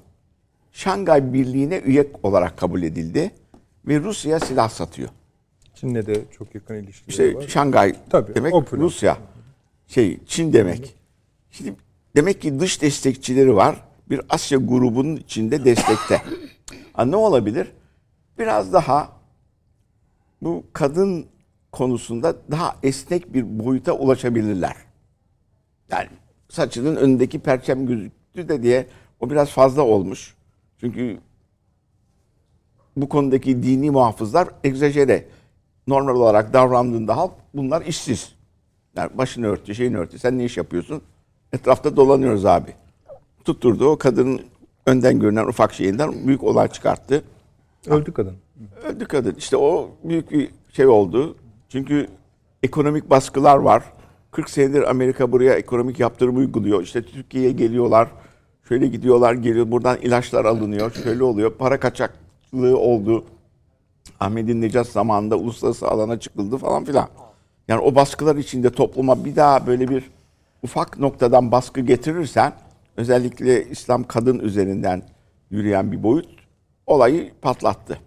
[0.72, 3.32] Şangay Birliği'ne üye olarak kabul edildi
[3.88, 5.10] ve Rusya silah satıyor.
[5.76, 7.48] Çin'le de çok yakın ilişkileri İşte var.
[7.48, 8.80] Şangay Tabii, demek o plan.
[8.80, 9.18] Rusya.
[9.88, 10.96] Şey Çin demek.
[11.52, 11.76] Şimdi
[12.16, 13.84] demek ki dış destekçileri var.
[14.10, 16.22] Bir Asya grubunun içinde destekte.
[16.94, 17.72] ha, ne olabilir?
[18.40, 19.10] Biraz daha
[20.42, 21.26] bu kadın
[21.72, 24.76] konusunda daha esnek bir boyuta ulaşabilirler.
[25.90, 26.08] Yani
[26.50, 27.88] saçının önündeki perçem
[28.36, 28.88] gözüktü de diye
[29.20, 30.36] o biraz fazla olmuş.
[30.80, 31.18] Çünkü
[32.98, 35.26] bu konudaki dini muhafızlar egzajere
[35.88, 38.36] normal olarak davrandığında halk bunlar işsiz.
[38.96, 40.20] Yani başını örtü, şeyini örtü.
[40.20, 41.02] Sen ne iş yapıyorsun?
[41.54, 42.74] Etrafta dolanıyoruz abi.
[43.46, 44.42] Tutturdu o kadının
[44.86, 47.24] önden görünen ufak şeyinden büyük olay çıkarttı.
[47.88, 48.36] Öldü kadın.
[48.84, 49.36] Öldü kadın.
[49.38, 51.36] İşte o büyük bir şey oldu.
[51.70, 52.08] Çünkü
[52.64, 53.84] ekonomik baskılar var.
[54.32, 56.84] 40 senedir Amerika buraya ekonomik yaptırım uyguluyor.
[56.84, 58.10] İşte Türkiye'ye geliyorlar.
[58.68, 59.72] Şöyle gidiyorlar, geliyor.
[59.72, 60.92] Buradan ilaçlar alınıyor.
[60.92, 61.54] Şöyle oluyor.
[61.54, 63.26] Para kaçaklığı oldu.
[64.20, 67.10] Ahmet'in Necat zamanında uluslararası alana çıkıldı falan filan.
[67.68, 70.12] Yani o baskılar içinde topluma bir daha böyle bir
[70.64, 72.54] ufak noktadan baskı getirirsen
[72.98, 75.04] özellikle İslam kadın üzerinden
[75.50, 76.30] yürüyen bir boyut
[76.88, 78.00] olayı patlattı.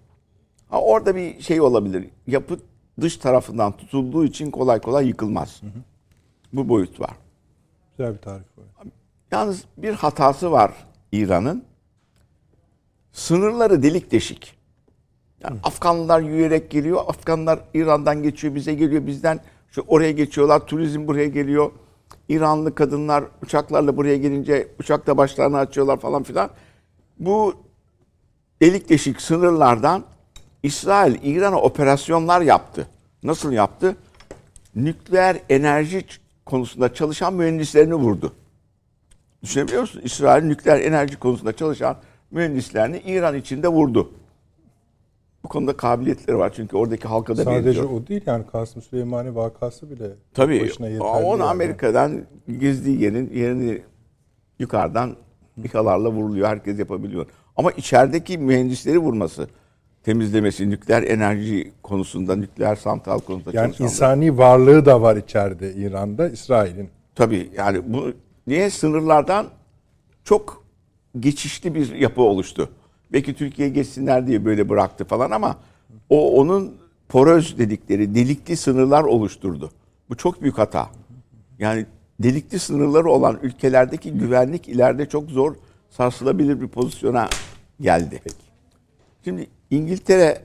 [0.69, 2.11] Ha, orada bir şey olabilir.
[2.27, 2.59] Yapı
[3.01, 5.63] dış tarafından tutulduğu için kolay kolay yıkılmaz.
[6.53, 7.17] Bu boyut var.
[7.99, 8.87] Güzel bir tarif var.
[9.31, 10.73] Yalnız bir hatası var
[11.13, 11.65] İran'ın.
[13.13, 14.59] Sınırları delik deşik.
[15.43, 17.05] Yani Afganlılar yürüyerek geliyor.
[17.07, 19.07] Afganlar İran'dan geçiyor, bize geliyor.
[19.07, 19.41] Bizden
[19.71, 20.67] şu oraya geçiyorlar.
[20.67, 21.71] Turizm buraya geliyor.
[22.29, 26.51] İranlı kadınlar uçaklarla buraya gelince uçakta başlarını açıyorlar falan filan.
[27.19, 27.55] Bu
[28.63, 30.05] delik deşik sınırlardan
[30.63, 32.89] İsrail İran'a operasyonlar yaptı.
[33.23, 33.97] Nasıl yaptı?
[34.75, 36.05] Nükleer enerji
[36.47, 38.33] konusunda çalışan mühendislerini vurdu.
[39.43, 40.01] Düşünebiliyor musun?
[40.05, 41.97] İsrail nükleer enerji konusunda çalışan
[42.31, 44.13] mühendislerini İran içinde vurdu.
[45.45, 47.91] Bu konuda kabiliyetleri var çünkü oradaki halka da Sadece benziyor.
[47.91, 51.03] o değil yani Kasım Süleymani vakası bile Tabii başına yeterli.
[51.09, 51.51] onu yani.
[51.51, 52.23] Amerika'dan
[52.59, 53.83] gezdiği yerin yerini
[54.59, 55.17] yukarıdan
[55.65, 56.49] İHA'larla vuruluyor.
[56.49, 57.27] Herkes yapabiliyor.
[57.57, 59.49] Ama içerideki mühendisleri vurması,
[60.03, 66.29] temizlemesi, nükleer enerji konusunda, nükleer santral konusunda Yani çalışanlar- insani varlığı da var içeride İran'da,
[66.29, 66.89] İsrail'in.
[67.15, 68.13] Tabii yani bu
[68.49, 69.47] niye sınırlardan
[70.25, 70.65] çok
[71.21, 72.71] geçişli bir yapı oluştu.
[73.13, 75.57] Belki Türkiye geçsinler diye böyle bıraktı falan ama
[76.11, 76.77] o onun
[77.09, 79.71] poröz dedikleri delikli sınırlar oluşturdu.
[80.11, 80.91] Bu çok büyük hata.
[81.59, 81.87] Yani
[82.21, 85.55] delikli sınırları olan ülkelerdeki güvenlik ileride çok zor
[85.91, 87.29] sarsılabilir bir pozisyona
[87.81, 88.23] geldi.
[89.25, 90.43] Şimdi İngiltere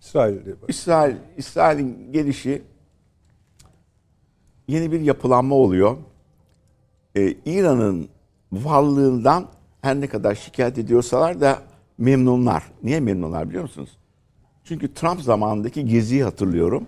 [0.00, 0.70] İsrail'de bak.
[0.70, 2.62] İsrail İsrail'in gelişi
[4.68, 5.96] yeni bir yapılanma oluyor.
[7.16, 8.08] Ee, İran'ın
[8.52, 9.48] varlığından
[9.82, 11.62] her ne kadar şikayet ediyorsalar da
[11.98, 12.62] memnunlar.
[12.82, 13.98] Niye memnunlar biliyor musunuz?
[14.64, 16.86] Çünkü Trump zamanındaki geziyi hatırlıyorum.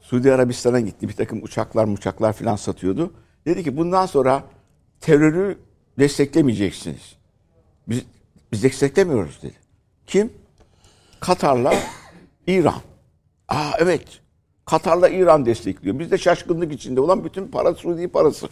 [0.00, 1.08] Suudi Arabistan'a gitti.
[1.08, 3.12] Bir takım uçaklar uçaklar falan satıyordu.
[3.46, 4.44] Dedi ki bundan sonra
[5.00, 5.58] terörü
[5.98, 7.16] desteklemeyeceksiniz.
[7.88, 8.04] Biz,
[8.52, 9.56] biz desteklemiyoruz dedi.
[10.06, 10.32] Kim?
[11.20, 11.74] Katar'la
[12.46, 12.80] İran.
[13.48, 14.20] Aa evet.
[14.70, 15.98] Katar'la İran destekliyor.
[15.98, 18.48] Biz de şaşkınlık içinde olan bütün para Suudi parası.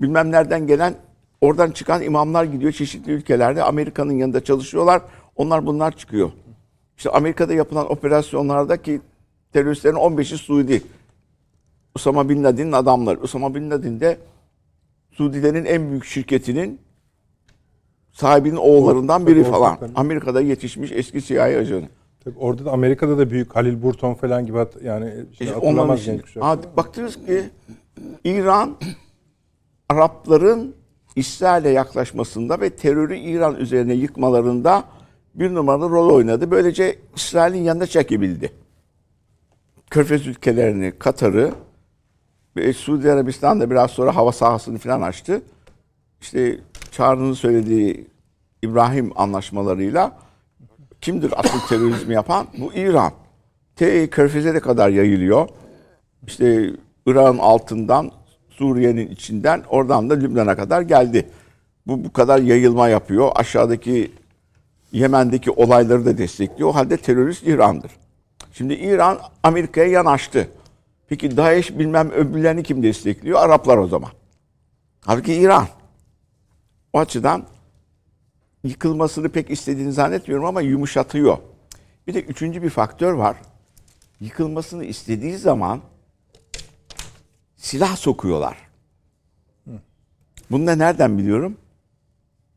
[0.00, 0.94] Bilmem nereden gelen
[1.40, 5.02] Oradan çıkan imamlar gidiyor çeşitli ülkelerde Amerika'nın yanında çalışıyorlar.
[5.36, 6.30] Onlar bunlar çıkıyor.
[6.96, 9.00] İşte Amerika'da yapılan operasyonlardaki
[9.52, 10.82] teröristlerin 15'i Suudi.
[11.94, 13.20] Usama Bin Laden'in adamları.
[13.20, 14.18] Usama Bin Laden de
[15.10, 16.80] Suudilerin en büyük şirketinin
[18.12, 19.78] sahibinin oğullarından biri falan.
[19.94, 21.88] Amerika'da yetişmiş eski CIA ajanı.
[22.26, 25.58] Tabii orada da Amerika'da da büyük Halil Burton falan gibi hat- yani şey İşte
[26.22, 26.42] kuşak.
[26.42, 27.44] Ha, baktınız ki
[28.24, 28.76] İran
[29.88, 30.74] Arapların
[31.16, 34.84] İsrail'e yaklaşmasında ve terörü İran üzerine yıkmalarında
[35.34, 36.50] bir numaralı rol oynadı.
[36.50, 38.52] Böylece İsrail'in yanına çekebildi.
[39.90, 41.52] Körfez ülkelerini, Katar'ı
[42.56, 45.42] ve Suudi Arabistan da biraz sonra hava sahasını falan açtı.
[46.20, 46.58] İşte
[46.90, 48.06] Çağrı'nın söylediği
[48.62, 50.25] İbrahim anlaşmalarıyla
[51.00, 52.46] kimdir asıl terörizmi yapan?
[52.58, 53.12] Bu İran.
[53.76, 55.48] T Körfez'e kadar yayılıyor.
[56.26, 56.70] İşte
[57.06, 58.10] Irak'ın altından,
[58.50, 61.28] Suriye'nin içinden, oradan da Lübnan'a kadar geldi.
[61.86, 63.30] Bu bu kadar yayılma yapıyor.
[63.34, 64.12] Aşağıdaki
[64.92, 66.68] Yemen'deki olayları da destekliyor.
[66.68, 67.90] O halde terörist İran'dır.
[68.52, 70.48] Şimdi İran Amerika'ya yanaştı.
[71.08, 73.38] Peki DAEŞ bilmem öbürlerini kim destekliyor?
[73.40, 74.10] Araplar o zaman.
[75.04, 75.66] Halbuki İran.
[76.92, 77.44] O açıdan
[78.66, 81.38] yıkılmasını pek istediğini zannetmiyorum ama yumuşatıyor.
[82.06, 83.36] Bir de üçüncü bir faktör var.
[84.20, 85.80] Yıkılmasını istediği zaman
[87.56, 88.56] silah sokuyorlar.
[90.50, 91.58] Bunu da nereden biliyorum?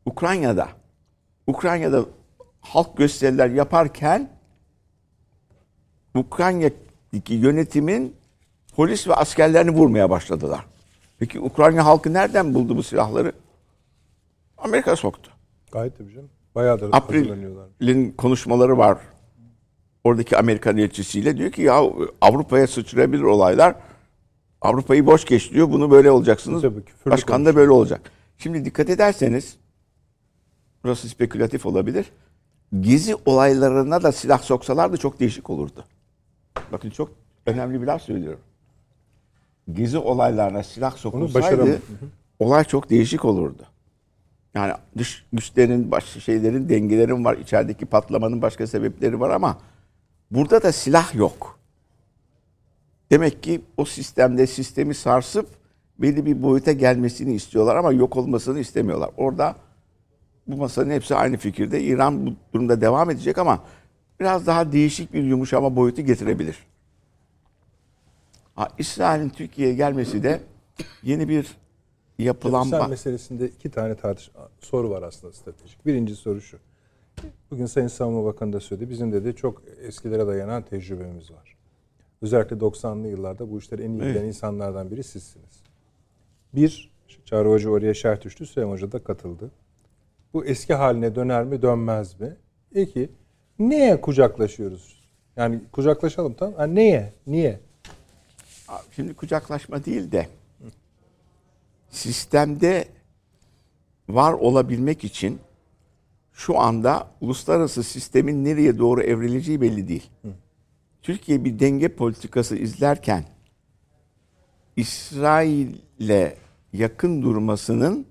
[0.06, 0.68] Ukrayna'da.
[1.46, 2.04] Ukrayna'da
[2.60, 4.30] halk gösteriler yaparken
[6.14, 8.16] Ukrayna'daki yönetimin
[8.76, 10.66] polis ve askerlerini vurmaya başladılar.
[11.18, 13.32] Peki Ukrayna halkı nereden buldu bu silahları?
[14.58, 15.29] Amerika soktu.
[15.72, 16.28] Gayet tabii canım.
[16.54, 16.88] Bayağıdır.
[16.92, 18.98] April'in konuşmaları var.
[20.04, 21.82] Oradaki Amerikan elçisiyle diyor ki ya
[22.20, 23.74] Avrupa'ya sıçrayabilir olaylar.
[24.60, 25.70] Avrupa'yı boş geç diyor.
[25.70, 26.62] Bunu böyle olacaksınız.
[26.62, 28.12] Tabii, Başkan da böyle olacak.
[28.38, 29.56] Şimdi dikkat ederseniz
[30.84, 32.12] burası spekülatif olabilir.
[32.80, 35.84] Gezi olaylarına da silah soksalardı çok değişik olurdu.
[36.72, 37.12] Bakın çok
[37.46, 38.40] önemli bir laf söylüyorum.
[39.72, 41.80] Gezi olaylarına silah sokulsaydı
[42.38, 43.62] olay çok değişik olurdu.
[44.54, 47.36] Yani dış güçlerin, başka şeylerin, dengelerin var.
[47.36, 49.58] içerideki patlamanın başka sebepleri var ama
[50.30, 51.58] burada da silah yok.
[53.10, 55.48] Demek ki o sistemde sistemi sarsıp
[55.98, 59.10] belli bir boyuta gelmesini istiyorlar ama yok olmasını istemiyorlar.
[59.16, 59.56] Orada
[60.46, 61.82] bu masanın hepsi aynı fikirde.
[61.82, 63.64] İran bu durumda devam edecek ama
[64.20, 66.58] biraz daha değişik bir yumuşama boyutu getirebilir.
[68.78, 70.40] İsrail'in Türkiye'ye gelmesi de
[71.02, 71.56] yeni bir
[72.24, 72.76] yapılanma.
[72.76, 74.30] İsrail meselesinde iki tane tartış
[74.60, 75.86] soru var aslında stratejik.
[75.86, 76.58] Birinci soru şu.
[77.50, 78.90] Bugün Sayın Savunma Bakanı da söyledi.
[78.90, 81.56] Bizim dedi çok eskilere dayanan tecrübemiz var.
[82.22, 85.62] Özellikle 90'lı yıllarda bu işleri en iyi bilen insanlardan biri sizsiniz.
[86.54, 86.90] Bir,
[87.24, 88.46] Çağrı Hoca oraya şart düştü.
[88.46, 89.50] Süleyman Hoca da katıldı.
[90.34, 92.36] Bu eski haline döner mi dönmez mi?
[92.74, 93.10] İki,
[93.58, 95.00] neye kucaklaşıyoruz?
[95.36, 96.54] Yani kucaklaşalım tamam.
[96.54, 97.12] Ha, neye?
[97.26, 97.60] Niye?
[98.96, 100.26] Şimdi kucaklaşma değil de
[101.90, 102.88] sistemde
[104.08, 105.40] var olabilmek için
[106.32, 110.10] şu anda uluslararası sistemin nereye doğru evrileceği belli değil.
[111.02, 113.24] Türkiye bir denge politikası izlerken
[114.76, 116.34] İsrail'le
[116.72, 118.06] yakın durmasının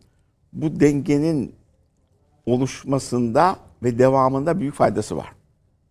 [0.53, 1.55] bu dengenin
[2.45, 5.33] oluşmasında ve devamında büyük faydası var.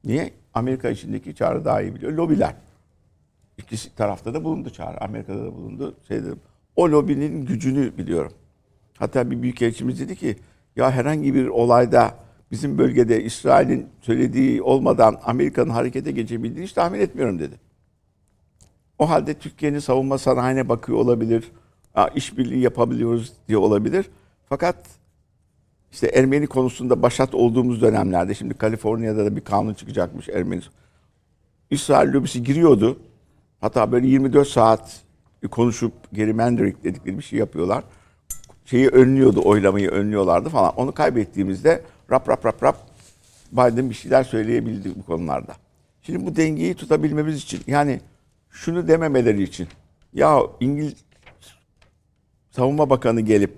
[0.05, 0.33] Niye?
[0.55, 2.13] Amerika içindeki çağrı daha iyi biliyor.
[2.13, 2.55] Lobiler.
[3.59, 5.01] İkisi tarafta da bulundu çağrı.
[5.01, 5.95] Amerika'da da bulundu.
[6.09, 6.31] Şeyde,
[6.79, 8.33] o lobinin gücünü biliyorum.
[8.99, 10.37] Hatta bir büyükelçimiz dedi ki
[10.77, 12.15] ya herhangi bir olayda
[12.51, 17.55] bizim bölgede İsrail'in söylediği olmadan Amerika'nın harekete geçebildiğini hiç tahmin etmiyorum dedi.
[18.99, 21.53] O halde Türkiye'nin savunma sanayine bakıyor olabilir.
[22.15, 24.11] İşbirliği yapabiliyoruz diye olabilir.
[24.49, 24.77] Fakat
[25.93, 30.63] işte Ermeni konusunda başat olduğumuz dönemlerde şimdi Kaliforniya'da da bir kanun çıkacakmış Ermeni.
[31.71, 32.99] İsrail lobisi giriyordu.
[33.61, 35.08] Hatta böyle 24 saat
[35.47, 37.85] konuşup gerrymandering dedikleri bir şey yapıyorlar.
[38.65, 40.75] Şeyi önlüyordu, oylamayı önlüyorlardı falan.
[40.77, 42.77] Onu kaybettiğimizde rap rap rap rap
[43.53, 45.55] Biden bir şeyler söyleyebildi bu konularda.
[46.03, 48.01] Şimdi bu dengeyi tutabilmemiz için yani
[48.51, 49.69] şunu dememeleri için
[50.15, 50.95] ya İngiliz
[52.51, 53.57] Savunma Bakanı gelip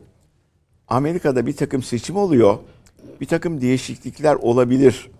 [0.88, 2.58] Amerika'da bir takım seçim oluyor.
[3.20, 5.10] Bir takım değişiklikler olabilir.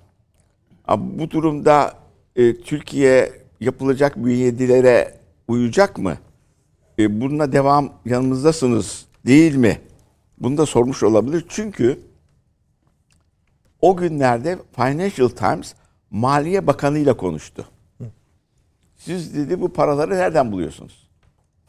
[0.97, 1.95] Bu durumda
[2.37, 5.15] e, Türkiye yapılacak müeyyidelere
[5.49, 6.17] uyacak mı?
[7.01, 9.81] E, bununla devam yanımızdasınız değil mi?
[10.39, 11.45] Bunu da sormuş olabilir.
[11.49, 12.01] Çünkü
[13.81, 15.75] o günlerde Financial Times
[16.11, 17.67] Maliye Bakanı ile konuştu.
[18.97, 21.09] Siz dedi bu paraları nereden buluyorsunuz?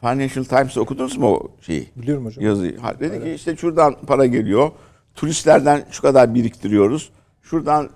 [0.00, 1.90] Financial Times'ı okudunuz mu o şeyi?
[1.96, 2.44] Biliyorum hocam.
[2.44, 2.78] Yazıyı.
[2.78, 4.70] Ha, dedi ki işte şuradan para geliyor.
[5.14, 7.12] Turistlerden şu kadar biriktiriyoruz.
[7.42, 7.90] Şuradan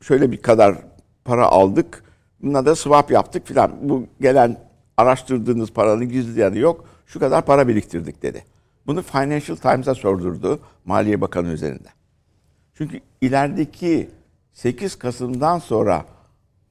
[0.00, 0.78] şöyle bir kadar
[1.24, 2.04] para aldık.
[2.42, 3.72] Buna da swap yaptık filan.
[3.82, 4.69] Bu gelen
[5.00, 6.84] araştırdığınız paranın gizli yanı yok.
[7.06, 8.44] Şu kadar para biriktirdik dedi.
[8.86, 11.88] Bunu Financial Times'a sordurdu Maliye Bakanı üzerinde.
[12.74, 14.10] Çünkü ilerideki
[14.52, 16.04] 8 Kasım'dan sonra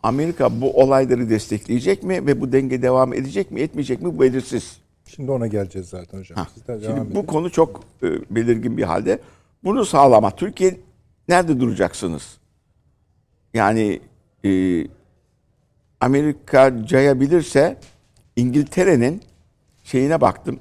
[0.03, 4.77] Amerika bu olayları destekleyecek mi ve bu denge devam edecek mi etmeyecek mi bu belirsiz.
[5.05, 6.37] Şimdi ona geleceğiz zaten hocam.
[6.37, 7.27] Ha, de devam Şimdi bu edin.
[7.27, 9.19] konu çok e, belirgin bir halde.
[9.63, 10.35] Bunu sağlama.
[10.35, 10.77] Türkiye
[11.27, 12.37] nerede duracaksınız?
[13.53, 13.99] Yani
[14.45, 14.83] e,
[16.01, 17.77] Amerika cayabilirse
[18.39, 19.21] İngiltere'nin
[19.83, 20.59] şeyine baktım.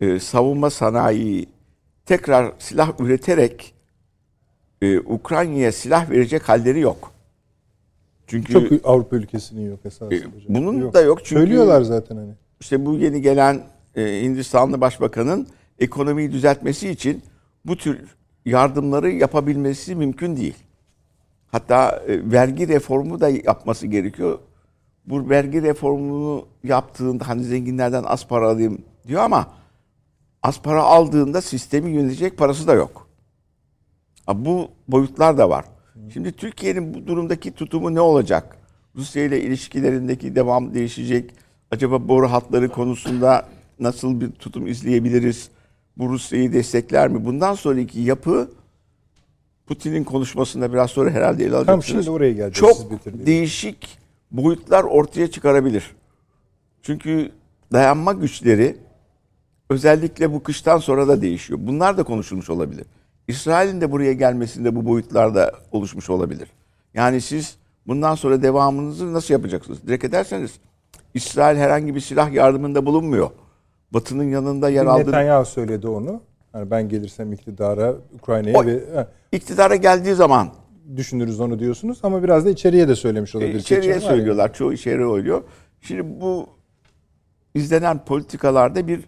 [0.00, 1.46] E, savunma sanayi
[2.06, 3.74] tekrar silah üreterek
[4.82, 7.12] e, Ukrayna'ya silah verecek halleri yok.
[8.26, 12.32] Çünkü Çok Avrupa ülkesinin yok esasında E, bunun da yok çünkü- Söylüyorlar zaten hani.
[12.60, 13.62] işte bu yeni gelen
[13.96, 15.46] e, Hindistanlı Başbakanın
[15.78, 17.22] ekonomiyi düzeltmesi için
[17.64, 17.98] bu tür
[18.44, 20.56] yardımları yapabilmesi mümkün değil.
[21.52, 24.38] Hatta e, vergi reformu da yapması gerekiyor.
[25.08, 29.48] Bu vergi reformunu yaptığında hani zenginlerden az para alayım diyor ama
[30.42, 33.08] az para aldığında sistemi yönetecek parası da yok.
[34.34, 35.64] Bu boyutlar da var.
[36.12, 38.56] Şimdi Türkiye'nin bu durumdaki tutumu ne olacak?
[38.96, 41.30] Rusya ile ilişkilerindeki devam değişecek.
[41.70, 43.46] Acaba boru hatları konusunda
[43.80, 45.48] nasıl bir tutum izleyebiliriz?
[45.96, 47.24] Bu Rusya'yı destekler mi?
[47.24, 48.50] Bundan sonraki yapı
[49.66, 52.04] Putin'in konuşmasında biraz sonra herhalde ele alacaksınız.
[52.04, 53.98] şimdi oraya geleceğiz, Çok değişik
[54.30, 55.96] boyutlar ortaya çıkarabilir.
[56.82, 57.32] Çünkü
[57.72, 58.76] dayanma güçleri
[59.70, 61.60] özellikle bu kıştan sonra da değişiyor.
[61.62, 62.86] Bunlar da konuşulmuş olabilir.
[63.28, 66.48] İsrail'in de buraya gelmesinde bu boyutlar da oluşmuş olabilir.
[66.94, 67.56] Yani siz
[67.86, 69.86] bundan sonra devamınızı nasıl yapacaksınız?
[69.86, 70.58] Direkt ederseniz
[71.14, 73.30] İsrail herhangi bir silah yardımında bulunmuyor.
[73.90, 76.20] Batı'nın yanında yer aldığı Netanyahu söyledi onu.
[76.54, 80.48] Yani ben gelirsem iktidara Ukrayna'ya ve iktidara geldiği zaman
[80.96, 83.54] düşünürüz onu diyorsunuz ama biraz da içeriye de söylemiş olabilir.
[83.54, 84.54] E, İçeriye Seçim söylüyorlar.
[84.54, 85.42] Çoğu içeri oynuyor.
[85.80, 86.48] Şimdi bu
[87.54, 89.00] izlenen politikalarda bir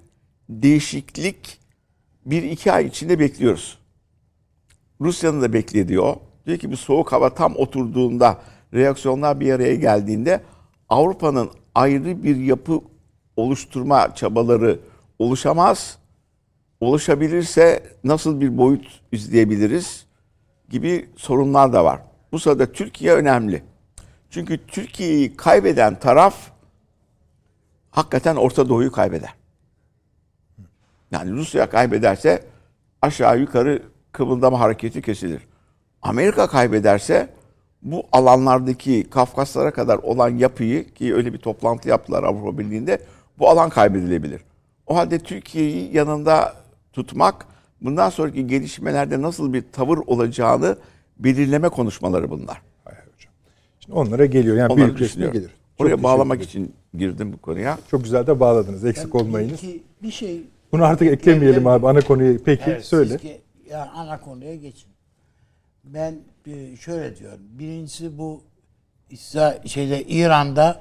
[0.48, 1.59] değişiklik
[2.27, 3.78] bir iki ay içinde bekliyoruz.
[5.01, 6.23] Rusya'nın da beklediği o.
[6.47, 8.39] Diyor ki bu soğuk hava tam oturduğunda
[8.74, 10.40] reaksiyonlar bir araya geldiğinde
[10.89, 12.81] Avrupa'nın ayrı bir yapı
[13.36, 14.78] oluşturma çabaları
[15.19, 15.98] oluşamaz.
[16.81, 20.07] Oluşabilirse nasıl bir boyut izleyebiliriz
[20.71, 22.01] gibi sorunlar da var.
[22.33, 23.63] Bu sırada Türkiye önemli.
[24.31, 26.35] Çünkü Türkiye'yi kaybeden taraf
[27.91, 29.35] hakikaten Orta Doğu'yu kaybeder.
[31.11, 32.45] Yani Rusya kaybederse
[33.03, 33.83] aşağı yukarı
[34.13, 35.43] kıvıldama hareketi kesilir.
[36.03, 37.35] Amerika kaybederse
[37.83, 43.03] bu alanlardaki Kafkaslara kadar olan yapıyı ki öyle bir toplantı yaptılar Avrupa Birliği'nde
[43.39, 44.43] bu alan kaybedilebilir.
[44.87, 46.55] O halde Türkiye'yi yanında
[46.93, 47.47] tutmak
[47.82, 50.77] bundan sonraki gelişmelerde nasıl bir tavır olacağını
[51.19, 52.62] belirleme konuşmaları bunlar.
[52.85, 53.32] Hayır hocam.
[53.81, 54.57] Şimdi onlara geliyor.
[54.57, 55.48] Yani Onları büyük resme gelir.
[55.78, 57.78] Çok Oraya bağlamak için girdim bu konuya.
[57.90, 58.85] Çok güzel de bağladınız.
[58.85, 59.52] Eksik Ben olmayınız.
[59.65, 60.43] iki- bir şey
[60.73, 62.44] Bunu artık eklemeyelim abi ana konuyu.
[62.44, 63.19] Peki Evet, söyle.
[63.19, 63.39] siz ge-
[63.70, 64.90] ya ana konuya geçin.
[65.85, 66.15] Ben
[66.47, 67.40] e, şöyle diyorum.
[67.59, 68.43] Birincisi bu
[69.66, 70.81] şeyde İran'da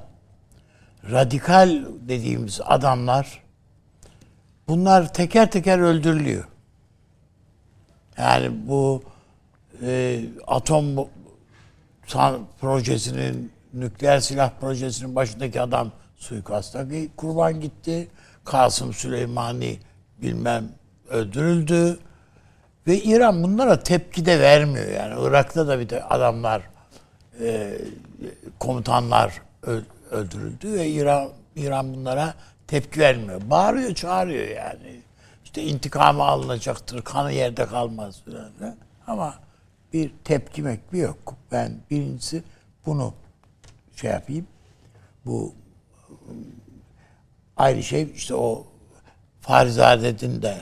[1.11, 3.43] radikal dediğimiz adamlar
[4.67, 6.43] bunlar teker teker öldürülüyor.
[8.19, 9.03] Yani bu
[9.81, 11.07] e, atom
[12.61, 16.85] projesinin nükleer silah projesinin başındaki adam suikasta
[17.17, 18.07] kurban gitti.
[18.45, 19.79] Kasım Süleymani
[20.21, 20.69] bilmem
[21.09, 21.99] öldürüldü.
[22.87, 24.87] Ve İran bunlara tepki de vermiyor.
[24.87, 26.61] Yani Irak'ta da bir de adamlar
[27.41, 27.77] e,
[28.59, 29.41] komutanlar
[30.11, 32.33] öldürüldü ve İran İran bunlara
[32.67, 33.41] tepki vermiyor.
[33.45, 35.01] Bağırıyor, çağırıyor yani.
[35.49, 38.75] İşte intikamı alınacaktır, kanı yerde kalmaz falan.
[39.07, 39.35] Ama
[39.93, 41.35] bir tepki mekbi yok.
[41.51, 42.43] Ben birincisi
[42.85, 43.13] bunu
[43.95, 44.47] şey yapayım.
[45.25, 45.53] Bu
[47.57, 48.67] ayrı şey işte o
[49.41, 50.57] Farizade'nin de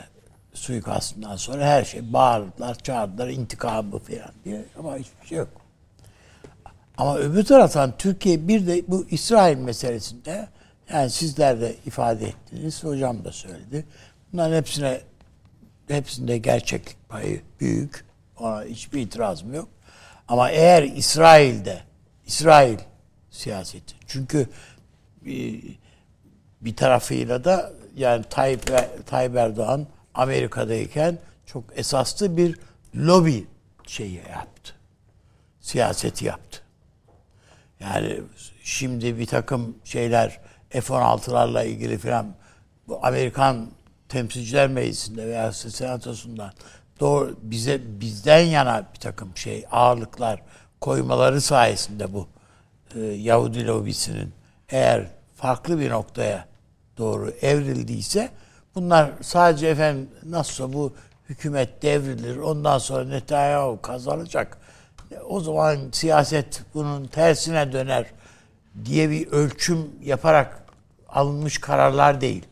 [0.53, 5.49] suikastından sonra her şey bağırdılar, çağırdılar intikamı falan diye ama hiçbir şey yok.
[6.97, 10.47] Ama öbür taraftan Türkiye bir de bu İsrail meselesinde
[10.93, 13.85] yani sizler de ifade ettiniz, hocam da söyledi.
[14.37, 15.01] Bunların hepsine
[15.87, 18.05] hepsinde gerçeklik payı büyük.
[18.39, 19.69] Ona hiçbir itirazım yok.
[20.27, 21.81] Ama eğer İsrail'de
[22.25, 22.77] İsrail
[23.31, 24.49] siyaseti çünkü
[25.21, 25.63] bir,
[26.61, 28.61] bir tarafıyla da yani Tayyip,
[29.05, 32.59] Tayyip Erdoğan Amerika'dayken çok esaslı bir
[32.95, 33.47] lobi
[33.87, 34.73] şeyi yaptı.
[35.61, 36.61] Siyaseti yaptı.
[37.79, 38.21] Yani
[38.63, 40.39] şimdi bir takım şeyler
[40.69, 42.35] F-16'larla ilgili filan
[43.01, 43.76] Amerikan
[44.09, 46.51] Temsilciler Meclisi'nde veya Senatosu'ndan
[46.99, 50.41] doğru bize bizden yana bir takım şey ağırlıklar
[50.81, 52.27] koymaları sayesinde bu
[52.95, 54.33] e, Yahudi lobisinin
[54.69, 56.47] eğer farklı bir noktaya
[56.97, 58.29] doğru evrildiyse
[58.75, 60.93] bunlar sadece efendim nasılsa bu
[61.29, 64.57] hükümet devrilir ondan sonra Netanyahu kazanacak
[65.29, 68.05] o zaman siyaset bunun tersine döner
[68.85, 70.63] diye bir ölçüm yaparak
[71.09, 72.45] alınmış kararlar değil.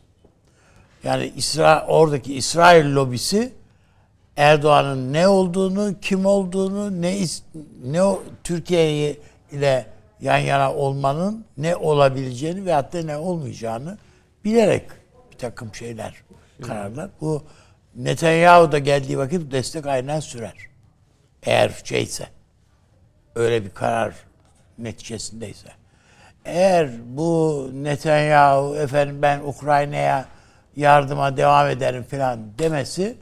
[1.06, 3.52] Yani İsra oradaki İsrail lobisi
[4.36, 7.18] Erdoğan'ın ne olduğunu, kim olduğunu, ne
[7.84, 8.00] ne
[8.44, 9.16] Türkiye
[9.52, 9.86] ile
[10.20, 13.98] yan yana olmanın ne olabileceğini ve hatta ne olmayacağını
[14.44, 14.84] bilerek
[15.32, 16.14] bir takım şeyler,
[16.62, 17.10] kararlar.
[17.20, 17.42] Bu
[17.96, 20.54] Netanyahu da geldiği vakit destek aynen sürer.
[21.42, 22.26] Eğer şeyse,
[23.34, 24.14] öyle bir karar
[24.78, 25.68] neticesindeyse.
[26.44, 30.35] Eğer bu Netanyahu efendim ben Ukrayna'ya
[30.76, 33.16] yardıma devam ederim falan demesi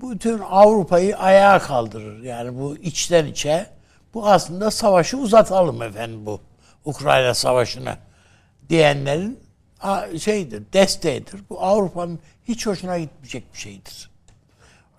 [0.00, 2.22] bütün Avrupa'yı ayağa kaldırır.
[2.22, 3.66] Yani bu içten içe
[4.14, 6.40] bu aslında savaşı uzatalım efendim bu
[6.84, 7.96] Ukrayna savaşını
[8.68, 9.40] diyenlerin
[10.18, 11.40] şeydir, desteğidir.
[11.50, 14.10] Bu Avrupa'nın hiç hoşuna gitmeyecek bir şeydir.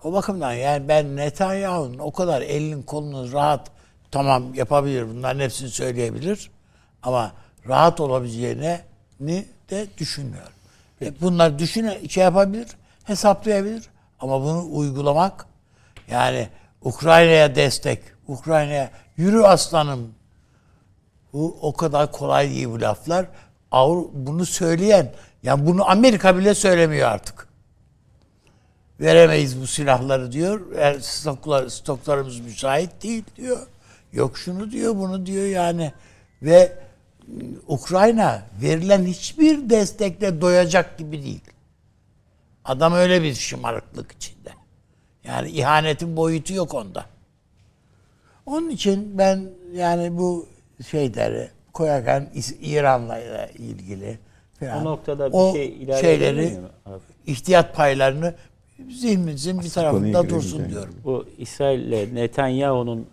[0.04, 3.70] O bakımdan yani ben Netanyahu'nun o kadar elinin kolunu rahat
[4.10, 6.50] tamam yapabilir bunların hepsini söyleyebilir
[7.02, 7.32] ama
[7.68, 8.80] rahat olabileceğini
[9.70, 10.52] de düşünmüyorum.
[11.02, 12.68] E bunlar düşüne şey yapabilir,
[13.04, 13.90] hesaplayabilir
[14.20, 15.46] ama bunu uygulamak
[16.10, 16.48] yani
[16.82, 20.14] Ukrayna'ya destek, Ukrayna'ya yürü aslanım
[21.32, 23.26] bu o kadar kolay değil bu laflar.
[23.70, 25.12] Avru, bunu söyleyen,
[25.42, 27.48] yani bunu Amerika bile söylemiyor artık.
[29.00, 30.60] Veremeyiz bu silahları diyor.
[30.76, 33.66] Eğer stoklar, stoklarımız müsait değil diyor.
[34.12, 35.92] Yok şunu diyor, bunu diyor yani.
[36.42, 36.78] Ve
[37.68, 41.44] Ukrayna verilen hiçbir destekle doyacak gibi değil.
[42.64, 44.50] Adam öyle bir şımarıklık içinde.
[45.24, 47.04] Yani ihanetin boyutu yok onda.
[48.46, 50.48] Onun için ben yani bu
[50.90, 52.30] şeyleri koyarken
[52.60, 54.18] İran'la ilgili
[54.60, 56.58] falan, O noktada bir o şey ilave şeyleri
[57.26, 58.34] ihtiyat paylarını
[58.90, 60.94] zihnimizin bir tarafında dursun diyorum.
[61.04, 63.06] Bu İsrail ile Netanyahu'nun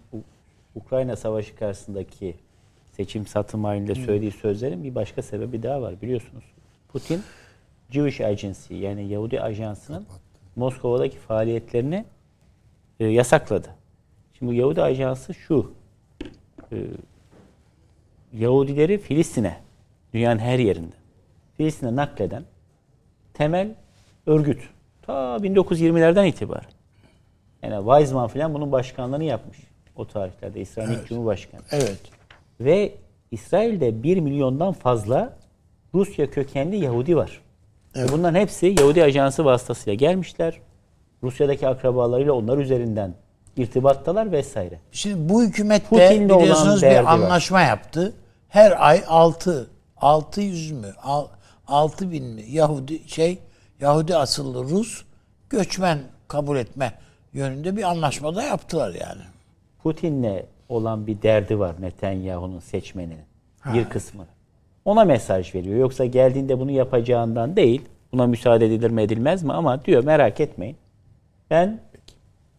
[0.75, 2.35] Ukrayna Savaşı karşısındaki
[2.97, 6.43] seçim satım halinde söylediği sözlerin bir başka sebebi daha var biliyorsunuz.
[6.87, 7.21] Putin
[7.89, 10.05] Jewish Agency yani Yahudi Ajansı'nın
[10.55, 12.05] Moskova'daki faaliyetlerini
[12.99, 13.67] e, yasakladı.
[14.33, 15.71] Şimdi bu Yahudi Ajansı şu.
[16.71, 16.77] e,
[18.33, 19.57] Yahudileri Filistin'e,
[20.13, 20.95] dünyanın her yerinde,
[21.57, 22.43] Filistin'e nakleden
[23.33, 23.75] temel
[24.25, 24.69] örgüt.
[25.01, 26.69] Ta 1920'lerden itibaren.
[27.63, 29.57] Yani Weizmann falan bunun başkanlığını yapmış.
[29.95, 31.61] O tarihlerde İsrail ilk Cumhurbaşkanı.
[31.71, 32.16] Evet.
[32.59, 32.93] Ve
[33.31, 35.37] İsrail'de 1 milyondan fazla
[35.93, 37.41] Rusya kökenli Yahudi var.
[37.95, 40.59] Ve Bunların hepsi Yahudi Ajansı vasıtasıyla gelmişler.
[41.23, 43.13] Rusya'daki akrabalarıyla onlar üzerinden
[43.57, 44.79] irtibattalar vesaire.
[44.91, 47.03] Şimdi bu hükümet de biliyorsunuz bir var.
[47.03, 48.13] anlaşma yaptı.
[48.49, 50.93] Her ay 6 600 mü?
[51.67, 52.43] 6 bin mi?
[52.49, 53.39] Yahudi şey
[53.81, 55.03] Yahudi asıllı Rus
[55.49, 56.93] göçmen kabul etme
[57.33, 59.21] yönünde bir anlaşma da yaptılar yani.
[59.83, 63.25] Putin'le olan bir derdi var Netanyahu'nun seçmeninin
[63.73, 64.25] bir kısmı.
[64.85, 65.79] Ona mesaj veriyor.
[65.79, 67.81] Yoksa geldiğinde bunu yapacağından değil.
[68.11, 70.77] Buna müsaade edilir mi edilmez mi ama diyor merak etmeyin.
[71.49, 71.79] Ben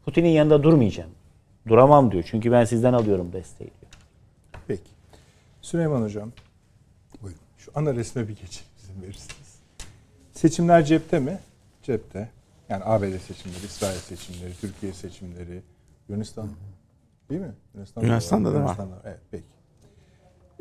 [0.04, 1.10] Putin'in yanında durmayacağım.
[1.68, 2.24] Duramam diyor.
[2.30, 3.92] Çünkü ben sizden alıyorum desteği diyor.
[4.66, 4.90] Peki.
[5.62, 6.32] Süleyman Hocam,
[7.22, 7.40] Buyurun.
[7.58, 9.58] şu ana resme bir geçin izin verirseniz.
[10.32, 11.38] Seçimler cepte mi?
[11.82, 12.28] Cepte.
[12.68, 15.62] Yani ABD seçimleri, İsrail seçimleri, Türkiye seçimleri,
[16.08, 16.48] Yunanistan.
[17.30, 17.54] Değil mi?
[17.74, 18.60] Yunanistan'da, Yunanistan'da da var.
[18.60, 19.44] Yunanistan'da Evet, peki.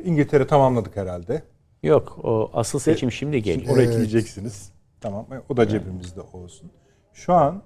[0.04, 1.42] İngiltere tamamladık herhalde.
[1.82, 3.74] Yok o asıl seçim şimdi Şimdi geliyor.
[3.74, 4.72] oraya ekleyeceksiniz.
[5.00, 5.26] Tamam.
[5.48, 6.70] O da cebimizde olsun.
[7.12, 7.62] Şu an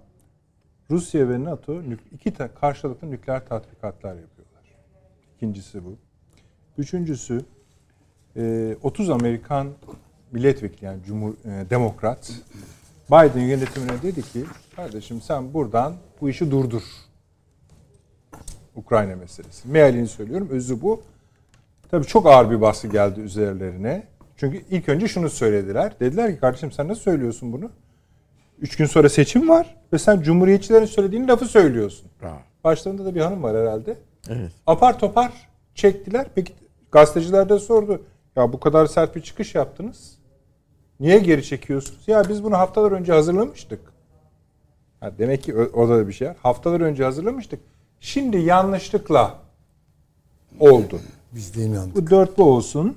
[0.91, 4.63] Rusya ve NATO nük- iki ta- karşılıklı nükleer tatbikatlar yapıyorlar.
[5.37, 5.97] İkincisi bu.
[6.79, 7.41] Üçüncüsü
[8.37, 9.69] e, 30 Amerikan
[10.33, 12.33] milletvekili yani Cumhur e, Demokrat
[13.11, 14.45] Biden yönetimine dedi ki
[14.77, 16.83] kardeşim sen buradan bu işi durdur.
[18.77, 19.69] Ukrayna meselesi.
[19.69, 20.49] Mealini söylüyorum.
[20.51, 21.03] Özü bu.
[21.91, 24.07] Tabii çok ağır bir baskı geldi üzerlerine.
[24.37, 25.93] Çünkü ilk önce şunu söylediler.
[26.01, 27.71] Dediler ki kardeşim sen nasıl söylüyorsun bunu?
[28.61, 32.11] Üç gün sonra seçim var ve sen cumhuriyetçilerin söylediğin lafı söylüyorsun.
[32.65, 33.97] Başlarında da bir hanım var herhalde.
[34.29, 34.53] Evet.
[34.67, 35.33] Apar topar
[35.75, 36.27] çektiler.
[36.35, 36.53] Peki
[36.93, 38.03] gazeteciler de sordu.
[38.37, 40.19] Ya bu kadar sert bir çıkış yaptınız.
[41.01, 42.09] Niye geri çekiyorsunuz?
[42.09, 43.81] Ya biz bunu haftalar önce hazırlamıştık.
[45.01, 46.29] Ha, demek ki o- orada da bir şey.
[46.29, 47.61] Haftalar önce hazırlamıştık.
[48.03, 49.39] Şimdi yanlışlıkla
[50.61, 51.01] oldu.
[51.33, 51.97] Biz de inandık.
[51.97, 52.97] Bu dörtlü olsun.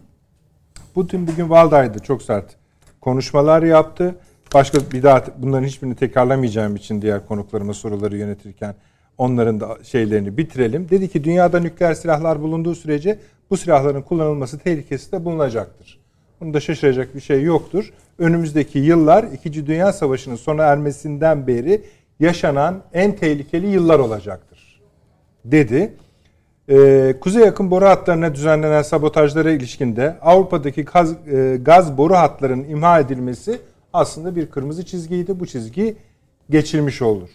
[0.93, 2.55] Putin bugün Valday'da çok sert
[3.01, 4.15] konuşmalar yaptı.
[4.53, 8.75] Başka bir daha bunların hiçbirini tekrarlamayacağım için diğer konuklarıma soruları yönetirken
[9.17, 10.89] onların da şeylerini bitirelim.
[10.89, 13.19] Dedi ki dünyada nükleer silahlar bulunduğu sürece
[13.49, 15.99] bu silahların kullanılması tehlikesi de bulunacaktır.
[16.41, 17.93] Bunda şaşıracak bir şey yoktur.
[18.19, 19.67] Önümüzdeki yıllar 2.
[19.67, 21.81] Dünya Savaşı'nın sona ermesinden beri
[22.19, 24.54] yaşanan en tehlikeli yıllar olacaktır.
[25.45, 25.93] Dedi.
[26.69, 32.99] Ee, kuzey yakın boru hatlarına düzenlenen sabotajlara ilişkinde Avrupa'daki gaz, e, gaz boru hatlarının imha
[32.99, 33.59] edilmesi
[33.93, 35.39] aslında bir kırmızı çizgiydi.
[35.39, 35.97] Bu çizgi
[36.49, 37.29] geçilmiş olur.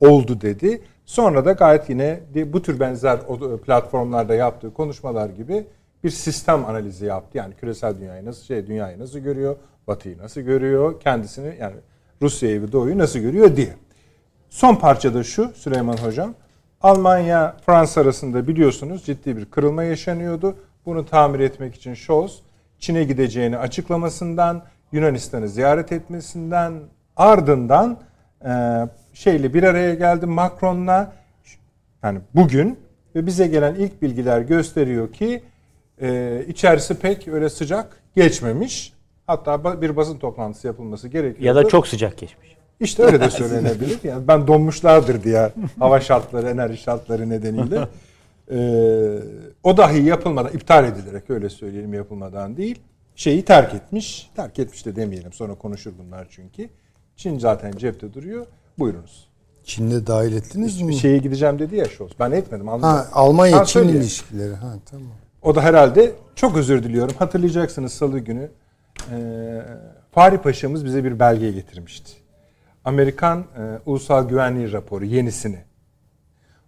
[0.00, 0.80] Oldu dedi.
[1.06, 3.20] Sonra da gayet yine bu tür benzer
[3.66, 5.64] platformlarda yaptığı konuşmalar gibi
[6.04, 7.38] bir sistem analizi yaptı.
[7.38, 9.56] Yani küresel dünyayı nasıl şey dünyayı nasıl görüyor,
[9.86, 11.74] Batı'yı nasıl görüyor, kendisini yani
[12.22, 13.74] Rusya'yı ve Doğu'yu nasıl görüyor diye.
[14.50, 16.34] Son parçada şu Süleyman Hocam.
[16.80, 20.56] Almanya Fransa arasında biliyorsunuz ciddi bir kırılma yaşanıyordu.
[20.86, 22.42] Bunu tamir etmek için Scholz
[22.78, 24.62] Çin'e gideceğini açıklamasından,
[24.92, 26.72] Yunanistan'ı ziyaret etmesinden
[27.16, 27.98] ardından
[28.44, 28.50] e,
[29.12, 31.12] şeyle bir araya geldi Macron'la
[32.02, 32.78] yani bugün
[33.14, 35.42] ve bize gelen ilk bilgiler gösteriyor ki
[36.00, 38.92] e, içerisi pek öyle sıcak geçmemiş.
[39.26, 41.44] Hatta bir basın toplantısı yapılması gerekiyor.
[41.44, 42.59] Ya da çok sıcak geçmiş.
[42.80, 43.98] İşte öyle de söylenebilir.
[44.02, 47.88] Yani ben donmuşlardır diye hava şartları, enerji şartları nedeniyle.
[48.52, 49.18] Ee,
[49.62, 52.78] o dahi yapılmadan, iptal edilerek öyle söyleyelim yapılmadan değil.
[53.16, 54.30] Şeyi terk etmiş.
[54.36, 56.68] Terk etmiş de demeyelim sonra konuşur bunlar çünkü.
[57.16, 58.46] Çin zaten cepte duruyor.
[58.78, 59.28] Buyurunuz.
[59.64, 60.94] Çin'de dahil ettiniz mi?
[60.94, 62.10] Şeye gideceğim dedi ya Scholz.
[62.20, 62.68] Ben etmedim.
[62.68, 62.88] Anladım.
[62.88, 64.54] Ha, Almanya-Çin ilişkileri.
[64.54, 65.12] Ha, tamam.
[65.42, 67.14] O da herhalde çok özür diliyorum.
[67.18, 68.50] Hatırlayacaksınız salı günü
[69.12, 69.16] e,
[70.12, 72.12] Fahri Paşa'mız bize bir belge getirmişti.
[72.84, 75.58] Amerikan e, Ulusal Güvenliği Raporu yenisini.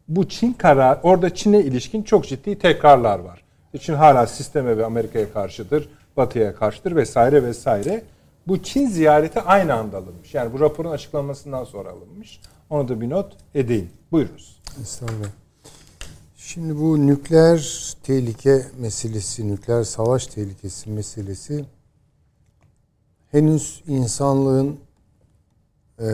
[0.09, 3.44] Bu Çin karar orada Çin'e ilişkin çok ciddi tekrarlar var.
[3.80, 8.02] Çin hala sisteme ve Amerika'ya karşıdır, Batı'ya karşıdır vesaire vesaire.
[8.47, 10.34] Bu Çin ziyareti aynı anda alınmış.
[10.34, 12.40] Yani bu raporun açıklanmasından sonra alınmış.
[12.70, 13.90] Onu da bir not edeyim.
[14.12, 14.60] Buyurunuz.
[14.82, 15.28] Estağfurullah.
[16.36, 21.64] Şimdi bu nükleer tehlike meselesi, nükleer savaş tehlikesi meselesi
[23.30, 24.80] henüz insanlığın
[26.03, 26.09] e,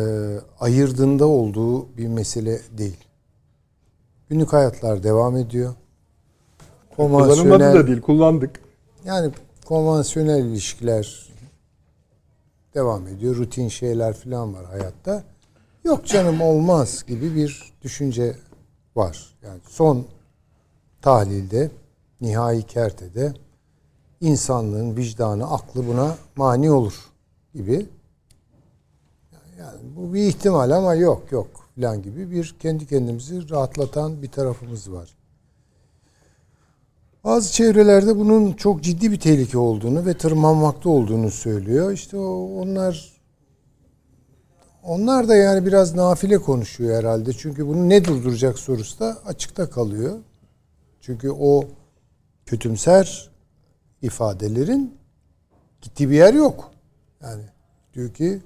[0.60, 3.04] ayırdığında olduğu bir mesele değil.
[4.28, 5.74] Günlük hayatlar devam ediyor.
[6.96, 8.60] Kullanılmadı da değil, kullandık.
[9.04, 9.32] Yani
[9.66, 11.28] konvansiyonel ilişkiler
[12.74, 13.36] devam ediyor.
[13.36, 15.22] Rutin şeyler falan var hayatta.
[15.84, 18.36] Yok canım olmaz gibi bir düşünce
[18.96, 19.34] var.
[19.42, 20.06] Yani son
[21.02, 21.70] tahlilde,
[22.20, 23.34] nihai kertede
[24.20, 26.94] insanlığın vicdanı, aklı buna mani olur
[27.54, 27.86] gibi.
[29.68, 34.92] Yani bu bir ihtimal ama yok yok falan gibi bir kendi kendimizi rahatlatan bir tarafımız
[34.92, 35.14] var.
[37.24, 41.92] Bazı çevrelerde bunun çok ciddi bir tehlike olduğunu ve tırmanmakta olduğunu söylüyor.
[41.92, 43.12] İşte onlar
[44.82, 47.32] onlar da yani biraz nafile konuşuyor herhalde.
[47.32, 50.18] Çünkü bunu ne durduracak sorusu da açıkta kalıyor.
[51.00, 51.64] Çünkü o
[52.46, 53.30] kötümser
[54.02, 54.94] ifadelerin
[55.82, 56.70] gittiği bir yer yok.
[57.22, 57.42] Yani
[57.94, 58.42] diyor ki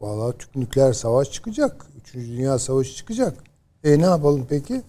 [0.00, 1.86] vallahi nükleer savaş çıkacak.
[2.00, 3.38] Üçüncü Dünya Savaşı çıkacak.
[3.84, 4.82] E ne yapalım peki?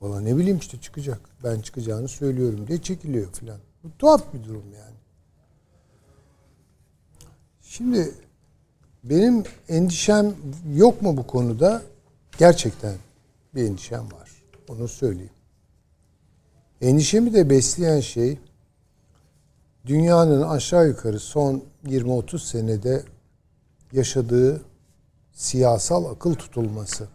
[0.00, 1.20] Valla ne bileyim işte çıkacak.
[1.44, 3.58] Ben çıkacağını söylüyorum diye çekiliyor filan.
[3.84, 4.96] Bu tuhaf bir durum yani.
[7.62, 8.14] Şimdi
[9.04, 10.34] benim endişem
[10.74, 11.82] yok mu bu konuda?
[12.38, 12.94] Gerçekten
[13.54, 14.30] bir endişem var.
[14.68, 15.30] Onu söyleyeyim.
[16.80, 18.38] Endişemi de besleyen şey
[19.86, 23.02] dünyanın aşağı yukarı son 20-30 senede
[23.92, 24.62] yaşadığı
[25.32, 27.08] siyasal akıl tutulması.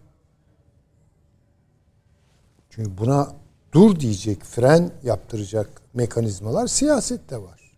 [2.70, 3.36] Çünkü buna
[3.74, 7.78] dur diyecek, fren yaptıracak mekanizmalar siyasette var.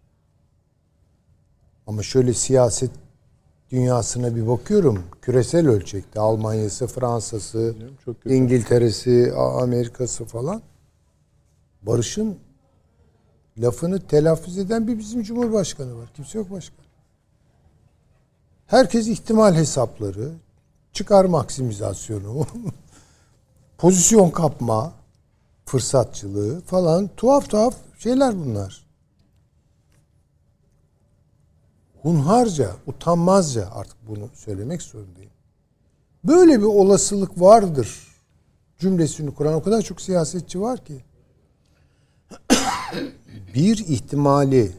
[1.88, 2.92] Ama şöyle siyaset
[3.72, 5.04] dünyasına bir bakıyorum.
[5.22, 7.76] Küresel ölçekte Almanya'sı, Fransa'sı,
[8.26, 10.62] İngiltere'si, Amerika'sı falan.
[11.82, 12.38] Barış'ın
[13.58, 16.10] lafını telaffuz eden bir bizim Cumhurbaşkanı var.
[16.16, 16.83] Kimse yok başka.
[18.74, 20.32] Herkes ihtimal hesapları,
[20.94, 22.48] çıkar maksimizasyonu,
[23.78, 24.94] pozisyon kapma,
[25.66, 28.86] fırsatçılığı falan tuhaf tuhaf şeyler bunlar.
[32.02, 35.32] Hunharca, utanmazca artık bunu söylemek zorundayım.
[36.24, 38.08] Böyle bir olasılık vardır
[38.80, 41.04] cümlesini kuran o kadar çok siyasetçi var ki.
[43.56, 44.72] bir ihtimali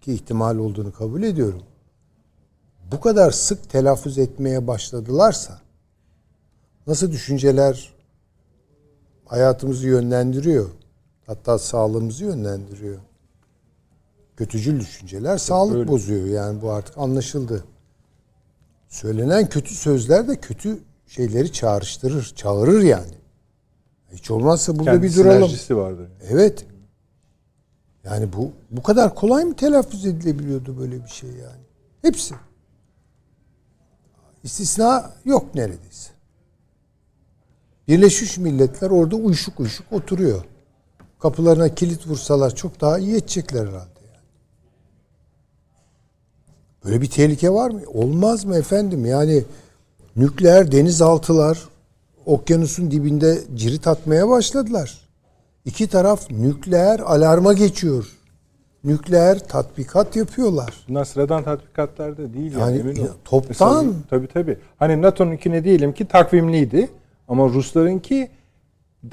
[0.00, 1.62] ki ihtimal olduğunu kabul ediyorum.
[2.92, 5.58] Bu kadar sık telaffuz etmeye başladılarsa
[6.86, 7.94] nasıl düşünceler
[9.24, 10.68] hayatımızı yönlendiriyor.
[11.26, 12.98] Hatta sağlığımızı yönlendiriyor.
[14.36, 15.88] kötücül düşünceler sağlık öyle.
[15.88, 16.26] bozuyor.
[16.26, 17.64] Yani bu artık anlaşıldı.
[18.88, 23.14] Söylenen kötü sözler de kötü şeyleri çağrıştırır, çağırır yani.
[24.12, 25.50] Hiç olmazsa burada Kendi bir duralım.
[25.70, 26.08] vardır.
[26.28, 26.66] Evet.
[28.04, 31.62] Yani bu bu kadar kolay mı telaffuz edilebiliyordu böyle bir şey yani?
[32.02, 32.34] Hepsi.
[34.44, 36.10] İstisna yok neredeyse.
[37.88, 40.44] Birleşmiş Milletler orada uyuşuk uyuşuk oturuyor.
[41.18, 44.24] Kapılarına kilit vursalar çok daha iyi edecekler herhalde yani.
[46.84, 47.80] Böyle bir tehlike var mı?
[47.86, 49.04] Olmaz mı efendim?
[49.04, 49.44] Yani
[50.16, 51.68] nükleer denizaltılar
[52.26, 55.08] okyanusun dibinde cirit atmaya başladılar.
[55.64, 58.18] İki taraf nükleer alarma geçiyor.
[58.84, 60.74] Nükleer tatbikat yapıyorlar.
[60.88, 63.06] Bunlar sıradan tatbikatlar da değil yani, Yani emin ol.
[63.24, 64.58] toptan- Mesela, tabii tabii.
[64.78, 66.88] Hani NATO'nunkine diyelim ki takvimliydi
[67.28, 68.28] ama Ruslarınki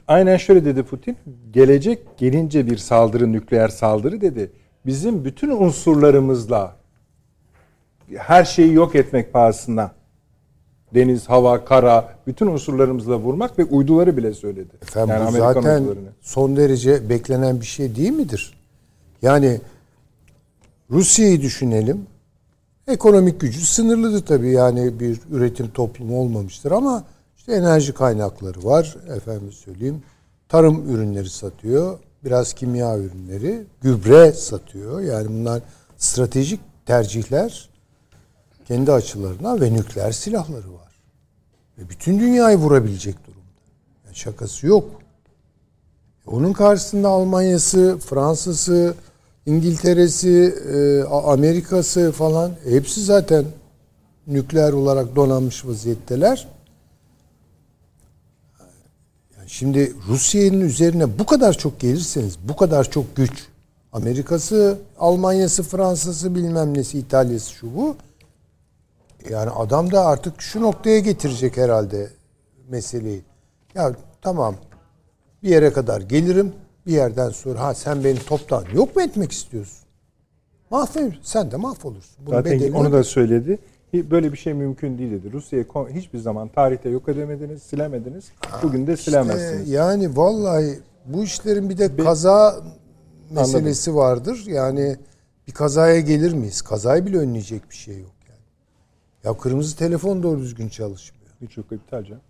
[0.08, 1.18] aynen şöyle dedi Putin.
[1.52, 4.52] Gelecek gelince bir saldırı, nükleer saldırı dedi.
[4.86, 6.76] Bizim bütün unsurlarımızla
[8.16, 9.91] her şeyi yok etmek pahasına
[10.94, 14.74] deniz, hava, kara bütün unsurlarımızla vurmak ve uyduları bile söyledi.
[14.82, 16.10] Efendim yani bu Amerikan zaten uydularını.
[16.22, 18.59] son derece beklenen bir şey değil midir?
[19.22, 19.62] Yani
[20.91, 22.08] Rusya'yı düşünelim.
[22.88, 27.04] Ekonomik gücü sınırlıdır tabii yani bir üretim toplumu olmamıştır ama
[27.38, 30.04] işte enerji kaynakları var efendim söyleyeyim.
[30.50, 35.02] Tarım ürünleri satıyor, biraz kimya ürünleri, gübre satıyor.
[35.02, 35.62] Yani bunlar
[35.98, 37.70] stratejik tercihler
[38.68, 41.02] kendi açılarına ve nükleer silahları var.
[41.78, 43.40] Ve bütün dünyayı vurabilecek durumda.
[44.06, 44.90] Yani şakası yok.
[46.28, 48.96] Onun karşısında Almanya'sı, Fransa'sı,
[49.45, 53.45] İngiltere'si, e, Amerika'sı falan hepsi zaten
[54.28, 56.48] nükleer olarak donanmış vaziyetteler.
[59.48, 63.48] Şimdi Rusya'nın üzerine bu kadar çok gelirseniz, bu kadar çok güç,
[63.94, 67.95] Amerika'sı, Almanya'sı, Fransa'sı bilmem nesi, İtalya'sı şu bu.
[69.30, 72.10] Yani adam da artık şu noktaya getirecek herhalde
[72.68, 73.22] meseleyi.
[73.76, 74.56] Ya tamam
[75.44, 76.53] bir yere kadar gelirim.
[76.90, 79.88] Bir yerden sonra ha sen beni toptan yok mu etmek istiyorsun?
[80.70, 81.14] Mahvolur.
[81.22, 82.26] Sen de mahvolursun.
[82.26, 83.60] Bunun Zaten onu da söyledi.
[83.94, 85.34] Böyle bir şey mümkün değil dedi.
[85.34, 88.32] Rusya'yı hiçbir zaman tarihte yok edemediniz, silemediniz.
[88.64, 89.61] Bugün de silemezsiniz.
[89.61, 92.64] İşte yani vallahi bu işlerin bir de kaza
[93.30, 94.44] meselesi vardır.
[94.48, 94.98] Yani
[95.48, 96.61] bir kazaya gelir miyiz?
[96.61, 98.41] Kazayı bile önleyecek bir şey yok yani.
[99.24, 101.32] Ya kırmızı telefon doğru düzgün çalışmıyor.
[101.41, 102.22] Birçok iptal canım.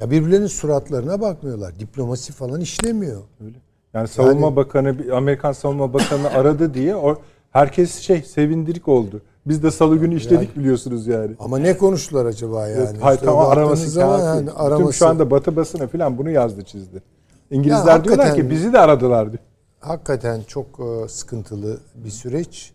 [0.00, 1.78] Ya birbirlerinin suratlarına bakmıyorlar.
[1.78, 3.22] Diplomasi falan işlemiyor.
[3.44, 3.65] Öyle.
[3.96, 7.18] Yani savunma Yani- bakanı, Amerikan savunma bakanı aradı diye o
[7.50, 9.22] herkes şey sevindirik oldu.
[9.46, 11.34] Biz de salı günü işledik biliyorsunuz yani.
[11.38, 12.98] Ama ne konuştular acaba yani?
[13.00, 14.24] Hayır İşte tamam araması kafi.
[14.24, 14.92] yani Tüm araması.
[14.92, 17.02] şu anda Batı basını falan bunu yazdı çizdi.
[17.50, 19.42] İngilizler Ya diyorlar ki bizi de aradılar diyor.
[19.80, 22.72] hakikaten çok e, sıkıntılı bir süreç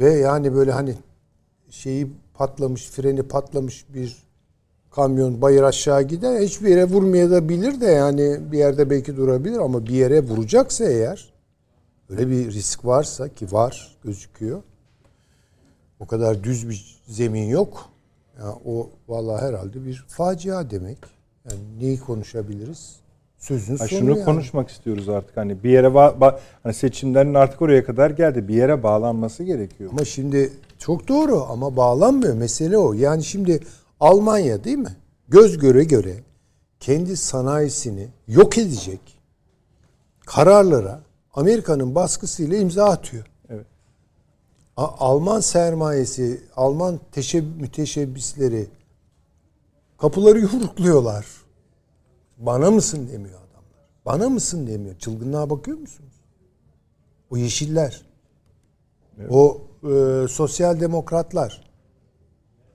[0.00, 0.94] ve yani böyle hani
[1.70, 4.16] şeyi patlamış, freni patlamış bir
[4.90, 9.58] kamyon bayır aşağı gider hiçbir yere vurmaya da bilir de yani bir yerde belki durabilir
[9.58, 11.32] ama bir yere vuracaksa eğer
[12.10, 14.62] öyle bir risk varsa ki var gözüküyor.
[16.00, 17.88] O kadar düz bir zemin yok.
[18.38, 20.98] Ya o vallahi herhalde bir facia demek.
[21.50, 22.96] Yani neyi konuşabiliriz?
[23.38, 24.24] Sözün Ha, sonu şunu yani.
[24.24, 28.48] konuşmak istiyoruz artık hani bir yere ba- hani seçimlerin artık oraya kadar geldi.
[28.48, 29.90] Bir yere bağlanması gerekiyor.
[29.92, 32.34] Ama şimdi çok doğru ama bağlanmıyor.
[32.34, 32.92] Mesele o.
[32.92, 33.60] Yani şimdi
[34.00, 34.96] Almanya değil mi?
[35.28, 36.22] Göz göre göre
[36.80, 39.00] kendi sanayisini yok edecek
[40.26, 41.00] kararlara
[41.34, 43.26] Amerika'nın baskısıyla imza atıyor.
[43.48, 43.66] Evet.
[44.76, 48.66] Alman sermayesi, Alman teşeb- müteşebbisleri
[49.98, 51.26] kapıları yumrukluyorlar.
[52.38, 53.86] Bana mısın demiyor adamlar.
[54.06, 54.98] Bana mısın demiyor.
[54.98, 56.12] Çılgınlığa bakıyor musunuz?
[57.30, 58.02] O yeşiller.
[59.30, 59.60] O
[59.90, 61.67] e, sosyal demokratlar.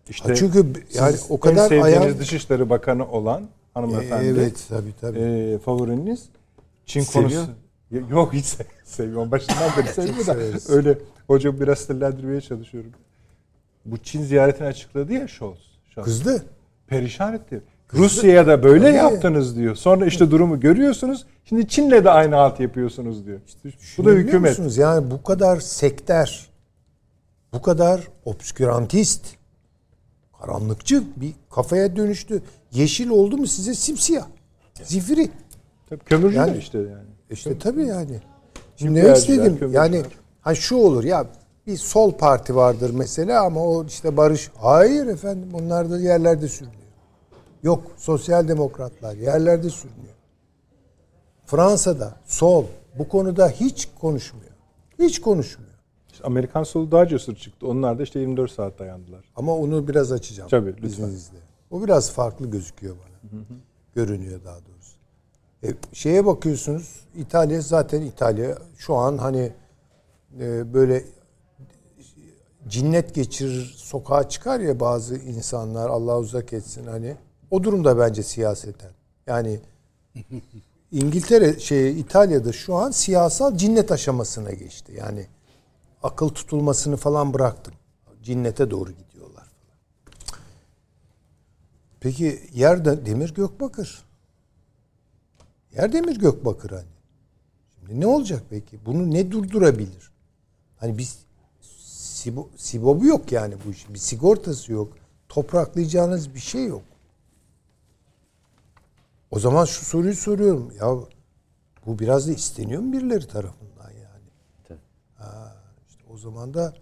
[0.10, 3.44] İşte Ha, çünkü yani o kadar en sevdiğiniz ayağı- Dışişleri Bakanı olan
[3.74, 4.26] hanımefendi.
[4.26, 5.20] Evet tabii tabii.
[5.20, 6.24] e, favoriniz
[6.86, 7.32] Çin Seviyor.
[7.32, 7.52] konusu.
[8.12, 9.32] Yok hiç se- sevmiyorum.
[9.32, 10.98] Başından beri sevmiyorum da öyle
[11.28, 12.92] hocam biraz sinirlendirmeye çalışıyorum.
[13.86, 15.58] Bu Çin ziyaretini açıkladı ya Scholz.
[15.92, 16.06] Scholz.
[16.06, 16.44] Kızdı.
[16.88, 17.62] Perişan etti.
[17.94, 18.96] Rusya'ya da böyle Tabii.
[18.96, 19.76] yaptınız diyor.
[19.76, 21.26] Sonra işte durumu görüyorsunuz.
[21.46, 23.40] Şimdi Çin'le de aynı halt yapıyorsunuz diyor.
[23.48, 24.50] İşte bu da hükümet.
[24.52, 24.78] musunuz?
[24.78, 26.48] Yani bu kadar sekter,
[27.54, 29.26] bu kadar obskürantist,
[30.48, 32.42] karanlıkçı bir kafaya dönüştü.
[32.72, 34.26] Yeşil oldu mu size simsiyah.
[34.84, 35.32] Zifiri.
[35.90, 37.08] Tabii kömürcü Yani- de işte yani.
[37.30, 38.22] İşte tabii yani.
[38.76, 39.58] Şimdi ne Nükleerciler, istedim?
[39.60, 39.84] kömürcüler.
[39.84, 40.04] Yani
[40.42, 41.26] ha şu olur ya
[41.68, 44.52] bir sol parti vardır mesela ama o işte barış.
[44.58, 46.84] Hayır efendim onlar da yerlerde sürünüyor.
[47.64, 50.14] Yok sosyal demokratlar yerlerde sürünüyor.
[51.46, 52.66] Fransa'da sol
[52.98, 54.52] bu konuda hiç konuşmuyor.
[55.00, 55.63] Hiç konuşmuyor.
[56.24, 57.68] Amerikan solu daha cesur çıktı.
[57.68, 59.26] Onlar da işte 24 saat dayandılar.
[59.36, 60.50] Ama onu biraz açacağım.
[60.50, 60.88] Tabii, lütfen.
[60.88, 61.38] izninizle.
[61.72, 63.42] O biraz farklı gözüküyor bana.
[63.96, 64.94] Görünüyor daha doğrusu.
[65.64, 69.52] E, şeye bakıyorsunuz İtalya zaten İtalya şu an hani
[70.40, 71.04] e, böyle
[72.68, 77.16] cinnet geçirir sokağa çıkar ya bazı insanlar Allah uzak etsin hani
[77.52, 78.92] o durumda bence siyaseten.
[79.28, 79.60] Yani
[80.92, 84.94] İngiltere şey İtalya'da şu an siyasal cinnet aşamasına geçti.
[84.98, 85.26] Yani
[86.04, 87.74] akıl tutulmasını falan bıraktım.
[88.24, 89.48] Cinnete doğru gidiyorlar.
[92.00, 94.04] Peki yer de demir gök bakır.
[95.76, 96.94] Yer demir gök bakır hani.
[97.76, 98.80] Şimdi ne olacak peki?
[98.86, 100.12] Bunu ne durdurabilir?
[100.78, 101.20] Hani biz
[101.62, 103.94] sibo, sibobu yok yani bu işin.
[103.94, 104.94] Bir sigortası yok.
[105.30, 106.84] Topraklayacağınız bir şey yok.
[109.32, 110.74] O zaman şu soruyu soruyorum.
[110.80, 110.96] Ya
[111.86, 113.73] bu biraz da isteniyor mu birileri tarafından
[116.14, 116.74] o zaman da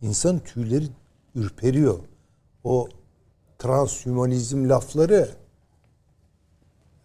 [0.00, 0.88] insan tüyleri
[1.34, 1.98] ürperiyor.
[2.64, 2.88] O
[3.58, 5.28] transhümanizm lafları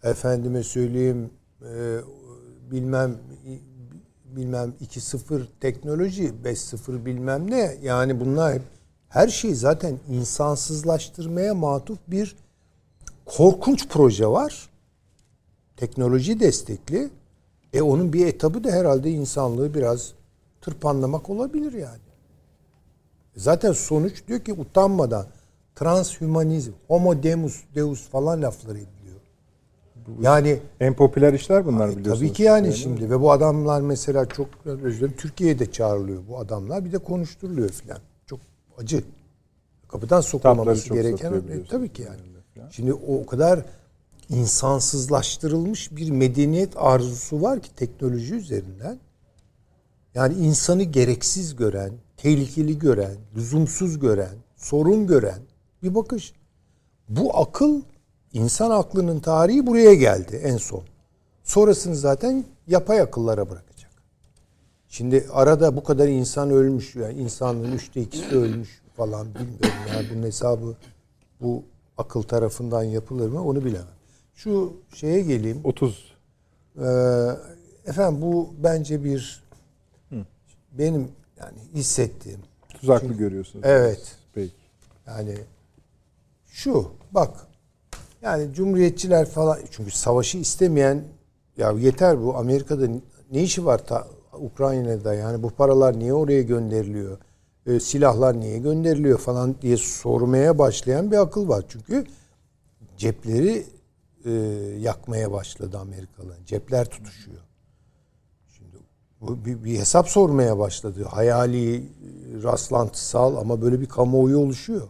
[0.02, 1.30] efendime söyleyeyim
[1.62, 1.98] e,
[2.70, 3.18] bilmem
[4.24, 8.58] bilmem 2.0 teknoloji 5.0 bilmem ne yani bunlar
[9.08, 12.36] her şey zaten insansızlaştırmaya matuf bir
[13.24, 14.70] korkunç proje var.
[15.76, 17.10] Teknoloji destekli.
[17.72, 20.12] E onun bir etabı da herhalde insanlığı biraz
[20.60, 22.00] tırpanlamak olabilir yani.
[23.36, 25.26] Zaten sonuç diyor ki utanmadan
[25.74, 29.20] transhümanizm, homo deus, deus falan lafları ediliyor.
[30.20, 32.18] Yani En popüler işler bunlar biliyorsunuz.
[32.18, 32.74] Tabii ki yani mi?
[32.74, 36.98] şimdi ve bu adamlar mesela çok özür dilerim Türkiye'ye de çağrılıyor bu adamlar bir de
[36.98, 37.98] konuşturuluyor filan.
[38.26, 38.40] Çok
[38.78, 39.04] acı.
[39.88, 42.20] Kapıdan sokulmaması gereken e, tabii ki yani.
[42.70, 43.60] Şimdi o kadar
[44.28, 48.98] insansızlaştırılmış bir medeniyet arzusu var ki teknoloji üzerinden.
[50.14, 55.40] Yani insanı gereksiz gören, tehlikeli gören, lüzumsuz gören, sorun gören
[55.82, 56.32] bir bakış.
[57.08, 57.82] Bu akıl
[58.32, 60.82] insan aklının tarihi buraya geldi en son.
[61.44, 63.90] Sonrasını zaten yapay akıllara bırakacak.
[64.88, 70.22] Şimdi arada bu kadar insan ölmüş yani insanlığın üçte ikisi ölmüş falan bilmiyorum yani bunun
[70.22, 70.76] hesabı
[71.40, 71.62] bu
[71.98, 73.86] akıl tarafından yapılır mı onu bilemem.
[74.34, 75.60] Şu şeye geleyim.
[75.64, 76.10] 30
[76.78, 76.82] Ee,
[77.86, 79.42] efendim bu bence bir
[80.72, 81.08] benim
[81.40, 83.64] yani hissettiğim tuzaklı görüyorsunuz.
[83.68, 84.16] Evet.
[84.34, 84.52] Peki.
[85.06, 85.34] yani
[86.46, 87.30] şu bak
[88.22, 91.04] yani cumhuriyetçiler falan çünkü savaşı istemeyen
[91.56, 92.88] ya yeter bu Amerika'da
[93.32, 97.18] ne işi var ta, Ukrayna'da yani bu paralar niye oraya gönderiliyor?
[97.66, 101.64] Ee, silahlar niye gönderiliyor falan diye sormaya başlayan bir akıl var.
[101.68, 102.06] Çünkü
[102.96, 103.66] cepleri
[104.24, 104.30] e,
[104.80, 106.44] yakmaya başladı Amerikalıların.
[106.44, 107.39] Cepler tutuşuyor.
[109.20, 111.04] Bir, bir hesap sormaya başladı.
[111.04, 111.92] Hayali,
[112.42, 114.88] rastlantısal ama böyle bir kamuoyu oluşuyor.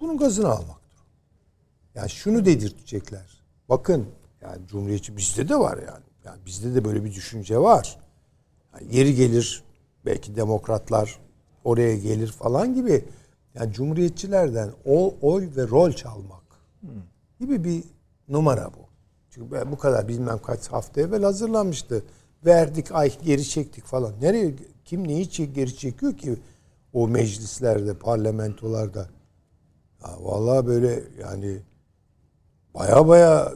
[0.00, 0.78] Bunun gazını almaktır.
[1.94, 3.42] Yani şunu dedirtecekler.
[3.68, 4.06] Bakın
[4.42, 6.04] yani cumhuriyetçi bizde de var yani.
[6.24, 7.98] Yani bizde de böyle bir düşünce var.
[8.74, 9.64] Yani yeri gelir
[10.04, 11.18] belki demokratlar
[11.64, 13.04] oraya gelir falan gibi.
[13.54, 16.42] Yani cumhuriyetçilerden o oy ve rol çalmak
[17.40, 17.84] gibi bir
[18.28, 18.88] numara bu.
[19.30, 22.04] Çünkü bu kadar bilmem kaç hafta evvel hazırlanmıştı.
[22.46, 24.12] Verdik ay geri çektik falan.
[24.20, 24.54] Nereye
[24.84, 26.36] kim neyi çek, geri çekiyor ki
[26.92, 29.08] o meclislerde, parlamentolarda?
[30.02, 31.58] Ya vallahi böyle yani
[32.74, 33.52] baya baya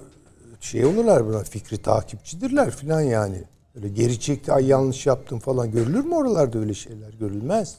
[0.60, 3.44] şey olurlar buna fikri takipçidirler filan yani.
[3.74, 7.12] Öyle geri çekti ay yanlış yaptım falan görülür mü oralarda öyle şeyler?
[7.12, 7.76] Görülmez.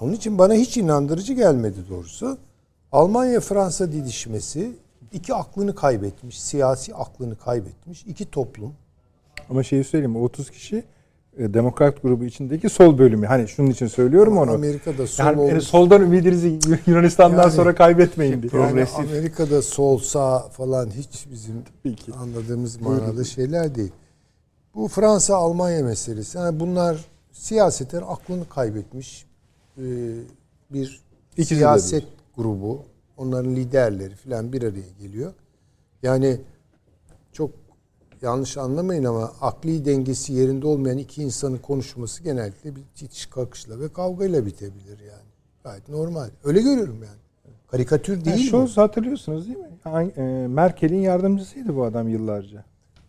[0.00, 2.38] Onun için bana hiç inandırıcı gelmedi doğrusu.
[2.92, 4.76] Almanya-Fransa didişmesi
[5.12, 8.74] iki aklını kaybetmiş, siyasi aklını kaybetmiş iki toplum.
[9.50, 10.84] Ama şeyi söyleyeyim o 30 kişi
[11.38, 13.26] e, Demokrat grubu içindeki sol bölümü.
[13.26, 14.50] Hani şunun için söylüyorum onu.
[14.50, 15.64] Amerika'da sol yani, olmuş.
[15.64, 18.62] soldan ümidinizi Yunanistan'dan Yani- sonra kaybetmeyin diye.
[18.62, 22.12] Yani Amerika'da sol sağ falan hiç bizim Tabii ki.
[22.14, 23.92] anladığımız manada şeyler değil.
[24.74, 26.38] Bu Fransa Almanya meselesi.
[26.38, 29.26] Yani bunlar siyaseten aklını kaybetmiş
[29.78, 29.82] e,
[30.70, 31.00] bir
[31.32, 32.04] İkisi de siyaset
[32.36, 32.82] grubu.
[33.16, 35.32] Onların liderleri falan bir araya geliyor.
[36.02, 36.40] Yani
[37.32, 37.50] çok
[38.22, 43.92] yanlış anlamayın ama akli dengesi yerinde olmayan iki insanın konuşması genellikle bir itiş kakışla ve
[43.92, 45.28] kavgayla bitebilir yani.
[45.64, 46.28] Gayet normal.
[46.44, 47.18] Öyle görüyorum yani.
[47.70, 48.48] Karikatür değil Yani mi?
[48.48, 50.12] Scholz hatırlıyorsunuz değil mi?
[50.16, 52.64] E, Merkel'in yardımcısıydı bu adam yıllarca.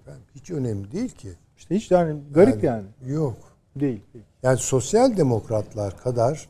[0.07, 1.29] Yani Hiç önemli değil ki.
[1.57, 2.85] İşte hiç yani garip yani.
[3.07, 3.37] Yok.
[3.75, 4.01] Değil.
[4.13, 4.25] değil.
[4.43, 6.49] Yani sosyal demokratlar kadar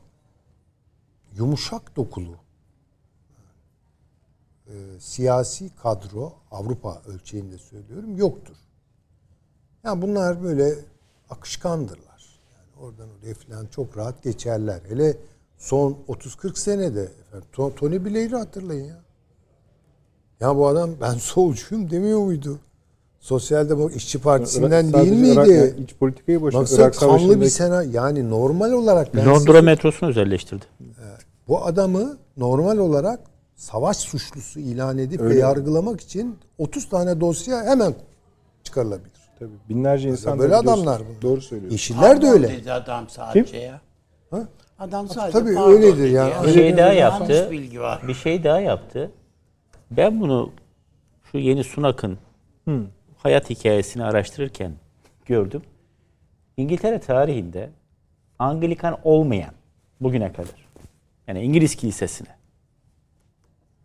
[1.37, 2.35] yumuşak dokulu
[4.69, 8.55] e, siyasi kadro Avrupa ölçeğinde söylüyorum yoktur.
[9.83, 10.75] Yani bunlar böyle
[11.29, 12.39] akışkandırlar.
[12.81, 14.79] Oradan oraya falan çok rahat geçerler.
[14.89, 15.17] Hele
[15.57, 18.99] son 30-40 senede efendim, To- Tony Blair'i hatırlayın ya.
[20.39, 22.59] Ya bu adam ben solcuyum demiyor muydu?
[23.19, 25.33] Sosyal Demokrat İşçi Partisi'nden Sadece değil miydi?
[25.33, 26.61] Irak- yani iç politikayı boş ver.
[26.61, 30.65] Baksana Irak kanlı bir Savaşı'ndaki- sena yani normal olarak ben Londra size- metrosunu özelleştirdi.
[31.47, 33.19] bu adamı normal olarak
[33.59, 35.39] savaş suçlusu ilan edip ve Öyle.
[35.39, 37.95] yargılamak için 30 tane dosya hemen
[38.63, 39.19] çıkarılabilir.
[39.39, 41.21] Tabii binlerce insan böyle adamlar bunlar.
[41.21, 41.71] Doğru söylüyorsun.
[41.73, 42.49] Yeşiller de öyle.
[42.49, 43.81] dedi adam sadece ya.
[44.31, 44.47] Ha?
[44.79, 46.31] Adam sadece Tabii pardon öyledir yani.
[46.31, 46.43] ya.
[46.43, 47.47] Bir şey daha yaptı.
[47.51, 48.01] bilgi var.
[48.07, 49.11] Bir şey daha yaptı.
[49.91, 50.51] Ben bunu
[51.31, 52.17] şu yeni Sunak'ın
[53.17, 54.71] hayat hikayesini araştırırken
[55.25, 55.61] gördüm.
[56.57, 57.69] İngiltere tarihinde
[58.39, 59.53] Anglikan olmayan
[60.01, 60.67] bugüne kadar
[61.27, 62.38] yani İngiliz kilisesine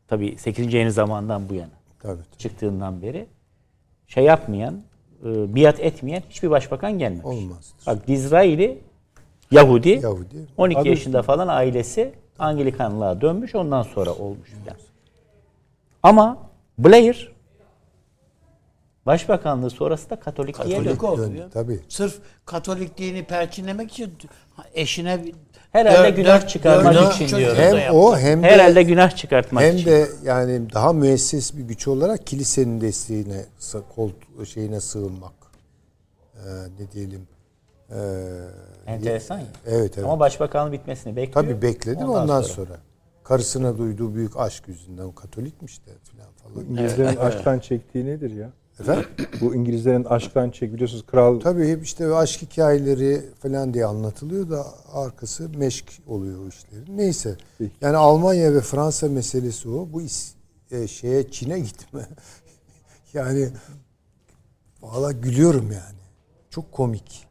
[0.09, 0.75] tabii 8.
[0.75, 1.71] yeni zamandan bu yana
[2.03, 2.23] Tabii.
[2.23, 2.39] tabii.
[2.39, 3.27] çıktığından beri
[4.07, 4.83] şey yapmayan,
[5.25, 7.25] e, biat etmeyen hiçbir başbakan gelmemiş.
[7.25, 7.87] Olmazdır.
[7.87, 8.79] Bak Dizraili
[9.51, 10.37] Yahudi, Yahudi.
[10.57, 14.53] 12 Adı yaşında falan ailesi Anglikanlığa dönmüş ondan sonra olmuş.
[16.03, 16.39] Ama
[16.79, 17.33] Blair
[19.07, 21.07] başbakanlığı sonrası da Katolikliğe Katolik döndü.
[21.07, 21.49] oldu Döndü, ya.
[21.51, 21.81] tabii.
[21.89, 24.13] Sırf Katolikliğini perçinlemek için
[24.75, 25.25] eşine
[25.75, 27.93] Herhalde dört- günah dört- çıkarmak dört için da Hem yaptı.
[27.99, 29.91] o hem de Herhalde günah çıkartmak hem için.
[29.91, 34.11] de yani daha müesses bir güç olarak kilisenin desteğine sı- kol
[34.55, 35.33] şeyine sığınmak.
[36.35, 36.39] Ee,
[36.81, 37.29] ne diyelim?
[37.91, 37.95] Ee,
[38.87, 39.45] Enteresan ya.
[39.67, 40.05] evet evet.
[40.05, 41.47] Ama başbakanlık bitmesini bekliyor.
[41.47, 42.77] Tabii bekledim ondan, sonra.
[43.25, 46.67] Karısına duyduğu büyük aşk yüzünden o Katolikmiş de filan falan.
[46.67, 48.51] İngilizlerin aşktan çektiği nedir ya?
[48.81, 49.05] Efendim?
[49.41, 54.67] Bu İngilizlerin aşktan çek biliyorsunuz kral Tabii hep işte aşk hikayeleri falan diye anlatılıyor da
[54.93, 56.99] arkası meşk oluyor o işlerin.
[56.99, 57.37] Neyse.
[57.59, 57.73] Peki.
[57.81, 59.89] Yani Almanya ve Fransa meselesi o.
[59.93, 60.33] Bu is-
[60.71, 62.09] e, şeye Çin'e gitme.
[63.15, 63.49] yani
[64.83, 65.99] valla gülüyorum yani.
[66.51, 67.27] Çok komik.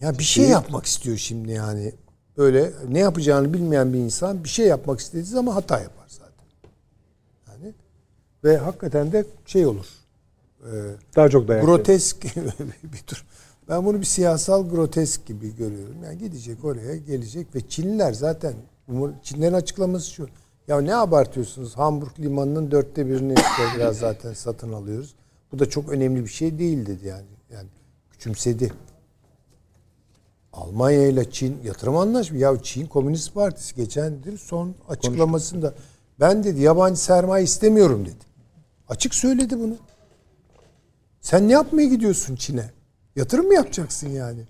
[0.00, 1.92] Ya bir şey yapmak istiyor şimdi yani.
[2.38, 6.44] Böyle ne yapacağını bilmeyen bir insan bir şey yapmak istediği zaman hata yapar zaten.
[7.48, 7.74] Yani
[8.44, 9.86] ve hakikaten de şey olur.
[10.64, 12.24] Ee, daha çok dayak grotesk
[12.82, 13.24] bir tür.
[13.68, 15.96] Ben bunu bir siyasal grotesk gibi görüyorum.
[16.04, 18.54] Yani gidecek oraya gelecek ve Çinliler zaten
[19.22, 20.28] Çinlerin açıklaması şu.
[20.68, 21.76] Ya ne abartıyorsunuz?
[21.76, 23.34] Hamburg limanının dörtte birini
[23.76, 25.14] biraz zaten satın alıyoruz.
[25.52, 27.26] Bu da çok önemli bir şey değil dedi yani.
[27.50, 27.68] Yani
[28.10, 28.72] küçümsedi.
[30.52, 32.42] Almanya ile Çin yatırım anlaşması.
[32.42, 35.74] Ya Çin Komünist Partisi geçen dedi, son açıklamasında
[36.20, 38.24] ben dedi yabancı sermaye istemiyorum dedi.
[38.88, 39.76] Açık söyledi bunu.
[41.24, 42.70] Sen ne yapmaya gidiyorsun Çin'e?
[43.16, 44.40] Yatırım mı yapacaksın yani?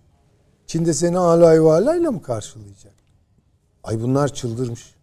[0.67, 2.93] Çin'de seni alay valayla mı karşılayacak?
[3.85, 4.95] Ay bunlar çıldırmış.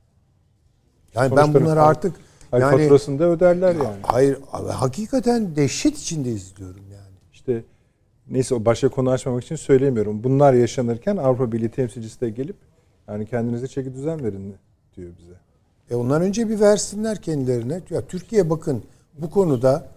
[1.15, 2.15] Yani ben Sonuçta bunları artık
[2.53, 3.99] yani faturasını da öderler yani.
[4.03, 7.15] hayır abi, hakikaten dehşet içinde izliyorum yani.
[7.33, 7.63] İşte
[8.29, 10.23] neyse o başka konu açmamak için söylemiyorum.
[10.23, 12.55] Bunlar yaşanırken Avrupa Birliği temsilcisi de gelip
[13.07, 14.55] yani kendinize çeki düzen verin
[14.97, 15.35] diyor bize.
[15.89, 17.81] E ondan önce bir versinler kendilerine.
[17.89, 18.83] Ya Türkiye bakın
[19.17, 19.87] bu konuda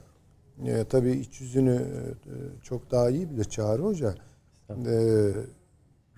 [0.67, 2.33] e, tabii iç yüzünü e,
[2.63, 4.15] çok daha iyi bilir Çağrı Hoca.
[4.71, 5.31] E,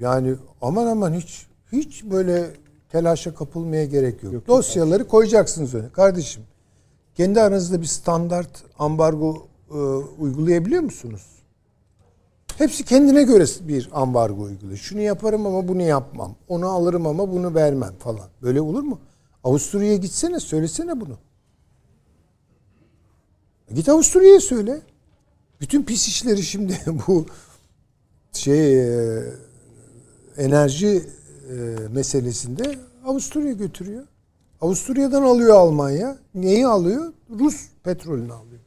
[0.00, 2.50] yani aman aman hiç hiç böyle
[2.88, 4.32] telaşa kapılmaya gerek yok.
[4.32, 5.88] Yok, Dosyaları koyacaksınız öne.
[5.88, 6.42] Kardeşim
[7.14, 9.74] kendi aranızda bir standart ambargo e,
[10.18, 11.22] uygulayabiliyor musunuz?
[12.58, 14.78] Hepsi kendine göre bir ambargo uyguluyor.
[14.78, 16.34] Şunu yaparım ama bunu yapmam.
[16.48, 18.28] Onu alırım ama bunu vermem falan.
[18.42, 18.98] Böyle olur mu?
[19.44, 21.18] Avusturya'ya gitsene söylesene bunu.
[23.74, 24.80] Git Avusturya'ya söyle.
[25.60, 27.26] Bütün pis işleri şimdi bu
[28.32, 29.22] şey e,
[30.36, 31.10] enerji
[31.50, 31.54] e,
[31.92, 34.06] meselesinde Avusturya götürüyor.
[34.60, 36.18] Avusturya'dan alıyor Almanya.
[36.34, 37.12] Neyi alıyor?
[37.30, 38.60] Rus petrolünü alıyor.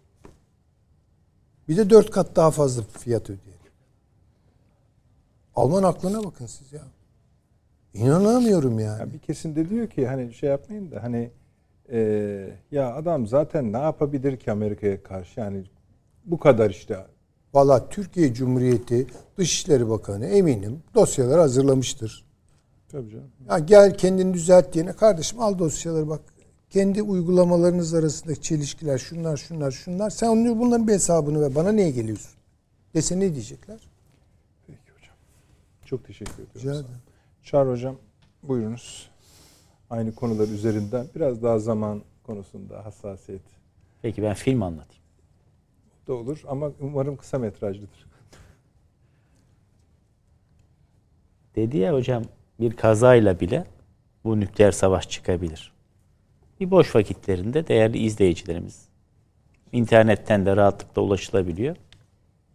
[1.67, 3.57] Bir de dört kat daha fazla fiyat ödüyor.
[5.55, 6.84] Alman aklına bakın siz ya.
[7.93, 8.99] İnanamıyorum yani.
[8.99, 11.31] Ya bir kesim de diyor ki hani şey yapmayın da hani
[11.91, 11.99] e,
[12.71, 15.63] ya adam zaten ne yapabilir ki Amerika'ya karşı yani
[16.25, 16.97] bu kadar işte
[17.53, 19.07] Valla Türkiye Cumhuriyeti
[19.37, 22.25] Dışişleri Bakanı eminim dosyaları hazırlamıştır.
[22.91, 23.31] tabii canım.
[23.49, 26.21] Ya gel kendini düzelt diyene kardeşim al dosyaları bak.
[26.69, 30.09] Kendi uygulamalarınız arasındaki çelişkiler şunlar şunlar şunlar.
[30.09, 31.55] Sen onları- bunların bir hesabını ver.
[31.55, 32.31] Bana niye geliyorsun?
[32.93, 33.79] Dese ne diyecekler?
[34.67, 35.15] Peki hocam.
[35.85, 36.51] Çok teşekkür ediyorum.
[36.55, 36.85] Rica ederim.
[37.43, 37.95] Çağrı hocam
[38.43, 39.09] buyurunuz.
[39.89, 43.41] Aynı konular üzerinden biraz daha zaman konusunda hassasiyet
[44.01, 45.03] Peki ben film anlatayım.
[46.07, 48.09] da olur ama umarım kısa metrajlıdır.
[51.55, 52.23] Dedi ya hocam
[52.59, 53.65] bir kazayla bile
[54.23, 55.73] bu nükleer savaş çıkabilir.
[56.59, 58.89] Bir boş vakitlerinde değerli izleyicilerimiz
[59.71, 61.75] internetten de rahatlıkla ulaşılabiliyor.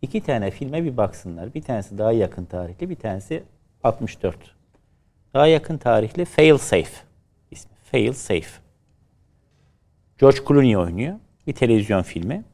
[0.02, 1.54] İki tane filme bir baksınlar.
[1.54, 3.42] Bir tanesi daha yakın tarihli, bir tanesi
[3.84, 4.36] 64.
[5.34, 7.03] Daha yakın tarihli Fail Safe.
[7.84, 8.60] Fail Safe.
[10.18, 11.14] George Clooney oynuyor.
[11.46, 12.44] Bir televizyon filmi.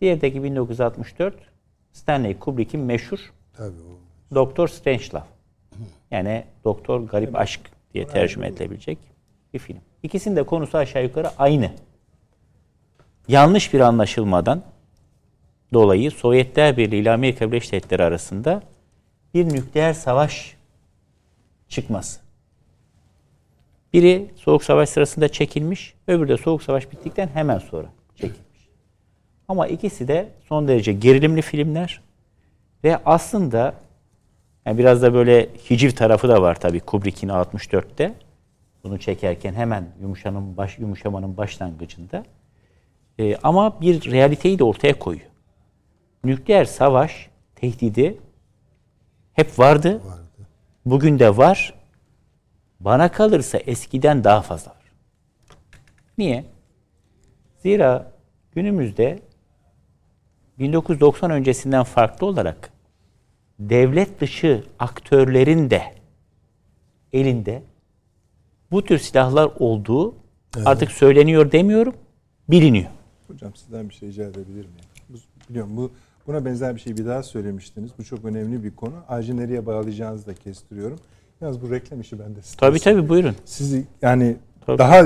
[0.00, 1.34] Diğerdeki 1964
[1.92, 4.34] Stanley Kubrick'in meşhur Tabii o.
[4.34, 5.24] Doktor Strangelove.
[6.10, 7.60] Yani Doktor Garip Aşk
[7.94, 8.98] diye tercüme edilebilecek
[9.54, 9.78] bir film.
[10.02, 11.70] İkisinin de konusu aşağı yukarı aynı.
[13.28, 14.62] Yanlış bir anlaşılmadan
[15.72, 18.62] dolayı Sovyetler Birliği ile Amerika Birleşik Devletleri arasında
[19.34, 20.56] bir nükleer savaş
[21.68, 22.21] çıkması.
[23.92, 28.68] Biri Soğuk Savaş sırasında çekilmiş, öbürü de Soğuk Savaş bittikten hemen sonra çekilmiş.
[29.48, 32.00] Ama ikisi de son derece gerilimli filmler
[32.84, 33.74] ve aslında
[34.66, 38.14] yani biraz da böyle hiciv tarafı da var tabii Kubrick'in 64'te.
[38.84, 42.24] Bunu çekerken hemen yumuşanın baş, yumuşamanın başlangıcında.
[43.18, 45.26] Ee, ama bir realiteyi de ortaya koyuyor.
[46.24, 48.18] Nükleer savaş tehdidi
[49.32, 50.00] hep vardı.
[50.86, 51.74] Bugün de var.
[52.84, 54.92] Bana kalırsa eskiden daha fazla var.
[56.18, 56.44] Niye?
[57.62, 58.12] Zira
[58.52, 59.18] günümüzde
[60.58, 62.72] 1990 öncesinden farklı olarak
[63.58, 65.82] devlet dışı aktörlerin de
[67.12, 67.62] elinde
[68.70, 70.14] bu tür silahlar olduğu
[70.64, 71.94] artık söyleniyor demiyorum,
[72.48, 72.90] biliniyor.
[73.28, 75.22] Hocam sizden bir şey rica edebilir miyim?
[75.48, 75.90] Biliyorum bu
[76.26, 77.90] buna benzer bir şey bir daha söylemiştiniz.
[77.98, 78.94] Bu çok önemli bir konu.
[79.08, 80.98] Ayrıca nereye bağlayacağınızı da kestiriyorum.
[81.42, 82.38] Yalnız bu reklam işi bende.
[82.58, 83.36] Tabii tabii buyurun.
[83.44, 84.36] Sizi yani
[84.66, 84.78] Tabii.
[84.78, 85.04] daha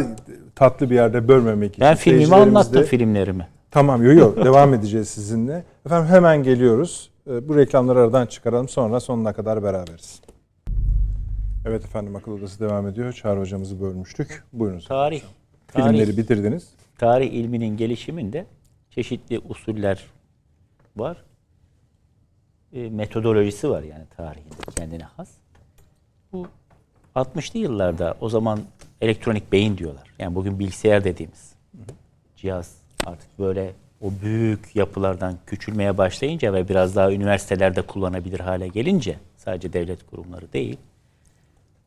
[0.54, 1.80] tatlı bir yerde bölmemek için.
[1.80, 3.48] Ben filmimi anlattım filmlerimi.
[3.70, 5.64] Tamam yok yok devam edeceğiz sizinle.
[5.86, 7.10] Efendim hemen geliyoruz.
[7.30, 10.20] Ee, Bu reklamları aradan çıkaralım sonra sonuna kadar beraberiz.
[11.66, 13.12] Evet efendim akıl odası devam ediyor.
[13.12, 14.44] Çağrı hocamızı bölmüştük.
[14.52, 14.80] Buyurun.
[14.80, 15.22] Tarih,
[15.66, 16.68] Filmleri tarih, bitirdiniz.
[16.98, 18.46] tarih ilminin gelişiminde
[18.90, 20.04] çeşitli usuller
[20.96, 21.16] var.
[22.72, 25.28] E, metodolojisi var yani tarihin kendine has.
[26.36, 26.46] Bu
[27.14, 28.60] 60'lı yıllarda o zaman
[29.00, 30.08] elektronik beyin diyorlar.
[30.18, 31.52] Yani bugün bilgisayar dediğimiz
[32.36, 39.18] cihaz artık böyle o büyük yapılardan küçülmeye başlayınca ve biraz daha üniversitelerde kullanabilir hale gelince
[39.36, 40.76] sadece devlet kurumları değil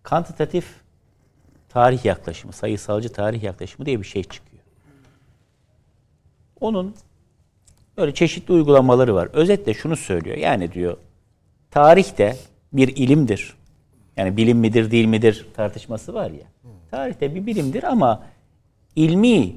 [0.03, 0.65] kantitatif
[1.69, 4.63] tarih yaklaşımı, sayısalcı tarih yaklaşımı diye bir şey çıkıyor.
[6.61, 6.95] Onun
[7.97, 9.29] böyle çeşitli uygulamaları var.
[9.33, 10.37] Özetle şunu söylüyor.
[10.37, 10.97] Yani diyor
[11.71, 12.37] tarih de
[12.73, 13.58] bir ilimdir.
[14.19, 16.71] Yani bilim midir değil midir tartışması var ya.
[16.91, 18.23] Tarih de bir bilimdir ama
[18.95, 19.55] ilmi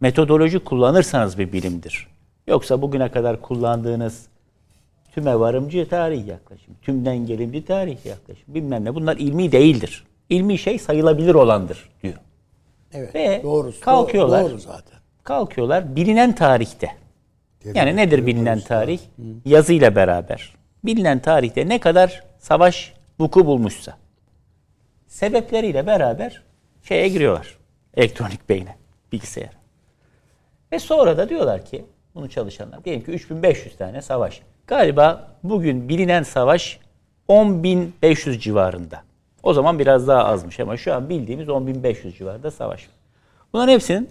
[0.00, 2.06] metodoloji kullanırsanız bir bilimdir.
[2.46, 4.26] Yoksa bugüne kadar kullandığınız
[5.14, 10.04] tüme varımcı tarih yaklaşım, tümden gelimci tarih yaklaşım, bilmem ne bunlar ilmi değildir.
[10.28, 12.14] İlmi şey sayılabilir olandır diyor.
[12.92, 13.14] Evet.
[13.14, 13.80] Ve doğrusu.
[13.80, 14.44] kalkıyorlar.
[14.50, 14.98] Doğru zaten.
[15.24, 16.88] Kalkıyorlar bilinen tarihte.
[17.64, 19.00] Geri- Yani nedir bilinen tarih?
[19.44, 20.54] Yazıyla beraber.
[20.84, 23.98] Bilinen tarihte ne kadar savaş vuku bulmuşsa.
[25.06, 26.42] Sebepleriyle beraber
[26.82, 27.58] şeye giriyorlar.
[27.94, 28.76] Elektronik beyne,
[29.12, 29.62] bilgisayara.
[30.72, 31.84] Ve sonra da diyorlar ki
[32.14, 34.42] bunu çalışanlar diyelim ki 3500 tane savaş.
[34.66, 36.80] Galiba bugün bilinen savaş
[37.28, 39.02] 10.500 civarında.
[39.42, 42.80] O zaman biraz daha azmış ama şu an bildiğimiz 10.500 civarında savaş.
[42.80, 42.90] var.
[43.52, 44.10] Bunların hepsinin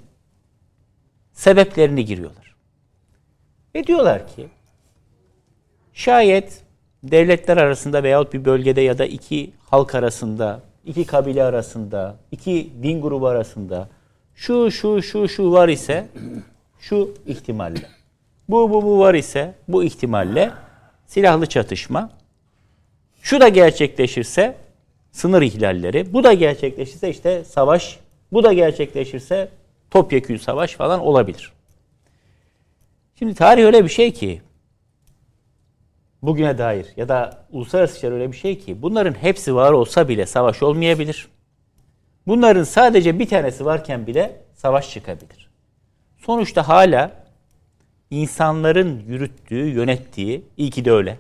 [1.31, 2.55] sebeplerini giriyorlar.
[3.75, 4.47] Ve diyorlar ki
[5.93, 6.63] şayet
[7.03, 13.01] devletler arasında veyahut bir bölgede ya da iki halk arasında, iki kabile arasında, iki din
[13.01, 13.89] grubu arasında
[14.35, 16.07] şu şu şu şu var ise
[16.79, 17.87] şu ihtimalle.
[18.49, 20.51] Bu bu bu var ise bu ihtimalle
[21.07, 22.09] silahlı çatışma.
[23.21, 24.55] Şu da gerçekleşirse
[25.11, 26.13] sınır ihlalleri.
[26.13, 27.99] Bu da gerçekleşirse işte savaş.
[28.31, 29.49] Bu da gerçekleşirse
[29.91, 31.51] topyekün savaş falan olabilir.
[33.19, 34.41] Şimdi tarih öyle bir şey ki
[36.21, 40.25] bugüne dair ya da uluslararası işler öyle bir şey ki bunların hepsi var olsa bile
[40.25, 41.27] savaş olmayabilir.
[42.27, 45.49] Bunların sadece bir tanesi varken bile savaş çıkabilir.
[46.17, 47.11] Sonuçta hala
[48.09, 51.17] insanların yürüttüğü, yönettiği, iyi ki de öyle.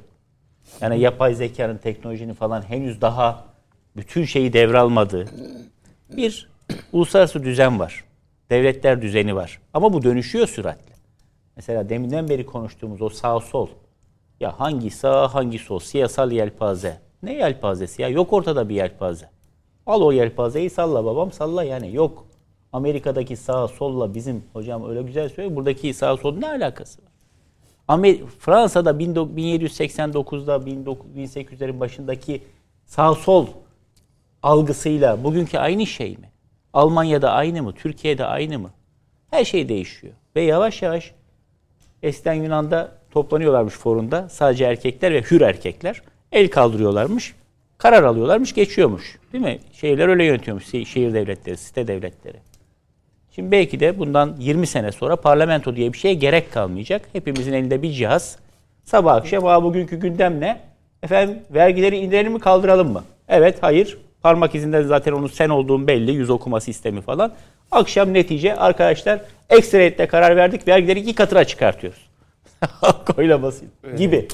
[0.81, 3.45] Yani yapay zekanın, teknolojinin falan henüz daha
[3.95, 5.25] bütün şeyi devralmadığı
[6.17, 6.49] bir
[6.93, 8.03] uluslararası düzen var.
[8.49, 9.61] Devletler düzeni var.
[9.73, 10.93] Ama bu dönüşüyor süratle.
[11.55, 13.67] Mesela deminden beri konuştuğumuz o sağ sol.
[14.41, 17.01] Ya hangi sağ hangi sol siyasal yelpaze.
[17.23, 18.09] Ne yelpazesi ya?
[18.09, 19.29] Yok ortada bir yelpaze.
[19.85, 22.25] Al o yelpazeyi salla babam salla yani yok.
[22.73, 25.55] Amerika'daki sağ solla bizim hocam öyle güzel söylüyor.
[25.55, 27.11] Buradaki sağ sol ne alakası var?
[27.87, 32.43] Amer- Fransa'da 1789'da 1800'lerin başındaki
[32.85, 33.47] sağ sol
[34.43, 36.31] algısıyla bugünkü aynı şey mi?
[36.73, 37.73] Almanya'da aynı mı?
[37.73, 38.71] Türkiye'de aynı mı?
[39.29, 40.13] Her şey değişiyor.
[40.35, 41.13] Ve yavaş yavaş
[42.03, 46.01] eskiden Yunan'da toplanıyorlarmış forumda sadece erkekler ve hür erkekler.
[46.31, 47.33] El kaldırıyorlarmış.
[47.77, 49.17] Karar alıyorlarmış, geçiyormuş.
[49.33, 49.59] Değil mi?
[49.73, 50.63] Şehirler öyle yönetiyormuş.
[50.73, 52.37] şe- Şehir devletleri, site devletleri.
[53.35, 57.01] Şimdi belki de bundan 20 sene sonra parlamento diye bir şeye gerek kalmayacak.
[57.13, 58.37] Hepimizin elinde bir cihaz.
[58.83, 60.59] Sabah akşam Aa, bugünkü gündem ne?
[61.03, 63.03] Efendim vergileri indirelim mi kaldıralım mı?
[63.27, 63.97] Evet, hayır.
[64.21, 66.11] Parmak izinden zaten onun sen olduğun belli.
[66.11, 67.31] Yüz okuma sistemi falan.
[67.71, 70.67] Akşam netice arkadaşlar ekstra karar verdik.
[70.67, 72.10] Vergileri iki katına çıkartıyoruz.
[73.15, 74.27] Koyla basit gibi.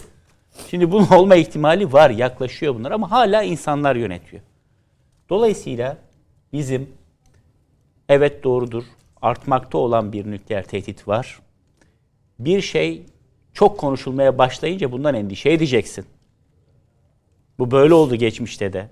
[0.69, 2.09] Şimdi bunun olma ihtimali var.
[2.09, 4.41] Yaklaşıyor bunlar ama hala insanlar yönetiyor.
[5.29, 5.97] Dolayısıyla
[6.53, 6.89] bizim
[8.09, 8.83] evet doğrudur
[9.21, 11.39] artmakta olan bir nükleer tehdit var.
[12.39, 13.05] Bir şey
[13.53, 16.05] çok konuşulmaya başlayınca bundan endişe edeceksin.
[17.59, 18.89] Bu böyle oldu geçmişte de.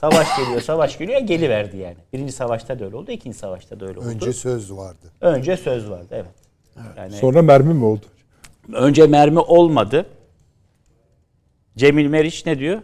[0.00, 1.96] Savaş geliyor, savaş geliyor, geliverdi yani.
[2.12, 4.08] Birinci savaşta da öyle oldu, ikinci savaşta da öyle oldu.
[4.08, 5.12] Önce söz vardı.
[5.20, 6.34] Önce söz vardı, evet.
[6.96, 8.06] Yani Sonra mermi mi oldu?
[8.72, 10.06] Önce mermi olmadı.
[11.76, 12.82] Cemil Meriç ne diyor?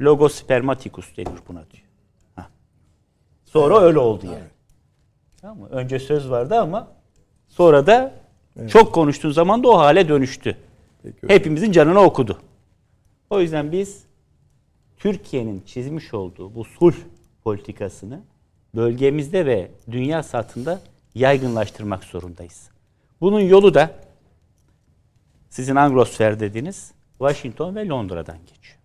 [0.00, 1.84] Logospermaticus denir buna diyor.
[2.36, 2.48] Hah.
[3.44, 4.48] Sonra öyle oldu yani.
[5.40, 5.68] Tamam mı?
[5.68, 6.88] Önce söz vardı ama
[7.48, 8.14] sonra da
[8.68, 10.56] çok konuştuğun zaman da o hale dönüştü.
[11.26, 12.38] Hepimizin canına okudu.
[13.30, 14.04] O yüzden biz
[14.96, 16.94] Türkiye'nin çizmiş olduğu bu sulh
[17.44, 18.20] politikasını
[18.74, 20.80] bölgemizde ve dünya satında
[21.14, 22.70] yaygınlaştırmak zorundayız.
[23.20, 23.90] Bunun yolu da
[25.54, 28.78] sizin Anglosfer dediğiniz Washington ve Londra'dan geçiyor.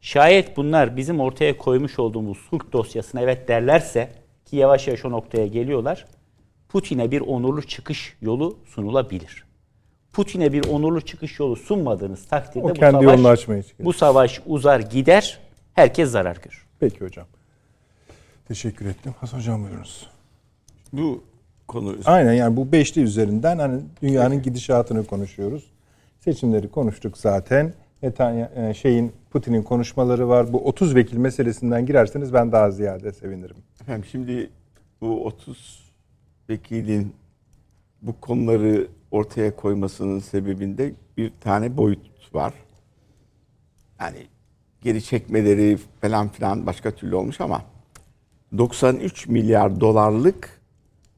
[0.00, 4.12] Şayet bunlar bizim ortaya koymuş olduğumuz sulh dosyasına evet derlerse
[4.44, 6.06] ki yavaş yavaş o noktaya geliyorlar.
[6.68, 9.44] Putin'e bir onurlu çıkış yolu sunulabilir.
[10.12, 13.86] Putin'e bir onurlu çıkış yolu sunmadığınız takdirde O bu kendi savaş yolunu açmaya çıkıyor.
[13.86, 15.38] bu savaş uzar gider.
[15.74, 16.66] Herkes zarar görür.
[16.80, 17.26] Peki hocam.
[18.48, 19.14] Teşekkür ettim.
[19.20, 20.06] Hasan hocam buyurunuz.
[20.92, 21.24] Bu
[21.68, 25.73] konu Aynen yani bu beşli üzerinden hani dünyanın gidişatını konuşuyoruz.
[26.24, 27.72] Seçimleri konuştuk zaten.
[28.02, 30.52] Netanyahu, e, şeyin Putin'in konuşmaları var.
[30.52, 33.56] Bu 30 vekil meselesinden girerseniz ben daha ziyade sevinirim.
[33.80, 34.50] Efendim şimdi
[35.00, 35.92] bu 30
[36.48, 37.12] vekilin
[38.02, 42.54] bu konuları ortaya koymasının sebebinde bir tane boyut var.
[44.00, 44.26] Yani
[44.82, 47.62] geri çekmeleri falan filan başka türlü olmuş ama
[48.58, 50.60] 93 milyar dolarlık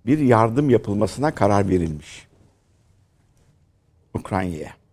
[0.06, 2.26] bir yardım yapılmasına karar verilmiş.
[4.14, 4.85] Ukrayna'ya.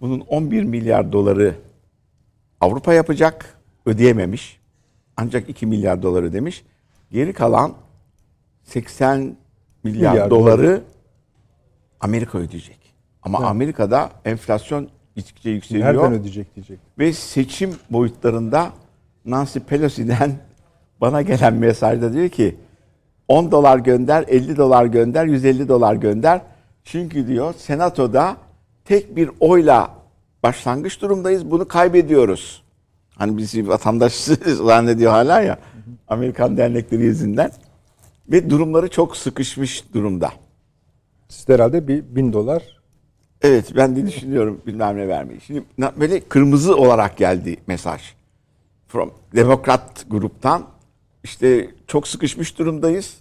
[0.00, 1.54] Bunun 11 milyar doları
[2.60, 4.60] Avrupa yapacak, ödeyememiş.
[5.16, 6.64] Ancak 2 milyar dolar ödemiş.
[7.12, 7.74] Geri kalan
[8.64, 9.36] 80
[9.84, 10.82] milyar, Milyar doları
[12.00, 12.78] Amerika ödeyecek.
[13.22, 15.86] Ama Amerika'da enflasyon gittikçe yükseliyor.
[15.86, 16.78] Nereden ödeyecek diyecek.
[16.98, 18.72] Ve seçim boyutlarında
[19.24, 20.32] Nancy Pelosi'den
[21.00, 22.56] bana gelen mesajda diyor ki
[23.28, 26.40] 10 dolar gönder, 50 dolar gönder, 150 dolar gönder.
[26.84, 28.36] Çünkü diyor senatoda
[28.86, 29.94] tek bir oyla
[30.42, 31.50] başlangıç durumdayız.
[31.50, 32.62] Bunu kaybediyoruz.
[33.14, 34.12] Hani bizi vatandaş
[34.46, 35.58] zannediyor hala ya.
[36.08, 37.50] Amerikan dernekleri yüzünden.
[38.28, 40.32] Ve durumları çok sıkışmış durumda.
[41.28, 42.76] Siz de herhalde bir bin dolar
[43.42, 45.40] Evet ben de düşünüyorum bilmem ne vermeyi.
[45.40, 45.62] Şimdi
[45.96, 48.02] böyle kırmızı olarak geldi mesaj.
[48.88, 50.66] From Demokrat gruptan
[51.24, 53.14] işte çok sıkışmış durumdayız.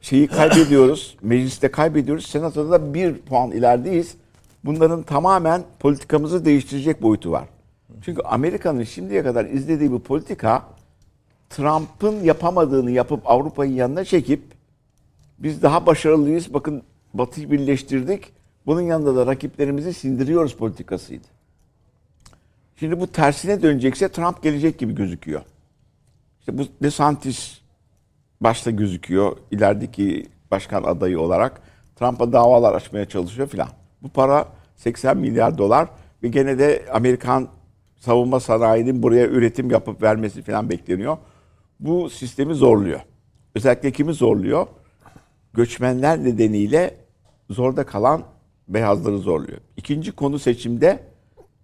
[0.00, 1.16] Şeyi kaybediyoruz.
[1.22, 2.26] mecliste kaybediyoruz.
[2.26, 4.14] Senatoda da bir puan ilerideyiz.
[4.64, 7.48] Bunların tamamen politikamızı değiştirecek boyutu var.
[8.02, 10.62] Çünkü Amerika'nın şimdiye kadar izlediği bu politika
[11.50, 14.42] Trump'ın yapamadığını yapıp Avrupa'yı yanına çekip
[15.38, 16.54] biz daha başarılıyız.
[16.54, 16.82] Bakın
[17.14, 18.32] Batı'yı birleştirdik.
[18.66, 21.26] Bunun yanında da rakiplerimizi sindiriyoruz politikasıydı.
[22.76, 25.42] Şimdi bu tersine dönecekse Trump gelecek gibi gözüküyor.
[26.40, 27.60] İşte bu DeSantis
[28.40, 31.62] başta gözüküyor ilerideki başkan adayı olarak.
[31.96, 33.68] Trump'a davalar açmaya çalışıyor filan.
[34.04, 35.88] Bu para 80 milyar dolar
[36.22, 37.48] ve gene de Amerikan
[37.96, 41.16] savunma sanayinin buraya üretim yapıp vermesi filan bekleniyor.
[41.80, 43.00] Bu sistemi zorluyor.
[43.54, 44.66] Özellikle kimi zorluyor?
[45.54, 46.94] Göçmenler nedeniyle
[47.50, 48.22] zorda kalan
[48.68, 49.58] beyazları zorluyor.
[49.76, 51.02] İkinci konu seçimde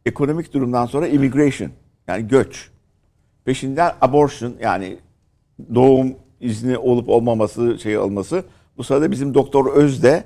[0.06, 1.70] ekonomik durumdan sonra immigration
[2.08, 2.70] yani göç.
[3.44, 4.98] Peşinden abortion yani
[5.74, 8.44] doğum izni olup olmaması şey olması.
[8.76, 10.24] Bu sırada bizim Doktor Öz de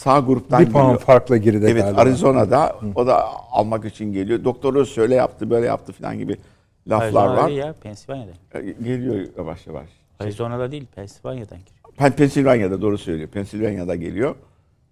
[0.00, 1.00] sağ gruptan bir puan geliyor.
[1.00, 2.00] farkla geride Evet galiba.
[2.00, 4.44] Arizona'da o da almak için geliyor.
[4.44, 6.36] Doktor Öz şöyle yaptı böyle yaptı falan gibi
[6.88, 7.48] laflar Arizona'da var.
[7.48, 8.30] değil ya, Pensilvanya'da.
[8.54, 9.88] E, Geliyor yavaş yavaş.
[10.20, 11.94] Arizona'da değil, Pensilvanya'dan giriyor.
[11.98, 13.28] Pen- Pensilvanya'da doğru söylüyor.
[13.28, 14.34] Pensilvanya'da geliyor.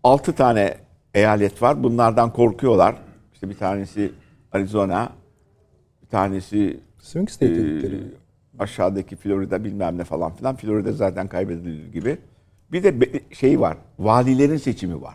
[0.05, 0.75] Altı tane
[1.15, 1.83] eyalet var.
[1.83, 2.95] Bunlardan korkuyorlar.
[3.35, 4.13] İşte bir tanesi
[4.53, 5.09] Arizona,
[6.03, 7.89] bir tanesi Swing state e,
[8.59, 10.57] aşağıdaki Florida bilmem ne falan filan.
[10.57, 12.19] Florida zaten kaybedilir gibi.
[12.73, 13.77] Bir de şey var.
[13.99, 15.15] Valilerin seçimi var.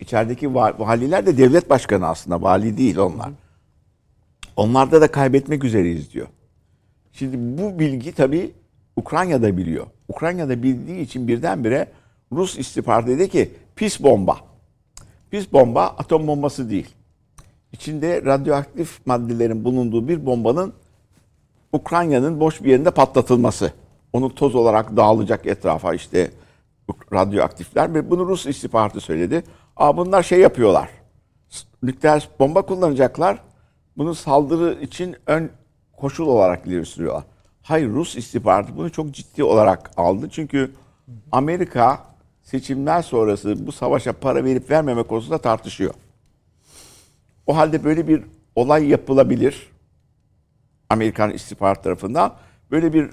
[0.00, 2.42] İçerideki va- valiler de devlet başkanı aslında.
[2.42, 3.30] Vali değil onlar.
[4.56, 6.26] Onlarda da kaybetmek üzereyiz diyor.
[7.12, 8.52] Şimdi bu bilgi tabii
[8.96, 9.86] Ukrayna'da biliyor.
[10.08, 11.88] Ukrayna'da bildiği için birdenbire
[12.32, 14.36] Rus istihbaratı dedi ki pis bomba.
[15.30, 16.88] Pis bomba atom bombası değil.
[17.72, 20.72] İçinde radyoaktif maddelerin bulunduğu bir bombanın
[21.72, 23.72] Ukrayna'nın boş bir yerinde patlatılması.
[24.12, 26.30] Onu toz olarak dağılacak etrafa işte
[27.12, 29.44] radyoaktifler ve bunu Rus istihbaratı söyledi.
[29.76, 30.90] Aa bunlar şey yapıyorlar.
[31.82, 33.38] Nükleer bomba kullanacaklar.
[33.96, 35.50] Bunu saldırı için ön
[35.96, 37.10] koşul olarak ileri.
[37.62, 40.28] Hayır Rus istihbaratı bunu çok ciddi olarak aldı.
[40.30, 40.70] Çünkü
[41.32, 42.00] Amerika
[42.42, 45.94] seçimler sonrası bu savaşa para verip vermeme konusunda tartışıyor.
[47.46, 48.24] O halde böyle bir
[48.56, 49.72] olay yapılabilir.
[50.90, 52.34] Amerikan istihbarat tarafından
[52.70, 53.10] böyle bir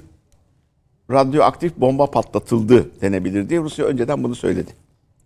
[1.11, 4.72] radyoaktif bomba patlatıldı denebilir diye Rusya önceden bunu söyledi.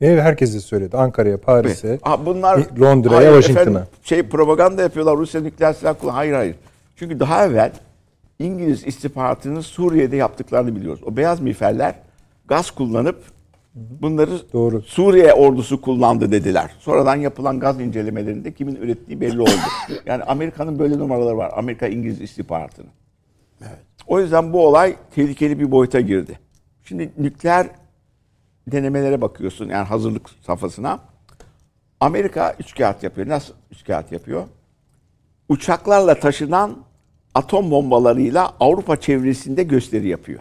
[0.01, 0.97] Ve herkese söyledi.
[0.97, 3.87] Ankara'ya, Paris'e, Ha, bunlar Londra'ya, Washington'a.
[4.03, 5.17] Şey propaganda yapıyorlar.
[5.17, 6.13] Rusya nükleer silah kullan.
[6.13, 6.55] Hayır hayır.
[6.95, 7.71] Çünkü daha evvel
[8.39, 11.01] İngiliz istihbaratının Suriye'de yaptıklarını biliyoruz.
[11.05, 11.95] O beyaz miğferler
[12.47, 13.23] gaz kullanıp
[13.75, 14.81] bunları Doğru.
[14.81, 16.71] Suriye ordusu kullandı dediler.
[16.79, 19.49] Sonradan yapılan gaz incelemelerinde kimin ürettiği belli oldu.
[20.05, 21.51] yani Amerika'nın böyle numaraları var.
[21.55, 22.89] Amerika İngiliz istihbaratının.
[24.07, 26.39] O yüzden bu olay tehlikeli bir boyuta girdi.
[26.83, 27.67] Şimdi nükleer
[28.67, 30.99] denemelere bakıyorsun yani hazırlık safhasına.
[31.99, 33.27] Amerika üç kağıt yapıyor.
[33.27, 34.43] Nasıl üç kağıt yapıyor?
[35.49, 36.77] Uçaklarla taşınan
[37.35, 40.39] atom bombalarıyla Avrupa çevresinde gösteri yapıyor.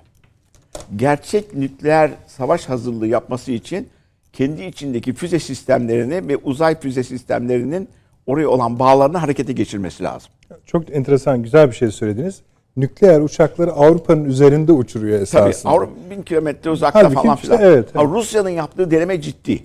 [0.97, 3.89] Gerçek nükleer savaş hazırlığı yapması için
[4.33, 7.89] kendi içindeki füze sistemlerini ve uzay füze sistemlerinin
[8.27, 10.31] oraya olan bağlarını harekete geçirmesi lazım.
[10.67, 12.43] Çok enteresan, güzel bir şey söylediniz.
[12.77, 15.73] Nükleer uçakları Avrupa'nın üzerinde uçuruyor Tabii esasında.
[15.73, 17.61] Avrupa bin kilometre uzakta Halbuki falan işte filan.
[17.63, 18.11] evet, Ha, evet.
[18.15, 19.65] Rusya'nın yaptığı deneme ciddi.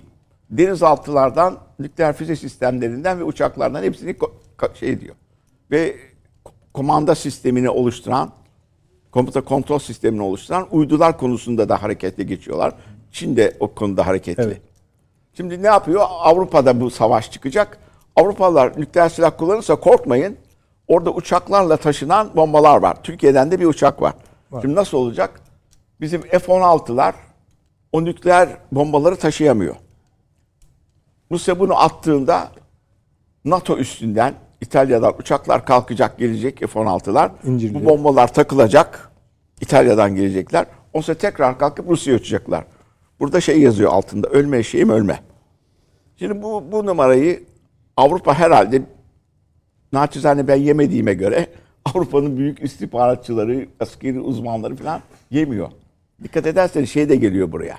[0.50, 4.16] Denizaltılardan, nükleer füze sistemlerinden ve uçaklardan hepsini
[4.74, 5.14] şey diyor.
[5.70, 5.96] Ve
[6.44, 8.30] ko- komanda sistemini oluşturan,
[9.10, 12.74] komuta kontrol sistemini oluşturan uydular konusunda da hareketli geçiyorlar.
[13.12, 14.42] Çin de o konuda hareketli.
[14.42, 14.60] Evet.
[15.34, 16.02] Şimdi ne yapıyor?
[16.08, 17.78] Avrupa'da bu savaş çıkacak.
[18.16, 20.36] Avrupalılar nükleer silah kullanırsa korkmayın.
[20.88, 23.02] Orada uçaklarla taşınan bombalar var.
[23.02, 24.14] Türkiye'den de bir uçak var.
[24.60, 25.40] Şimdi nasıl olacak?
[26.00, 27.12] Bizim F-16'lar
[27.92, 29.76] o nükleer bombaları taşıyamıyor.
[31.30, 32.48] Rusya bunu attığında
[33.44, 37.30] NATO üstünden İtalya'dan uçaklar kalkacak gelecek F-16'lar.
[37.44, 37.84] İncirliyor.
[37.84, 39.10] Bu bombalar takılacak.
[39.60, 40.66] İtalya'dan gelecekler.
[40.92, 42.64] O sonra tekrar kalkıp Rusya'ya uçacaklar.
[43.20, 44.28] Burada şey yazıyor altında.
[44.28, 45.20] Ölme eşeğim ölme.
[46.16, 47.44] Şimdi bu, bu numarayı
[47.96, 48.82] Avrupa herhalde
[49.92, 51.46] naçizane ben yemediğime göre
[51.84, 55.00] Avrupa'nın büyük istihbaratçıları, askeri uzmanları falan
[55.30, 55.68] yemiyor.
[56.22, 57.78] Dikkat ederseniz şey de geliyor buraya.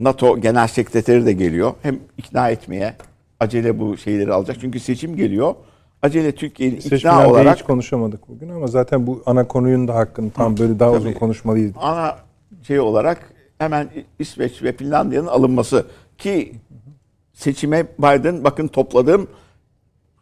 [0.00, 1.74] NATO Genel Sekreteri de geliyor.
[1.82, 2.94] Hem ikna etmeye
[3.40, 4.56] acele bu şeyleri alacak.
[4.60, 5.54] Çünkü seçim geliyor.
[6.02, 10.58] Acele Türkiye'nin ikna olarak hiç konuşamadık bugün ama zaten bu ana konunun da hakkını tam
[10.58, 11.18] böyle daha uzun Tabii.
[11.18, 11.72] konuşmalıyız.
[11.76, 12.16] ana
[12.62, 13.88] şey olarak hemen
[14.18, 15.86] İsveç ve Finlandiya'nın alınması
[16.18, 16.52] ki
[17.32, 19.28] seçime Biden bakın topladım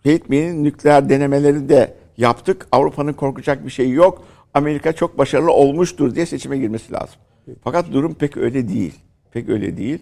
[0.05, 2.66] etmeyin nükleer denemeleri de yaptık.
[2.72, 4.24] Avrupa'nın korkacak bir şeyi yok.
[4.55, 7.16] Amerika çok başarılı olmuştur diye seçime girmesi lazım.
[7.64, 8.94] Fakat durum pek öyle değil.
[9.32, 9.98] Pek öyle değil.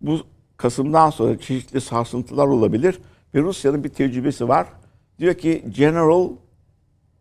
[0.00, 0.20] Bu
[0.56, 2.98] Kasım'dan sonra çeşitli sarsıntılar olabilir
[3.34, 4.66] ve Rusya'nın bir tecrübesi var.
[5.18, 6.28] Diyor ki General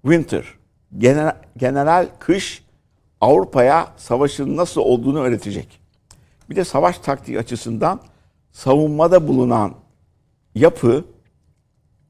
[0.01, 0.45] Winter,
[0.97, 2.63] genel, general kış
[3.21, 5.79] Avrupa'ya savaşın nasıl olduğunu öğretecek.
[6.49, 7.99] Bir de savaş taktiği açısından
[8.51, 9.73] savunmada bulunan
[10.55, 11.05] yapı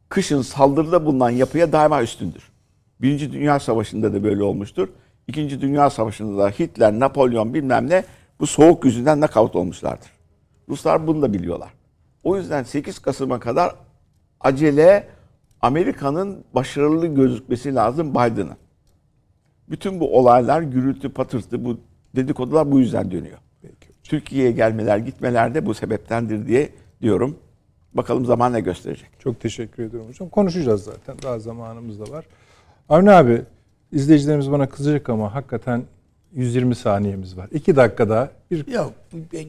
[0.09, 2.49] kışın saldırıda bulunan yapıya daima üstündür.
[3.01, 4.89] Birinci Dünya Savaşı'nda da böyle olmuştur.
[5.27, 8.03] İkinci Dünya Savaşı'nda da Hitler, Napolyon bilmem ne
[8.39, 10.09] bu soğuk yüzünden nakavt olmuşlardır.
[10.69, 11.69] Ruslar bunu da biliyorlar.
[12.23, 13.75] O yüzden 8 Kasım'a kadar
[14.39, 15.07] acele
[15.61, 18.57] Amerika'nın başarılı gözükmesi lazım Biden'ın.
[19.69, 21.79] Bütün bu olaylar gürültü patırtı bu
[22.15, 23.37] dedikodular bu yüzden dönüyor.
[24.03, 26.69] Türkiye'ye gelmeler gitmeler de bu sebeptendir diye
[27.01, 27.37] diyorum.
[27.93, 29.09] Bakalım zaman ne gösterecek.
[29.19, 30.29] Çok teşekkür ediyorum hocam.
[30.29, 31.15] Konuşacağız zaten.
[31.23, 32.25] Daha zamanımız da var.
[32.89, 33.41] Avni abi
[33.91, 35.83] izleyicilerimiz bana kızacak ama hakikaten
[36.33, 37.47] 120 saniyemiz var.
[37.51, 38.93] 2 dakikada bir Yok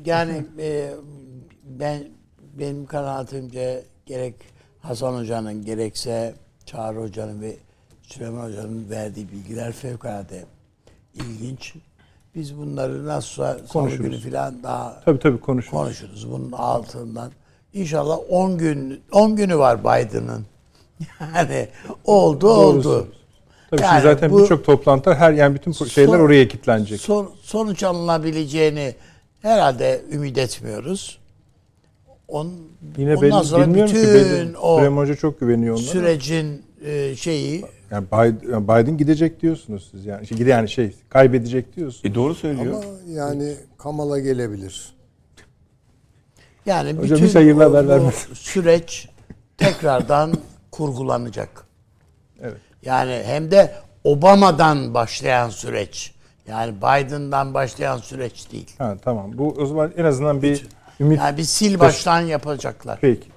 [0.07, 0.91] yani e,
[1.65, 2.05] ben
[2.59, 4.35] benim kanaatimce gerek
[4.81, 6.35] Hasan Hoca'nın gerekse
[6.67, 7.57] Çağrı Hoca'nın ve
[8.03, 10.45] Süleyman Hoca'nın verdiği bilgiler fevkalade
[11.15, 11.75] ilginç.
[12.35, 14.23] Biz bunları nasılsa salı Konuşuruz.
[14.23, 15.79] günü falan daha tabii tabii konuşuruz.
[15.79, 17.31] konuşuruz bunun altından.
[17.75, 20.47] İnşallah 10 gün 10 günü var Biden'ın.
[21.35, 21.69] Yani
[22.05, 23.09] oldu oldu.
[23.71, 27.01] Tabii Yani şimdi zaten birçok toplantılar her yani bütün şeyler Son- oraya kilitlenecek.
[27.01, 28.95] Son, sonuç alınabileceğini
[29.43, 31.19] herhalde ümit etmiyoruz.
[32.29, 32.53] On,
[32.97, 34.57] Yine ondan belli sonra bilmiyorum ki bütün belli.
[34.59, 35.87] o Hoca çok güveniyor onlara.
[35.87, 40.27] sürecin e, şeyi Yani Biden, Biden gidecek diyorsunuz siz yani.
[40.27, 42.05] Şey, yani şey kaybedecek diyorsunuz.
[42.05, 42.75] E doğru söylüyor.
[42.85, 44.93] Ama yani Kamala gelebilir.
[46.67, 48.35] Yani Hocam bütün hiç hayırlı o- haber bu vermesin.
[48.35, 49.09] süreç
[49.59, 50.33] tekrardan
[50.71, 51.65] kurgulanacak.
[52.43, 52.57] Evet.
[52.83, 53.75] Yani hem de
[54.05, 56.15] Obama'dan başlayan süreç.
[56.49, 58.71] Yani Biden'dan başlayan süreç değil.
[58.79, 59.31] Ha, tamam.
[59.35, 60.67] Bu o zaman en azından bir
[61.01, 62.99] ümit Yani bir sil baştan yapacaklar.
[63.01, 63.29] Peki.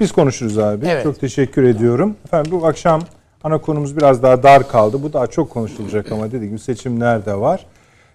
[0.00, 0.86] Biz konuşuruz abi.
[0.86, 1.02] Evet.
[1.02, 2.16] Çok teşekkür ediyorum.
[2.24, 3.02] Efendim bu akşam
[3.44, 5.02] ana konumuz biraz daha dar kaldı.
[5.02, 7.66] Bu daha çok konuşulacak ama dediğim gibi seçimler de var.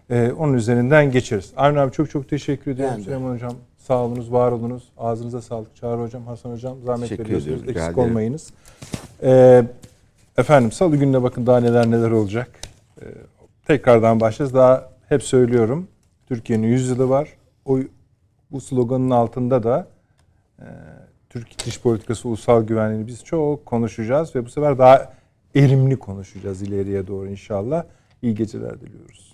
[0.09, 1.51] Ee, onun üzerinden geçeriz.
[1.57, 3.03] Avni abi çok çok teşekkür ediyorum.
[3.03, 3.53] Süleyman Hocam
[3.87, 4.83] sağ olunuz, var olunuz.
[4.97, 5.75] Ağzınıza sağlık.
[5.75, 7.47] Çağrı Hocam, Hasan Hocam zahmet Teşekkür veriyorsunuz.
[7.47, 8.09] ediyorum, rica Eksik ederim.
[8.09, 8.53] olmayınız.
[9.23, 9.63] Ee,
[10.37, 12.49] efendim salı gününe bakın daha neler neler olacak.
[13.01, 13.05] Ee,
[13.67, 14.53] tekrardan başlayacağız.
[14.53, 15.87] Daha hep söylüyorum.
[16.27, 17.29] Türkiye'nin 100 yılı var.
[17.65, 17.79] O
[18.51, 19.87] bu sloganın altında da
[20.59, 20.67] e,
[21.29, 25.13] Türk dış politikası, ulusal güvenliğini biz çok konuşacağız ve bu sefer daha
[25.55, 27.83] erimli konuşacağız ileriye doğru inşallah.
[28.21, 29.33] İyi geceler diliyoruz.